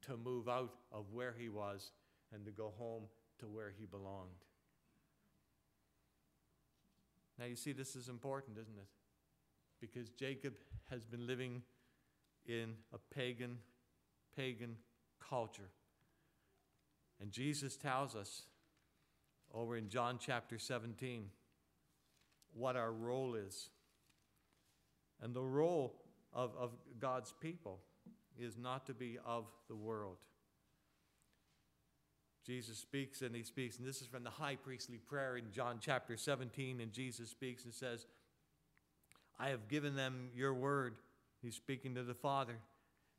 to 0.06 0.16
move 0.16 0.48
out 0.48 0.74
of 0.90 1.04
where 1.12 1.34
he 1.38 1.48
was 1.48 1.90
and 2.32 2.44
to 2.46 2.50
go 2.50 2.72
home 2.78 3.02
to 3.40 3.46
where 3.46 3.72
he 3.78 3.84
belonged. 3.84 4.44
Now, 7.38 7.44
you 7.44 7.56
see, 7.56 7.72
this 7.72 7.94
is 7.94 8.08
important, 8.08 8.56
isn't 8.58 8.78
it? 8.78 8.88
Because 9.80 10.08
Jacob 10.10 10.54
has 10.90 11.04
been 11.04 11.26
living 11.26 11.62
in 12.46 12.74
a 12.92 12.98
pagan, 13.14 13.58
pagan 14.34 14.76
culture. 15.28 15.70
And 17.20 17.30
Jesus 17.30 17.76
tells 17.76 18.16
us 18.16 18.42
over 19.52 19.76
in 19.76 19.88
John 19.88 20.18
chapter 20.18 20.58
17 20.58 21.26
what 22.54 22.76
our 22.76 22.92
role 22.92 23.34
is. 23.34 23.68
And 25.22 25.34
the 25.34 25.42
role 25.42 25.94
of, 26.32 26.52
of 26.58 26.70
God's 27.00 27.34
people 27.40 27.80
is 28.38 28.56
not 28.56 28.86
to 28.86 28.94
be 28.94 29.18
of 29.26 29.46
the 29.68 29.76
world. 29.76 30.16
Jesus 32.46 32.78
speaks 32.78 33.20
and 33.20 33.34
he 33.34 33.42
speaks, 33.42 33.76
and 33.78 33.86
this 33.86 34.00
is 34.00 34.06
from 34.06 34.24
the 34.24 34.30
high 34.30 34.56
priestly 34.56 34.96
prayer 34.96 35.36
in 35.36 35.50
John 35.52 35.78
chapter 35.80 36.16
17. 36.16 36.80
And 36.80 36.92
Jesus 36.92 37.28
speaks 37.28 37.64
and 37.64 37.74
says, 37.74 38.06
I 39.38 39.50
have 39.50 39.68
given 39.68 39.94
them 39.94 40.30
your 40.34 40.54
word. 40.54 40.96
He's 41.42 41.56
speaking 41.56 41.94
to 41.94 42.02
the 42.02 42.14
Father. 42.14 42.56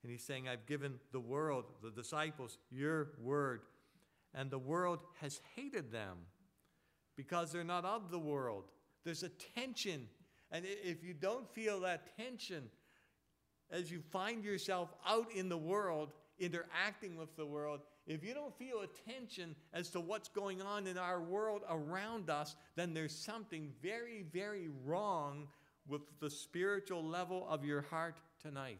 And 0.02 0.12
he's 0.12 0.24
saying, 0.24 0.48
I've 0.48 0.66
given 0.66 0.96
the 1.12 1.20
world, 1.20 1.66
the 1.84 1.92
disciples, 1.92 2.58
your 2.72 3.10
word. 3.22 3.62
And 4.34 4.50
the 4.50 4.60
world 4.60 5.00
has 5.22 5.42
hated 5.56 5.92
them 5.92 6.18
because 7.16 7.52
they're 7.52 7.64
not 7.64 7.86
of 7.86 8.12
the 8.12 8.20
world. 8.20 8.66
There's 9.04 9.24
a 9.24 9.30
tension. 9.30 10.08
And 10.52 10.66
if 10.66 11.04
you 11.04 11.14
don't 11.14 11.50
feel 11.54 11.82
that 11.82 12.16
tension 12.18 12.70
as 13.72 13.92
you 13.92 14.02
find 14.12 14.44
yourself 14.44 14.90
out 15.08 15.32
in 15.32 15.48
the 15.48 15.58
world, 15.58 16.14
interacting 16.40 17.16
with 17.18 17.36
the 17.36 17.46
world, 17.46 17.82
if 18.08 18.24
you 18.24 18.34
don't 18.34 18.58
feel 18.58 18.82
a 18.82 19.12
tension 19.12 19.56
as 19.74 19.90
to 19.92 20.00
what's 20.00 20.30
going 20.30 20.62
on 20.62 20.88
in 20.88 20.98
our 20.98 21.22
world 21.22 21.62
around 21.70 22.30
us, 22.30 22.56
then 22.76 22.94
there's 22.94 23.16
something 23.16 23.72
very, 23.84 24.26
very 24.34 24.70
wrong 24.84 25.48
with 25.88 26.02
the 26.20 26.30
spiritual 26.30 27.04
level 27.04 27.46
of 27.48 27.64
your 27.64 27.82
heart 27.84 28.18
tonight. 28.42 28.80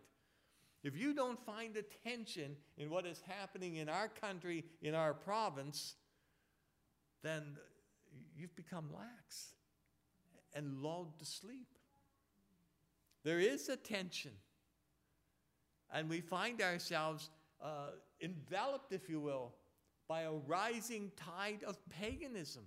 If 0.84 0.98
you 0.98 1.14
don't 1.14 1.40
find 1.46 1.76
a 1.76 1.84
tension 2.08 2.56
in 2.78 2.90
what 2.90 3.06
is 3.06 3.22
happening 3.28 3.76
in 3.76 3.90
our 3.90 4.08
country, 4.08 4.64
in 4.82 4.96
our 4.96 5.14
province, 5.14 5.96
then 7.22 7.44
you've 8.36 8.56
become 8.56 8.86
lax 8.96 9.54
and 10.54 10.82
lulled 10.82 11.18
to 11.20 11.26
sleep. 11.26 11.68
There 13.24 13.40
is 13.40 13.70
a 13.70 13.76
tension. 13.76 14.32
And 15.92 16.10
we 16.10 16.22
find 16.22 16.62
ourselves 16.62 17.30
uh, 17.62 17.92
enveloped, 18.22 18.94
if 18.94 19.10
you 19.10 19.20
will, 19.20 19.54
by 20.08 20.22
a 20.22 20.32
rising 20.32 21.12
tide 21.16 21.64
of 21.66 21.78
paganism. 21.90 22.64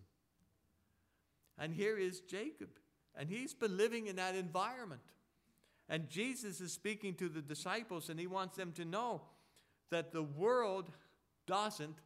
And 1.58 1.74
here 1.74 1.98
is 1.98 2.20
Jacob, 2.20 2.70
and 3.14 3.28
he's 3.28 3.54
been 3.54 3.76
living 3.76 4.06
in 4.06 4.16
that 4.16 4.34
environment. 4.34 5.02
And 5.88 6.08
Jesus 6.08 6.60
is 6.60 6.72
speaking 6.72 7.14
to 7.16 7.28
the 7.28 7.42
disciples, 7.42 8.08
and 8.08 8.18
he 8.18 8.26
wants 8.26 8.56
them 8.56 8.72
to 8.72 8.84
know 8.84 9.22
that 9.90 10.12
the 10.12 10.22
world 10.22 10.90
doesn't 11.46 11.98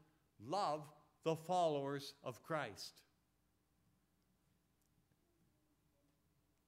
love 0.45 0.83
the 1.25 1.37
followers 1.37 2.15
of 2.25 2.43
Christ. 2.43 3.03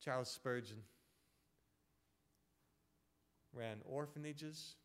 Charles 0.09 0.31
Spurgeon. 0.31 0.79
Ran 3.53 3.77
orphanages, 3.85 4.77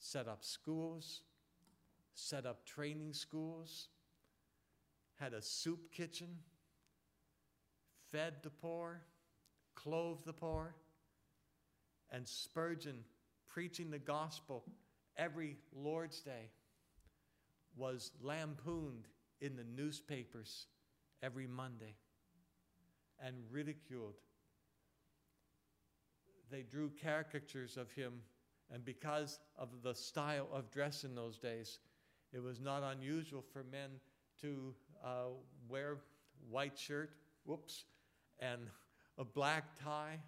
set 0.00 0.26
up 0.26 0.42
schools, 0.42 1.20
set 2.12 2.44
up 2.44 2.66
training 2.66 3.12
schools, 3.12 3.86
had 5.20 5.32
a 5.32 5.40
soup 5.40 5.92
kitchen, 5.92 6.38
fed 8.10 8.42
the 8.42 8.50
poor, 8.50 9.02
clothed 9.76 10.24
the 10.24 10.32
poor, 10.32 10.74
and 12.10 12.26
Spurgeon 12.26 13.04
preaching 13.46 13.92
the 13.92 14.00
gospel 14.00 14.64
every 15.16 15.56
Lord's 15.72 16.18
Day 16.18 16.50
was 17.76 18.10
lampooned 18.20 19.06
in 19.40 19.54
the 19.54 19.62
newspapers 19.62 20.66
every 21.22 21.46
Monday 21.46 21.94
and 23.24 23.36
ridiculed. 23.50 24.14
They 26.50 26.62
drew 26.62 26.90
caricatures 27.02 27.76
of 27.76 27.90
him, 27.90 28.20
and 28.72 28.84
because 28.84 29.38
of 29.56 29.68
the 29.82 29.94
style 29.94 30.48
of 30.52 30.70
dress 30.70 31.04
in 31.04 31.14
those 31.14 31.38
days, 31.38 31.78
it 32.32 32.42
was 32.42 32.60
not 32.60 32.82
unusual 32.82 33.42
for 33.42 33.64
men 33.64 34.00
to 34.40 34.74
uh, 35.04 35.28
wear 35.68 35.98
white 36.48 36.78
shirt, 36.78 37.10
whoops, 37.44 37.84
and 38.38 38.68
a 39.18 39.24
black 39.24 39.64
tie 39.82 40.20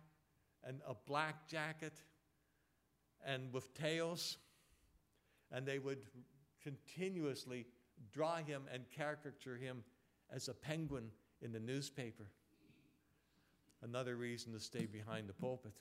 and 0.64 0.80
a 0.86 0.94
black 1.06 1.48
jacket 1.48 2.02
and 3.24 3.52
with 3.52 3.72
tails, 3.74 4.38
and 5.52 5.66
they 5.66 5.78
would 5.78 6.06
continuously 6.62 7.66
draw 8.12 8.36
him 8.36 8.62
and 8.72 8.84
caricature 8.90 9.56
him 9.56 9.82
as 10.30 10.48
a 10.48 10.54
penguin 10.54 11.10
in 11.42 11.52
the 11.52 11.60
newspaper. 11.60 12.26
Another 13.82 14.16
reason 14.16 14.52
to 14.52 14.60
stay 14.60 14.86
behind 14.86 15.28
the 15.28 15.32
pulpit. 15.32 15.72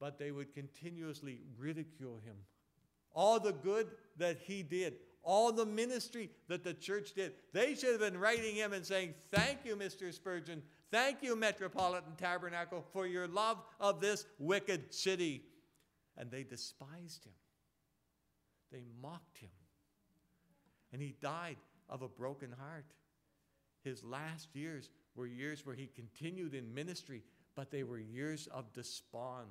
But 0.00 0.18
they 0.18 0.30
would 0.30 0.54
continuously 0.54 1.40
ridicule 1.58 2.16
him. 2.16 2.36
All 3.12 3.40
the 3.40 3.52
good 3.52 3.88
that 4.18 4.38
he 4.38 4.62
did, 4.62 4.94
all 5.22 5.52
the 5.52 5.66
ministry 5.66 6.30
that 6.48 6.64
the 6.64 6.74
church 6.74 7.12
did, 7.14 7.32
they 7.52 7.74
should 7.74 7.90
have 7.90 8.00
been 8.00 8.18
writing 8.18 8.54
him 8.54 8.72
and 8.72 8.84
saying, 8.84 9.14
Thank 9.32 9.58
you, 9.64 9.76
Mr. 9.76 10.12
Spurgeon. 10.12 10.62
Thank 10.90 11.22
you, 11.22 11.34
Metropolitan 11.34 12.14
Tabernacle, 12.16 12.84
for 12.92 13.06
your 13.06 13.26
love 13.26 13.58
of 13.80 14.00
this 14.00 14.24
wicked 14.38 14.94
city. 14.94 15.42
And 16.16 16.30
they 16.30 16.44
despised 16.44 17.24
him, 17.24 17.32
they 18.72 18.84
mocked 19.02 19.38
him. 19.38 19.50
And 20.92 21.02
he 21.02 21.14
died 21.20 21.56
of 21.88 22.02
a 22.02 22.08
broken 22.08 22.54
heart. 22.58 22.86
His 23.82 24.02
last 24.02 24.48
years 24.54 24.90
were 25.16 25.26
years 25.26 25.64
where 25.64 25.74
he 25.74 25.86
continued 25.86 26.54
in 26.54 26.72
ministry, 26.72 27.22
but 27.56 27.70
they 27.70 27.82
were 27.82 27.98
years 27.98 28.46
of 28.48 28.72
despond, 28.72 29.48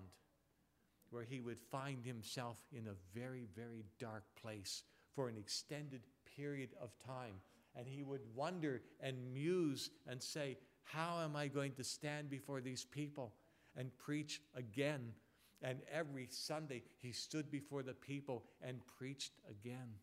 where 1.10 1.24
he 1.24 1.42
would 1.42 1.60
find 1.60 2.06
himself 2.06 2.60
in 2.72 2.88
a 2.88 3.20
very, 3.20 3.48
very 3.56 3.84
dark 4.00 4.24
place 4.42 4.84
for 5.14 5.28
an 5.28 5.38
extended 5.38 6.02
period 6.36 6.70
of 6.80 6.92
time. 7.00 7.36
And 7.76 7.88
he 7.88 8.04
would 8.04 8.22
wonder 8.36 8.82
and 9.02 9.34
muse 9.34 9.90
and 10.08 10.22
say, 10.22 10.58
How 10.84 11.20
am 11.22 11.36
I 11.36 11.48
going 11.48 11.74
to 11.74 11.84
stand 11.84 12.30
before 12.30 12.62
these 12.62 12.86
people 12.86 13.34
and 13.76 13.96
preach 13.98 14.42
again? 14.56 15.14
And 15.62 15.80
every 15.92 16.28
Sunday 16.30 16.84
he 17.00 17.12
stood 17.12 17.50
before 17.50 17.82
the 17.82 17.94
people 17.94 18.44
and 18.62 18.80
preached 18.98 19.32
again. 19.50 19.96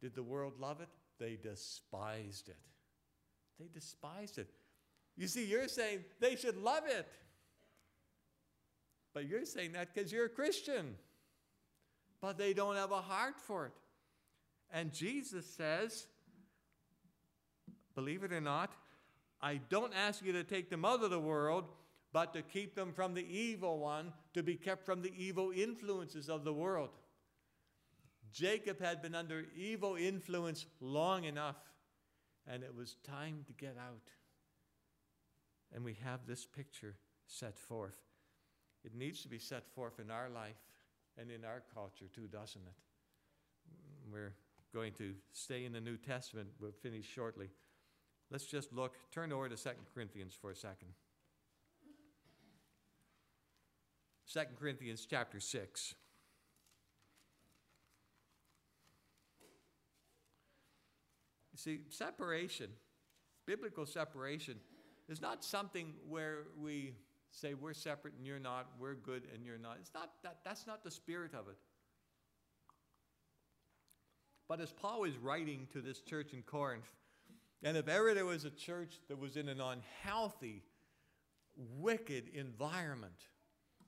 Did 0.00 0.14
the 0.14 0.22
world 0.22 0.54
love 0.58 0.80
it? 0.80 0.88
They 1.18 1.36
despised 1.36 2.48
it. 2.48 2.56
They 3.58 3.68
despised 3.72 4.38
it. 4.38 4.48
You 5.16 5.28
see, 5.28 5.44
you're 5.44 5.68
saying 5.68 6.04
they 6.20 6.36
should 6.36 6.56
love 6.56 6.84
it. 6.86 7.06
But 9.12 9.28
you're 9.28 9.44
saying 9.44 9.72
that 9.72 9.94
because 9.94 10.12
you're 10.12 10.26
a 10.26 10.30
Christian. 10.30 10.96
But 12.20 12.36
they 12.36 12.52
don't 12.52 12.76
have 12.76 12.90
a 12.90 13.00
heart 13.00 13.40
for 13.40 13.66
it. 13.66 13.72
And 14.72 14.92
Jesus 14.92 15.46
says, 15.46 16.06
believe 17.94 18.24
it 18.24 18.32
or 18.32 18.40
not, 18.40 18.72
I 19.40 19.60
don't 19.68 19.92
ask 19.94 20.24
you 20.24 20.32
to 20.32 20.42
take 20.42 20.68
them 20.70 20.84
out 20.84 21.04
of 21.04 21.10
the 21.10 21.20
world, 21.20 21.64
but 22.12 22.32
to 22.32 22.42
keep 22.42 22.74
them 22.74 22.92
from 22.92 23.14
the 23.14 23.24
evil 23.24 23.78
one, 23.78 24.12
to 24.32 24.42
be 24.42 24.56
kept 24.56 24.84
from 24.84 25.02
the 25.02 25.12
evil 25.16 25.52
influences 25.54 26.28
of 26.28 26.44
the 26.44 26.52
world. 26.52 26.90
Jacob 28.32 28.80
had 28.80 29.00
been 29.00 29.14
under 29.14 29.44
evil 29.56 29.94
influence 29.94 30.66
long 30.80 31.24
enough, 31.24 31.56
and 32.50 32.62
it 32.62 32.74
was 32.74 32.96
time 33.06 33.44
to 33.46 33.52
get 33.52 33.76
out. 33.78 34.10
And 35.74 35.84
we 35.84 35.96
have 36.04 36.20
this 36.26 36.46
picture 36.46 36.96
set 37.26 37.58
forth. 37.58 37.98
It 38.84 38.94
needs 38.94 39.22
to 39.22 39.28
be 39.28 39.38
set 39.38 39.66
forth 39.74 39.98
in 39.98 40.10
our 40.10 40.28
life 40.28 40.60
and 41.18 41.30
in 41.30 41.44
our 41.44 41.62
culture 41.74 42.06
too, 42.14 42.26
doesn't 42.26 42.62
it? 42.62 42.74
We're 44.12 44.34
going 44.72 44.92
to 44.94 45.14
stay 45.32 45.64
in 45.64 45.72
the 45.72 45.80
New 45.80 45.96
Testament. 45.96 46.48
We'll 46.60 46.72
finish 46.72 47.06
shortly. 47.06 47.48
Let's 48.30 48.46
just 48.46 48.72
look, 48.72 48.94
turn 49.12 49.32
over 49.32 49.48
to 49.48 49.56
2 49.56 49.70
Corinthians 49.94 50.34
for 50.38 50.50
a 50.50 50.56
second. 50.56 50.88
2 54.32 54.40
Corinthians 54.58 55.06
chapter 55.08 55.40
6. 55.40 55.94
See, 61.64 61.80
separation, 61.88 62.68
biblical 63.46 63.86
separation, 63.86 64.56
is 65.08 65.20
not 65.20 65.42
something 65.42 65.94
where 66.08 66.44
we 66.60 66.94
say 67.30 67.54
we're 67.54 67.74
separate 67.74 68.14
and 68.16 68.26
you're 68.26 68.38
not, 68.38 68.68
we're 68.78 68.94
good 68.94 69.22
and 69.34 69.44
you're 69.44 69.58
not. 69.58 69.78
It's 69.80 69.92
not 69.94 70.10
that, 70.22 70.38
that's 70.44 70.66
not 70.66 70.84
the 70.84 70.90
spirit 70.90 71.32
of 71.34 71.48
it. 71.48 71.56
But 74.48 74.60
as 74.60 74.72
Paul 74.72 75.04
is 75.04 75.16
writing 75.16 75.66
to 75.72 75.80
this 75.80 76.00
church 76.00 76.32
in 76.32 76.42
Corinth, 76.42 76.90
and 77.62 77.76
if 77.76 77.88
ever 77.88 78.12
there 78.12 78.26
was 78.26 78.44
a 78.44 78.50
church 78.50 79.00
that 79.08 79.18
was 79.18 79.36
in 79.36 79.48
an 79.48 79.60
unhealthy, 79.60 80.62
wicked 81.56 82.28
environment, 82.34 83.28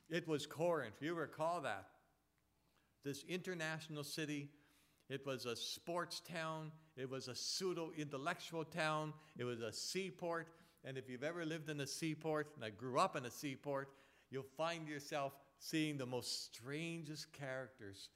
it 0.08 0.26
was 0.26 0.46
Corinth. 0.46 0.94
You 1.00 1.14
recall 1.14 1.60
that. 1.60 1.86
This 3.04 3.22
international 3.28 4.02
city, 4.02 4.48
it 5.10 5.26
was 5.26 5.44
a 5.44 5.54
sports 5.54 6.20
town, 6.20 6.72
it 6.96 7.08
was 7.08 7.28
a 7.28 7.34
pseudo 7.34 7.90
intellectual 7.96 8.64
town, 8.64 9.12
it 9.36 9.44
was 9.44 9.60
a 9.60 9.72
seaport. 9.72 10.48
And 10.84 10.96
if 10.96 11.08
you've 11.08 11.24
ever 11.24 11.44
lived 11.44 11.68
in 11.68 11.80
a 11.80 11.86
seaport, 11.86 12.52
and 12.54 12.64
I 12.64 12.70
grew 12.70 12.98
up 12.98 13.16
in 13.16 13.24
a 13.24 13.30
seaport, 13.30 13.88
you'll 14.30 14.44
find 14.56 14.86
yourself 14.86 15.32
seeing 15.58 15.96
the 15.96 16.06
most 16.06 16.44
strangest 16.44 17.32
characters 17.32 18.10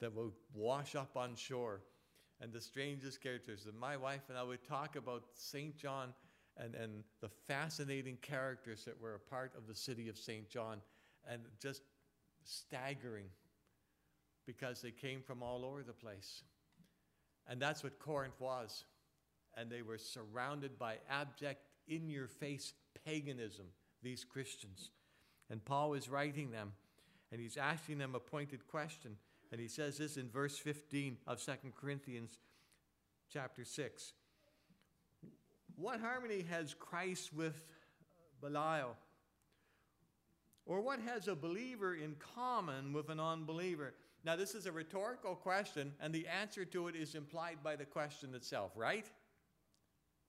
that 0.00 0.14
will 0.14 0.32
wash 0.54 0.94
up 0.94 1.16
on 1.16 1.34
shore. 1.36 1.82
And 2.40 2.52
the 2.52 2.60
strangest 2.60 3.22
characters. 3.22 3.66
And 3.66 3.78
my 3.78 3.96
wife 3.96 4.22
and 4.28 4.36
I 4.36 4.42
would 4.42 4.64
talk 4.66 4.96
about 4.96 5.24
St. 5.34 5.76
John 5.76 6.12
and, 6.56 6.74
and 6.74 7.04
the 7.20 7.28
fascinating 7.46 8.18
characters 8.22 8.84
that 8.84 9.00
were 9.00 9.14
a 9.14 9.18
part 9.18 9.52
of 9.56 9.66
the 9.66 9.74
city 9.74 10.08
of 10.08 10.18
St. 10.18 10.48
John. 10.48 10.80
and 11.28 11.42
just 11.60 11.82
staggering 12.44 13.26
because 14.46 14.82
they 14.82 14.90
came 14.90 15.22
from 15.22 15.42
all 15.42 15.64
over 15.64 15.82
the 15.82 15.92
place. 15.92 16.42
And 17.48 17.60
that's 17.60 17.82
what 17.82 17.98
Corinth 17.98 18.40
was. 18.40 18.84
And 19.56 19.70
they 19.70 19.82
were 19.82 19.98
surrounded 19.98 20.78
by 20.78 20.96
abject, 21.08 21.60
in 21.86 22.08
your 22.08 22.28
face 22.28 22.72
paganism, 23.04 23.66
these 24.02 24.24
Christians. 24.24 24.90
And 25.50 25.64
Paul 25.64 25.94
is 25.94 26.08
writing 26.08 26.50
them, 26.50 26.72
and 27.30 27.40
he's 27.40 27.56
asking 27.56 27.98
them 27.98 28.14
a 28.14 28.20
pointed 28.20 28.66
question. 28.66 29.16
And 29.52 29.60
he 29.60 29.68
says 29.68 29.98
this 29.98 30.16
in 30.16 30.30
verse 30.30 30.58
15 30.58 31.18
of 31.26 31.44
2 31.44 31.52
Corinthians 31.78 32.38
chapter 33.32 33.64
6. 33.64 34.12
What 35.76 36.00
harmony 36.00 36.44
has 36.50 36.74
Christ 36.74 37.32
with 37.32 37.60
Belial? 38.40 38.96
Or 40.66 40.80
what 40.80 41.00
has 41.00 41.28
a 41.28 41.34
believer 41.34 41.94
in 41.94 42.16
common 42.34 42.92
with 42.92 43.10
an 43.10 43.20
unbeliever? 43.20 43.94
Now, 44.24 44.36
this 44.36 44.54
is 44.54 44.64
a 44.64 44.72
rhetorical 44.72 45.34
question, 45.34 45.92
and 46.00 46.12
the 46.14 46.26
answer 46.26 46.64
to 46.64 46.88
it 46.88 46.96
is 46.96 47.14
implied 47.14 47.58
by 47.62 47.76
the 47.76 47.84
question 47.84 48.34
itself, 48.34 48.72
right? 48.74 49.06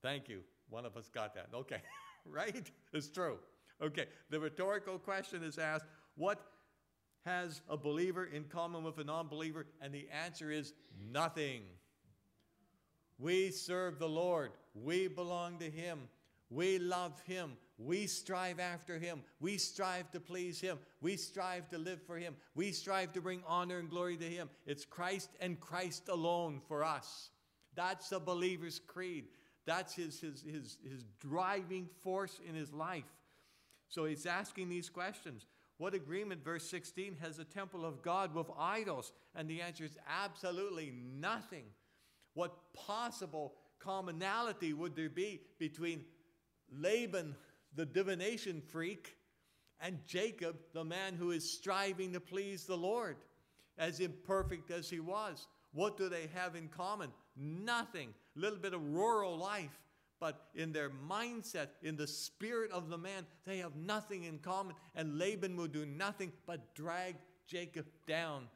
Thank 0.01 0.27
you. 0.27 0.41
One 0.69 0.85
of 0.85 0.97
us 0.97 1.09
got 1.09 1.33
that. 1.35 1.47
Okay, 1.53 1.81
right? 2.25 2.69
It's 2.91 3.07
true. 3.07 3.37
Okay, 3.81 4.07
the 4.29 4.39
rhetorical 4.39 4.99
question 4.99 5.43
is 5.43 5.57
asked 5.57 5.85
What 6.15 6.41
has 7.25 7.61
a 7.69 7.77
believer 7.77 8.25
in 8.25 8.43
common 8.45 8.83
with 8.83 8.97
a 8.97 9.03
non 9.03 9.29
believer? 9.29 9.65
And 9.81 9.93
the 9.93 10.07
answer 10.11 10.51
is 10.51 10.73
nothing. 11.11 11.61
We 13.17 13.51
serve 13.51 13.97
the 13.97 14.09
Lord, 14.09 14.51
we 14.73 15.07
belong 15.07 15.59
to 15.59 15.69
Him, 15.69 16.09
we 16.49 16.79
love 16.79 17.17
Him, 17.25 17.53
we 17.77 18.07
strive 18.07 18.59
after 18.59 18.97
Him, 18.97 19.21
we 19.39 19.57
strive 19.57 20.09
to 20.11 20.19
please 20.19 20.61
Him, 20.61 20.79
we 21.01 21.17
strive 21.17 21.69
to 21.69 21.77
live 21.77 22.01
for 22.01 22.17
Him, 22.17 22.35
we 22.55 22.71
strive 22.71 23.11
to 23.13 23.21
bring 23.21 23.43
honor 23.47 23.79
and 23.79 23.89
glory 23.89 24.17
to 24.17 24.25
Him. 24.25 24.49
It's 24.65 24.85
Christ 24.85 25.29
and 25.39 25.59
Christ 25.59 26.09
alone 26.09 26.61
for 26.67 26.83
us. 26.83 27.29
That's 27.75 28.11
a 28.11 28.19
believer's 28.19 28.79
creed. 28.79 29.25
That's 29.65 29.95
his, 29.95 30.19
his, 30.19 30.43
his, 30.43 30.77
his 30.87 31.05
driving 31.19 31.89
force 32.03 32.39
in 32.47 32.55
his 32.55 32.71
life. 32.71 33.03
So 33.89 34.05
he's 34.05 34.25
asking 34.25 34.69
these 34.69 34.89
questions. 34.89 35.47
What 35.77 35.93
agreement, 35.93 36.43
verse 36.43 36.69
16, 36.69 37.17
has 37.21 37.37
the 37.37 37.43
temple 37.43 37.85
of 37.85 38.01
God 38.01 38.33
with 38.33 38.47
idols? 38.57 39.11
And 39.35 39.49
the 39.49 39.61
answer 39.61 39.83
is 39.83 39.97
absolutely 40.07 40.93
nothing. 41.19 41.65
What 42.33 42.73
possible 42.73 43.53
commonality 43.79 44.73
would 44.73 44.95
there 44.95 45.09
be 45.09 45.41
between 45.59 46.05
Laban, 46.71 47.35
the 47.75 47.85
divination 47.85 48.61
freak, 48.61 49.15
and 49.81 49.99
Jacob, 50.07 50.55
the 50.73 50.85
man 50.85 51.15
who 51.15 51.31
is 51.31 51.51
striving 51.51 52.13
to 52.13 52.19
please 52.19 52.65
the 52.65 52.77
Lord, 52.77 53.17
as 53.77 53.99
imperfect 53.99 54.71
as 54.71 54.89
he 54.89 54.99
was? 54.99 55.47
What 55.73 55.97
do 55.97 56.07
they 56.07 56.29
have 56.33 56.55
in 56.55 56.69
common? 56.69 57.11
Nothing. 57.35 58.13
A 58.37 58.39
little 58.39 58.57
bit 58.57 58.73
of 58.73 58.81
rural 58.93 59.37
life, 59.37 59.77
but 60.21 60.47
in 60.55 60.71
their 60.71 60.89
mindset, 60.89 61.67
in 61.83 61.97
the 61.97 62.07
spirit 62.07 62.71
of 62.71 62.89
the 62.89 62.97
man, 62.97 63.25
they 63.45 63.57
have 63.57 63.75
nothing 63.75 64.23
in 64.23 64.39
common. 64.39 64.75
And 64.95 65.19
Laban 65.19 65.57
will 65.57 65.67
do 65.67 65.85
nothing 65.85 66.31
but 66.45 66.73
drag 66.73 67.17
Jacob 67.47 67.85
down. 68.07 68.47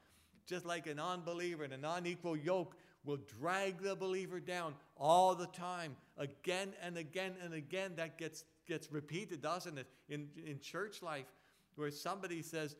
Just 0.47 0.65
like 0.65 0.87
an 0.87 0.99
unbeliever 0.99 1.65
and 1.65 1.73
an 1.73 1.83
unequal 1.85 2.37
yoke 2.37 2.75
will 3.03 3.19
drag 3.39 3.81
the 3.81 3.95
believer 3.95 4.39
down 4.39 4.73
all 4.97 5.35
the 5.35 5.47
time, 5.47 5.95
again 6.17 6.73
and 6.81 6.97
again 6.97 7.33
and 7.43 7.53
again. 7.53 7.93
That 7.97 8.17
gets, 8.17 8.45
gets 8.69 8.91
repeated, 8.91 9.41
doesn't 9.41 9.77
it, 9.77 9.87
in, 10.07 10.29
in 10.45 10.59
church 10.61 11.01
life, 11.01 11.25
where 11.75 11.91
somebody 11.91 12.41
says, 12.41 12.75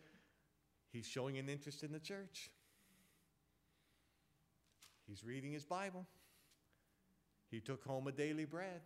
He's 0.92 1.06
showing 1.06 1.38
an 1.38 1.50
interest 1.50 1.84
in 1.84 1.92
the 1.92 2.00
church. 2.00 2.50
He's 5.08 5.24
reading 5.24 5.52
his 5.52 5.66
Bible. 5.66 6.06
He 7.52 7.60
took 7.60 7.84
home 7.84 8.08
a 8.08 8.12
daily 8.12 8.46
bread. 8.46 8.82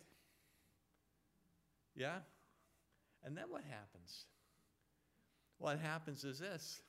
Yeah? 1.96 2.18
And 3.24 3.36
then 3.36 3.44
what 3.48 3.62
happens? 3.62 4.26
What 5.58 5.78
happens 5.78 6.24
is 6.24 6.40
this 6.40 6.80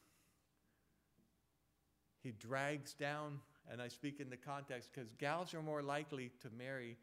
he 2.21 2.31
drags 2.31 2.93
down, 2.93 3.39
and 3.71 3.81
I 3.81 3.87
speak 3.87 4.19
in 4.19 4.29
the 4.29 4.37
context 4.37 4.89
because 4.91 5.11
gals 5.19 5.53
are 5.53 5.61
more 5.61 5.83
likely 5.83 6.31
to 6.41 6.49
marry 6.57 6.97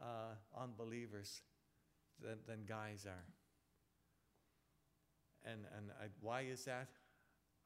uh, 0.00 0.34
unbelievers 0.60 1.42
than, 2.22 2.38
than 2.46 2.64
guys 2.66 3.06
are. 3.06 3.24
And, 5.44 5.60
and 5.76 5.90
I, 6.00 6.06
why 6.20 6.42
is 6.42 6.64
that? 6.64 6.88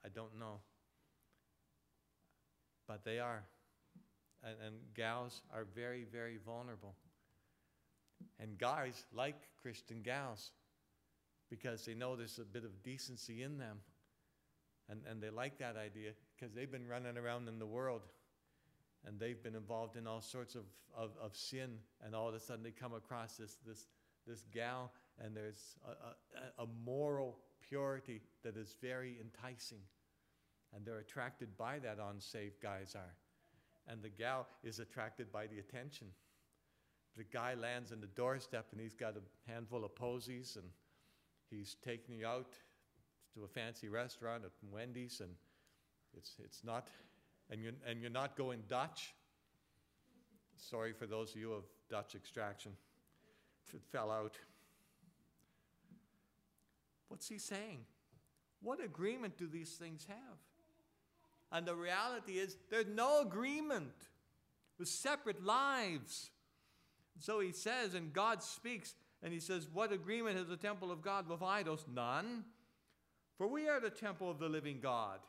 I 0.05 0.09
don't 0.09 0.39
know. 0.39 0.61
But 2.87 3.05
they 3.05 3.19
are 3.19 3.43
and, 4.47 4.57
and 4.65 4.77
gals 4.95 5.43
are 5.53 5.67
very, 5.75 6.05
very 6.11 6.39
vulnerable. 6.45 6.95
And 8.39 8.57
guys 8.59 9.05
like 9.13 9.37
Christian 9.61 10.03
gals 10.03 10.53
because 11.51 11.85
they 11.85 11.95
know 11.95 12.17
there's 12.17 12.39
a 12.39 12.45
bit 12.45 12.65
of 12.65 12.83
decency 12.83 13.43
in 13.43 13.59
them. 13.59 13.79
And, 14.89 15.01
and 15.11 15.21
they 15.21 15.31
like 15.31 15.59
that 15.59 15.77
idea 15.77 16.11
because 16.35 16.55
they've 16.55 16.71
been 16.71 16.87
running 16.87 17.19
around 17.19 17.49
in 17.49 17.59
the 17.59 17.67
world 17.67 18.03
and 19.05 19.19
they've 19.19 19.43
been 19.43 19.55
involved 19.55 19.97
in 19.97 20.07
all 20.07 20.21
sorts 20.21 20.55
of, 20.55 20.65
of, 20.97 21.11
of 21.21 21.37
sin. 21.37 21.79
And 22.05 22.15
all 22.15 22.29
of 22.29 22.35
a 22.35 22.41
sudden 22.41 22.63
they 22.63 22.71
come 22.71 22.95
across 22.95 23.37
this, 23.37 23.57
this, 23.67 23.87
this 24.27 24.45
gal 24.53 24.93
and 25.23 25.37
there's 25.37 25.77
a, 25.87 26.63
a, 26.63 26.65
a 26.65 26.67
moral 26.85 27.39
purity 27.69 28.21
that 28.43 28.57
is 28.57 28.77
very 28.81 29.19
enticing. 29.21 29.81
And 30.75 30.85
they're 30.85 30.99
attracted 30.99 31.57
by 31.57 31.79
that 31.79 31.99
unsaved 31.99 32.61
guys 32.61 32.95
are 32.95 33.15
and 33.89 34.03
the 34.03 34.09
gal 34.09 34.47
is 34.63 34.79
attracted 34.79 35.31
by 35.33 35.47
the 35.47 35.59
attention. 35.59 36.09
The 37.17 37.25
guy 37.25 37.55
lands 37.55 37.93
on 37.93 38.01
the 38.01 38.09
doorstep 38.09 38.67
and 38.73 38.81
he's 38.81 38.95
got 38.95 39.15
a 39.17 39.51
handful 39.51 39.85
of 39.85 39.95
posies 39.95 40.57
and 40.61 40.67
he's 41.51 41.77
taking 41.83 42.17
you 42.17 42.27
out 42.27 42.55
to 43.35 43.45
a 43.45 43.49
fancy 43.49 43.89
restaurant 43.89 44.45
at 44.45 44.51
Wendy's 44.71 45.21
and 45.21 45.31
it's, 46.17 46.33
it's 46.43 46.65
not, 46.65 46.89
and 47.51 47.63
you're, 47.63 47.73
and 47.87 48.01
you're 48.01 48.11
not 48.11 48.37
going 48.37 48.63
Dutch. 48.69 49.15
Sorry 50.57 50.93
for 50.93 51.07
those 51.07 51.31
of 51.31 51.37
you 51.37 51.53
of 51.53 51.65
Dutch 51.91 52.15
extraction. 52.15 52.73
It 53.75 53.83
fell 53.93 54.11
out. 54.11 54.35
What's 57.09 57.29
he 57.29 57.39
saying? 57.39 57.81
What 58.63 58.83
agreement 58.83 59.37
do 59.37 59.47
these 59.47 59.71
things 59.71 60.07
have? 60.09 60.39
And 61.53 61.67
the 61.67 61.75
reality 61.75 62.33
is, 62.33 62.57
there's 62.71 62.87
no 62.87 63.21
agreement 63.21 63.93
with 64.79 64.89
separate 64.89 65.45
lives. 65.45 66.31
So 67.21 67.41
he 67.41 67.53
says, 67.53 67.95
and 67.95 68.13
God 68.13 68.43
speaks, 68.43 68.95
and 69.23 69.33
he 69.33 69.41
says, 69.41 69.69
What 69.73 69.93
agreement 69.93 70.37
has 70.37 70.49
the 70.49 70.57
temple 70.57 70.91
of 70.91 71.03
God 71.03 71.29
with 71.29 71.43
idols? 71.43 71.85
None. 71.93 72.45
For 73.39 73.47
we 73.47 73.69
are 73.69 73.81
the 73.81 73.91
temple 73.91 74.31
of 74.31 74.39
the 74.39 74.49
living 74.49 74.81
God. 74.83 75.21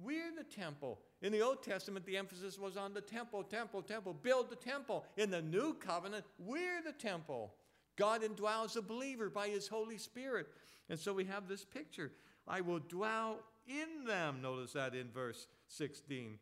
We're 0.00 0.32
the 0.36 0.44
temple. 0.44 0.98
In 1.20 1.32
the 1.32 1.40
Old 1.40 1.62
Testament, 1.62 2.06
the 2.06 2.16
emphasis 2.16 2.58
was 2.58 2.76
on 2.76 2.94
the 2.94 3.00
temple, 3.00 3.42
temple, 3.42 3.82
temple. 3.82 4.14
Build 4.14 4.50
the 4.50 4.56
temple. 4.56 5.04
In 5.16 5.30
the 5.30 5.42
New 5.42 5.74
Covenant, 5.74 6.24
we're 6.38 6.82
the 6.84 6.92
temple. 6.92 7.54
God 7.96 8.22
indwells 8.22 8.76
a 8.76 8.82
believer 8.82 9.28
by 9.28 9.48
his 9.48 9.66
Holy 9.66 9.98
Spirit. 9.98 10.46
And 10.88 10.98
so 10.98 11.12
we 11.12 11.24
have 11.24 11.48
this 11.48 11.64
picture. 11.64 12.12
I 12.46 12.60
will 12.60 12.78
dwell 12.78 13.40
in 13.66 14.04
them. 14.06 14.40
Notice 14.40 14.72
that 14.74 14.94
in 14.94 15.10
verse 15.10 15.48
16. 15.66 16.38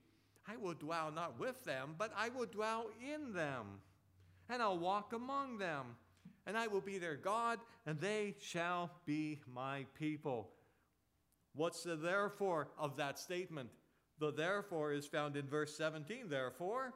I 0.47 0.57
will 0.57 0.75
dwell 0.75 1.11
not 1.11 1.41
with 1.41 1.65
them, 1.65 1.95
but 1.99 2.13
I 2.17 2.29
will 2.29 2.47
dwell 2.47 2.91
in 3.01 3.33
them. 3.33 3.81
And 4.49 4.63
I'll 4.63 4.79
walk 4.79 5.13
among 5.15 5.59
them. 5.59 5.97
And 6.47 6.57
I 6.57 6.69
will 6.69 6.81
be 6.81 6.99
their 6.99 7.17
God, 7.17 7.59
and 7.87 7.99
they 7.99 8.37
shall 8.41 8.93
be 9.05 9.41
my 9.53 9.85
people. 9.99 10.51
What's 11.55 11.83
the 11.83 11.97
therefore 11.97 12.69
of 12.79 12.99
that 12.99 13.19
statement? 13.19 13.71
The 14.19 14.33
therefore 14.33 14.93
is 14.93 15.07
found 15.07 15.37
in 15.37 15.47
verse 15.47 15.77
17. 15.77 16.29
Therefore, 16.29 16.95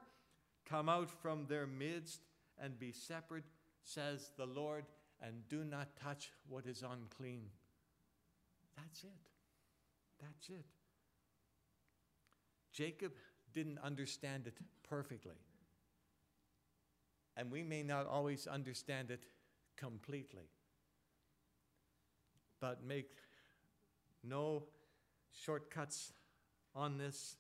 come 0.69 0.89
out 0.89 1.11
from 1.11 1.47
their 1.47 1.67
midst 1.67 2.21
and 2.59 2.79
be 2.79 2.93
separate, 2.93 3.45
says 3.83 4.31
the 4.37 4.47
Lord, 4.47 4.85
and 5.23 5.47
do 5.49 5.65
not 5.65 5.89
touch 6.03 6.33
what 6.49 6.67
is 6.67 6.83
unclean. 6.83 7.47
That's 8.77 9.05
it. 9.05 9.11
That's 10.21 10.49
it. 10.49 10.65
Jacob 12.73 13.13
didn't 13.53 13.79
understand 13.81 14.47
it 14.47 14.55
perfectly. 14.89 15.37
And 17.37 17.51
we 17.51 17.63
may 17.63 17.83
not 17.83 18.07
always 18.07 18.47
understand 18.47 19.11
it 19.11 19.25
completely. 19.77 20.49
But 22.61 22.85
make 22.85 23.11
no 24.23 24.65
shortcuts 25.33 26.13
on 26.75 26.99
this, 26.99 27.37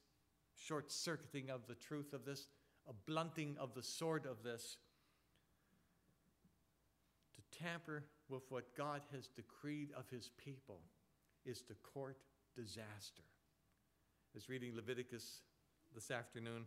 short 0.54 0.90
circuiting 0.90 1.50
of 1.50 1.66
the 1.66 1.74
truth 1.74 2.12
of 2.12 2.24
this, 2.24 2.48
a 2.88 2.92
blunting 3.06 3.56
of 3.58 3.74
the 3.74 3.82
sword 3.82 4.26
of 4.26 4.42
this, 4.42 4.76
to 7.34 7.58
tamper 7.58 8.04
with 8.28 8.42
what 8.50 8.76
God 8.76 9.02
has 9.12 9.28
decreed 9.28 9.90
of 9.96 10.08
his 10.08 10.30
people 10.36 10.80
is 11.44 11.62
to 11.62 11.74
court 11.74 12.18
disaster. 12.56 13.22
I 13.22 14.34
was 14.34 14.48
reading 14.48 14.74
Leviticus 14.76 15.42
this 15.94 16.10
afternoon 16.10 16.64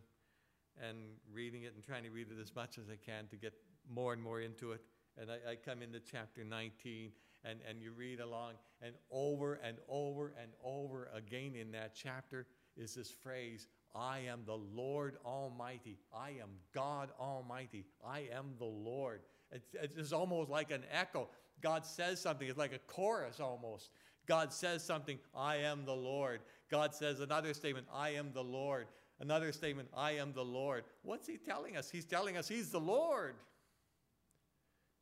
and 0.82 0.98
reading 1.32 1.62
it 1.62 1.72
and 1.74 1.84
trying 1.84 2.04
to 2.04 2.10
read 2.10 2.28
it 2.30 2.40
as 2.40 2.54
much 2.54 2.78
as 2.78 2.84
I 2.90 2.96
can 2.96 3.26
to 3.28 3.36
get 3.36 3.54
more 3.88 4.12
and 4.12 4.22
more 4.22 4.40
into 4.40 4.72
it. 4.72 4.80
And 5.20 5.30
I, 5.30 5.52
I 5.52 5.56
come 5.56 5.82
into 5.82 6.00
chapter 6.00 6.44
19 6.44 7.12
and, 7.44 7.58
and 7.68 7.82
you 7.82 7.92
read 7.92 8.20
along, 8.20 8.52
and 8.82 8.94
over 9.10 9.54
and 9.64 9.76
over 9.88 10.32
and 10.40 10.52
over 10.64 11.10
again 11.14 11.54
in 11.54 11.72
that 11.72 11.94
chapter 11.94 12.46
is 12.76 12.94
this 12.94 13.10
phrase 13.10 13.68
I 13.94 14.20
am 14.20 14.40
the 14.44 14.58
Lord 14.74 15.16
Almighty. 15.24 15.98
I 16.12 16.30
am 16.30 16.50
God 16.74 17.10
Almighty. 17.20 17.84
I 18.04 18.28
am 18.32 18.54
the 18.58 18.64
Lord. 18.64 19.20
It's, 19.52 19.96
it's 19.96 20.12
almost 20.12 20.50
like 20.50 20.72
an 20.72 20.82
echo. 20.92 21.28
God 21.60 21.86
says 21.86 22.20
something, 22.20 22.48
it's 22.48 22.58
like 22.58 22.74
a 22.74 22.92
chorus 22.92 23.38
almost. 23.40 23.90
God 24.26 24.52
says 24.52 24.82
something, 24.82 25.18
I 25.34 25.56
am 25.56 25.84
the 25.84 25.94
Lord. 25.94 26.40
God 26.70 26.94
says 26.94 27.20
another 27.20 27.54
statement, 27.54 27.86
I 27.92 28.10
am 28.10 28.32
the 28.32 28.42
Lord. 28.42 28.86
Another 29.20 29.52
statement, 29.52 29.88
I 29.96 30.12
am 30.12 30.32
the 30.32 30.44
Lord. 30.44 30.84
What's 31.02 31.28
he 31.28 31.36
telling 31.36 31.76
us? 31.76 31.88
He's 31.88 32.04
telling 32.04 32.36
us 32.36 32.48
he's 32.48 32.70
the 32.70 32.80
Lord. 32.80 33.36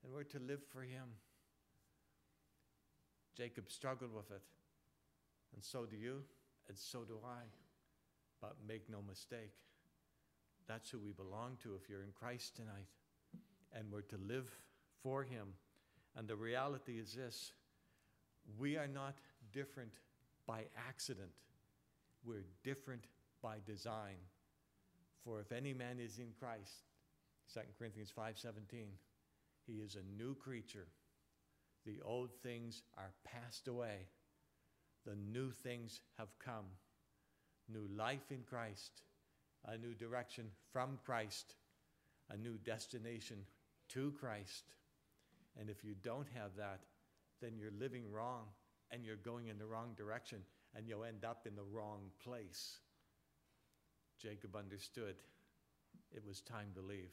And 0.05 0.13
we're 0.13 0.25
to 0.25 0.39
live 0.39 0.61
for 0.71 0.83
him. 0.83 1.05
Jacob 3.37 3.71
struggled 3.71 4.15
with 4.15 4.31
it. 4.31 4.43
And 5.55 5.63
so 5.63 5.85
do 5.85 5.97
you, 5.97 6.23
and 6.69 6.77
so 6.77 7.01
do 7.01 7.19
I. 7.25 7.43
But 8.41 8.57
make 8.67 8.89
no 8.91 8.99
mistake, 9.07 9.53
that's 10.67 10.91
who 10.91 10.99
we 10.99 11.13
belong 11.13 11.57
to 11.63 11.75
if 11.75 11.89
you're 11.89 12.03
in 12.03 12.13
Christ 12.19 12.57
tonight. 12.57 12.89
And 13.75 13.91
we're 13.91 14.03
to 14.03 14.19
live 14.27 14.51
for 15.03 15.23
him. 15.23 15.49
And 16.17 16.29
the 16.29 16.37
reality 16.37 16.99
is 16.99 17.15
this 17.15 17.53
we 18.59 18.77
are 18.77 18.89
not 18.89 19.15
different 19.53 19.93
by 20.47 20.65
accident, 20.89 21.31
we're 22.25 22.45
different 22.65 23.05
by 23.43 23.57
design. 23.67 24.17
For 25.25 25.41
if 25.41 25.53
any 25.53 25.73
man 25.73 25.99
is 26.01 26.19
in 26.19 26.33
Christ, 26.39 26.85
2 27.55 27.61
Corinthians 27.79 28.11
5:17, 28.11 28.99
he 29.67 29.75
is 29.75 29.97
a 29.97 30.03
new 30.19 30.35
creature. 30.35 30.87
The 31.85 32.01
old 32.05 32.31
things 32.43 32.83
are 32.97 33.13
passed 33.25 33.69
away. 33.69 34.07
The 35.05 35.17
new 35.17 35.51
things 35.51 36.01
have 36.19 36.39
come. 36.39 36.67
New 37.69 37.89
life 37.97 38.31
in 38.31 38.43
Christ, 38.49 39.03
a 39.65 39.77
new 39.77 39.95
direction 39.95 40.47
from 40.73 40.99
Christ, 41.05 41.55
a 42.31 42.37
new 42.37 42.59
destination 42.59 43.39
to 43.91 44.13
Christ. 44.13 44.65
And 45.59 45.69
if 45.69 45.85
you 45.85 45.95
don't 46.03 46.29
have 46.35 46.57
that, 46.57 46.81
then 47.41 47.57
you're 47.59 47.73
living 47.79 48.11
wrong 48.11 48.45
and 48.91 49.05
you're 49.05 49.17
going 49.17 49.49
in 49.49 49.59
the 49.59 49.67
wrong 49.67 49.95
direction 49.97 50.39
and 50.77 50.87
you'll 50.89 51.05
end 51.05 51.25
up 51.25 51.47
in 51.47 51.57
the 51.57 51.65
wrong 51.65 52.11
place. 52.23 52.79
Jacob 54.21 54.55
understood 54.57 55.17
it 56.15 56.23
was 56.27 56.41
time 56.41 56.69
to 56.75 56.81
leave. 56.81 57.13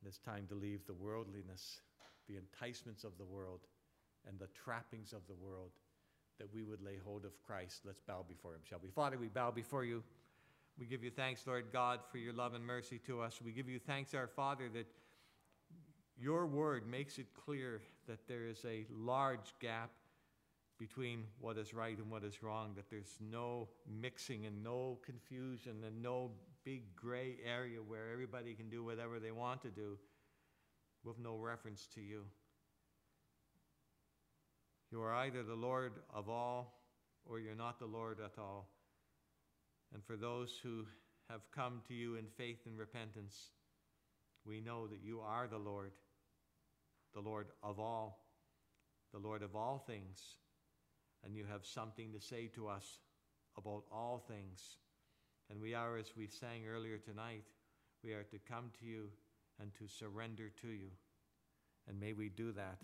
And 0.00 0.08
it's 0.08 0.18
time 0.18 0.46
to 0.48 0.54
leave 0.54 0.86
the 0.86 0.94
worldliness, 0.94 1.80
the 2.28 2.36
enticements 2.36 3.04
of 3.04 3.12
the 3.18 3.24
world, 3.24 3.60
and 4.26 4.38
the 4.38 4.48
trappings 4.48 5.12
of 5.12 5.20
the 5.26 5.34
world, 5.34 5.70
that 6.38 6.52
we 6.52 6.62
would 6.62 6.82
lay 6.82 6.98
hold 7.04 7.24
of 7.24 7.32
Christ. 7.46 7.80
Let's 7.84 8.00
bow 8.00 8.24
before 8.28 8.54
Him, 8.54 8.60
shall 8.68 8.80
we? 8.82 8.90
Father, 8.90 9.18
we 9.18 9.28
bow 9.28 9.50
before 9.50 9.84
you. 9.84 10.02
We 10.78 10.86
give 10.86 11.02
you 11.02 11.10
thanks, 11.10 11.46
Lord 11.46 11.66
God, 11.72 12.00
for 12.10 12.18
your 12.18 12.32
love 12.32 12.54
and 12.54 12.64
mercy 12.64 13.00
to 13.06 13.20
us. 13.20 13.40
We 13.44 13.52
give 13.52 13.68
you 13.68 13.78
thanks, 13.78 14.14
our 14.14 14.28
Father, 14.28 14.68
that 14.74 14.86
your 16.20 16.46
word 16.46 16.86
makes 16.88 17.18
it 17.18 17.26
clear 17.34 17.80
that 18.06 18.28
there 18.28 18.46
is 18.46 18.64
a 18.64 18.86
large 18.90 19.54
gap 19.60 19.90
between 20.78 21.24
what 21.40 21.58
is 21.58 21.74
right 21.74 21.98
and 21.98 22.10
what 22.10 22.22
is 22.22 22.42
wrong, 22.42 22.72
that 22.76 22.88
there's 22.90 23.16
no 23.20 23.68
mixing 24.00 24.46
and 24.46 24.62
no 24.62 24.98
confusion 25.04 25.82
and 25.84 26.00
no 26.00 26.30
big 26.64 26.94
gray 26.94 27.36
area 27.44 27.78
where 27.78 28.12
everybody 28.12 28.54
can 28.54 28.68
do 28.68 28.84
whatever 28.84 29.18
they 29.18 29.32
want 29.32 29.60
to 29.62 29.70
do 29.70 29.98
with 31.04 31.18
no 31.18 31.36
reference 31.36 31.86
to 31.94 32.00
you. 32.00 32.24
You 34.90 35.02
are 35.02 35.14
either 35.14 35.42
the 35.42 35.54
Lord 35.54 35.92
of 36.14 36.28
all 36.28 36.80
or 37.26 37.38
you're 37.38 37.54
not 37.54 37.78
the 37.78 37.86
Lord 37.86 38.18
at 38.24 38.38
all. 38.38 38.68
And 39.92 40.02
for 40.04 40.16
those 40.16 40.58
who 40.62 40.86
have 41.30 41.42
come 41.54 41.82
to 41.88 41.94
you 41.94 42.16
in 42.16 42.24
faith 42.36 42.60
and 42.66 42.78
repentance, 42.78 43.50
we 44.46 44.60
know 44.60 44.86
that 44.86 45.02
you 45.02 45.20
are 45.20 45.46
the 45.46 45.58
Lord, 45.58 45.92
the 47.14 47.20
Lord 47.20 47.48
of 47.62 47.78
all, 47.78 48.24
the 49.12 49.18
Lord 49.18 49.42
of 49.42 49.54
all 49.54 49.84
things, 49.86 50.36
and 51.24 51.34
you 51.34 51.44
have 51.50 51.66
something 51.66 52.12
to 52.12 52.20
say 52.20 52.46
to 52.54 52.68
us 52.68 53.00
about 53.56 53.84
all 53.92 54.24
things. 54.26 54.76
And 55.50 55.60
we 55.60 55.74
are, 55.74 55.96
as 55.96 56.12
we 56.16 56.26
sang 56.26 56.62
earlier 56.66 56.98
tonight, 56.98 57.44
we 58.02 58.12
are 58.12 58.22
to 58.24 58.38
come 58.48 58.70
to 58.80 58.86
you 58.86 59.08
and 59.60 59.72
to 59.74 59.88
surrender 59.88 60.50
to 60.62 60.68
you. 60.68 60.90
And 61.88 61.98
may 61.98 62.12
we 62.12 62.28
do 62.28 62.52
that 62.52 62.78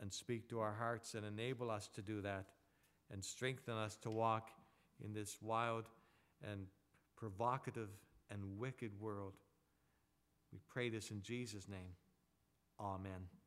and 0.00 0.12
speak 0.12 0.48
to 0.50 0.60
our 0.60 0.74
hearts 0.74 1.14
and 1.14 1.24
enable 1.24 1.70
us 1.70 1.88
to 1.94 2.02
do 2.02 2.22
that 2.22 2.46
and 3.10 3.24
strengthen 3.24 3.74
us 3.74 3.96
to 4.02 4.10
walk 4.10 4.50
in 5.04 5.12
this 5.12 5.36
wild 5.42 5.84
and 6.42 6.66
provocative 7.16 7.88
and 8.30 8.58
wicked 8.58 8.92
world. 9.00 9.34
We 10.52 10.58
pray 10.68 10.88
this 10.88 11.10
in 11.10 11.22
Jesus' 11.22 11.68
name. 11.68 11.94
Amen. 12.80 13.37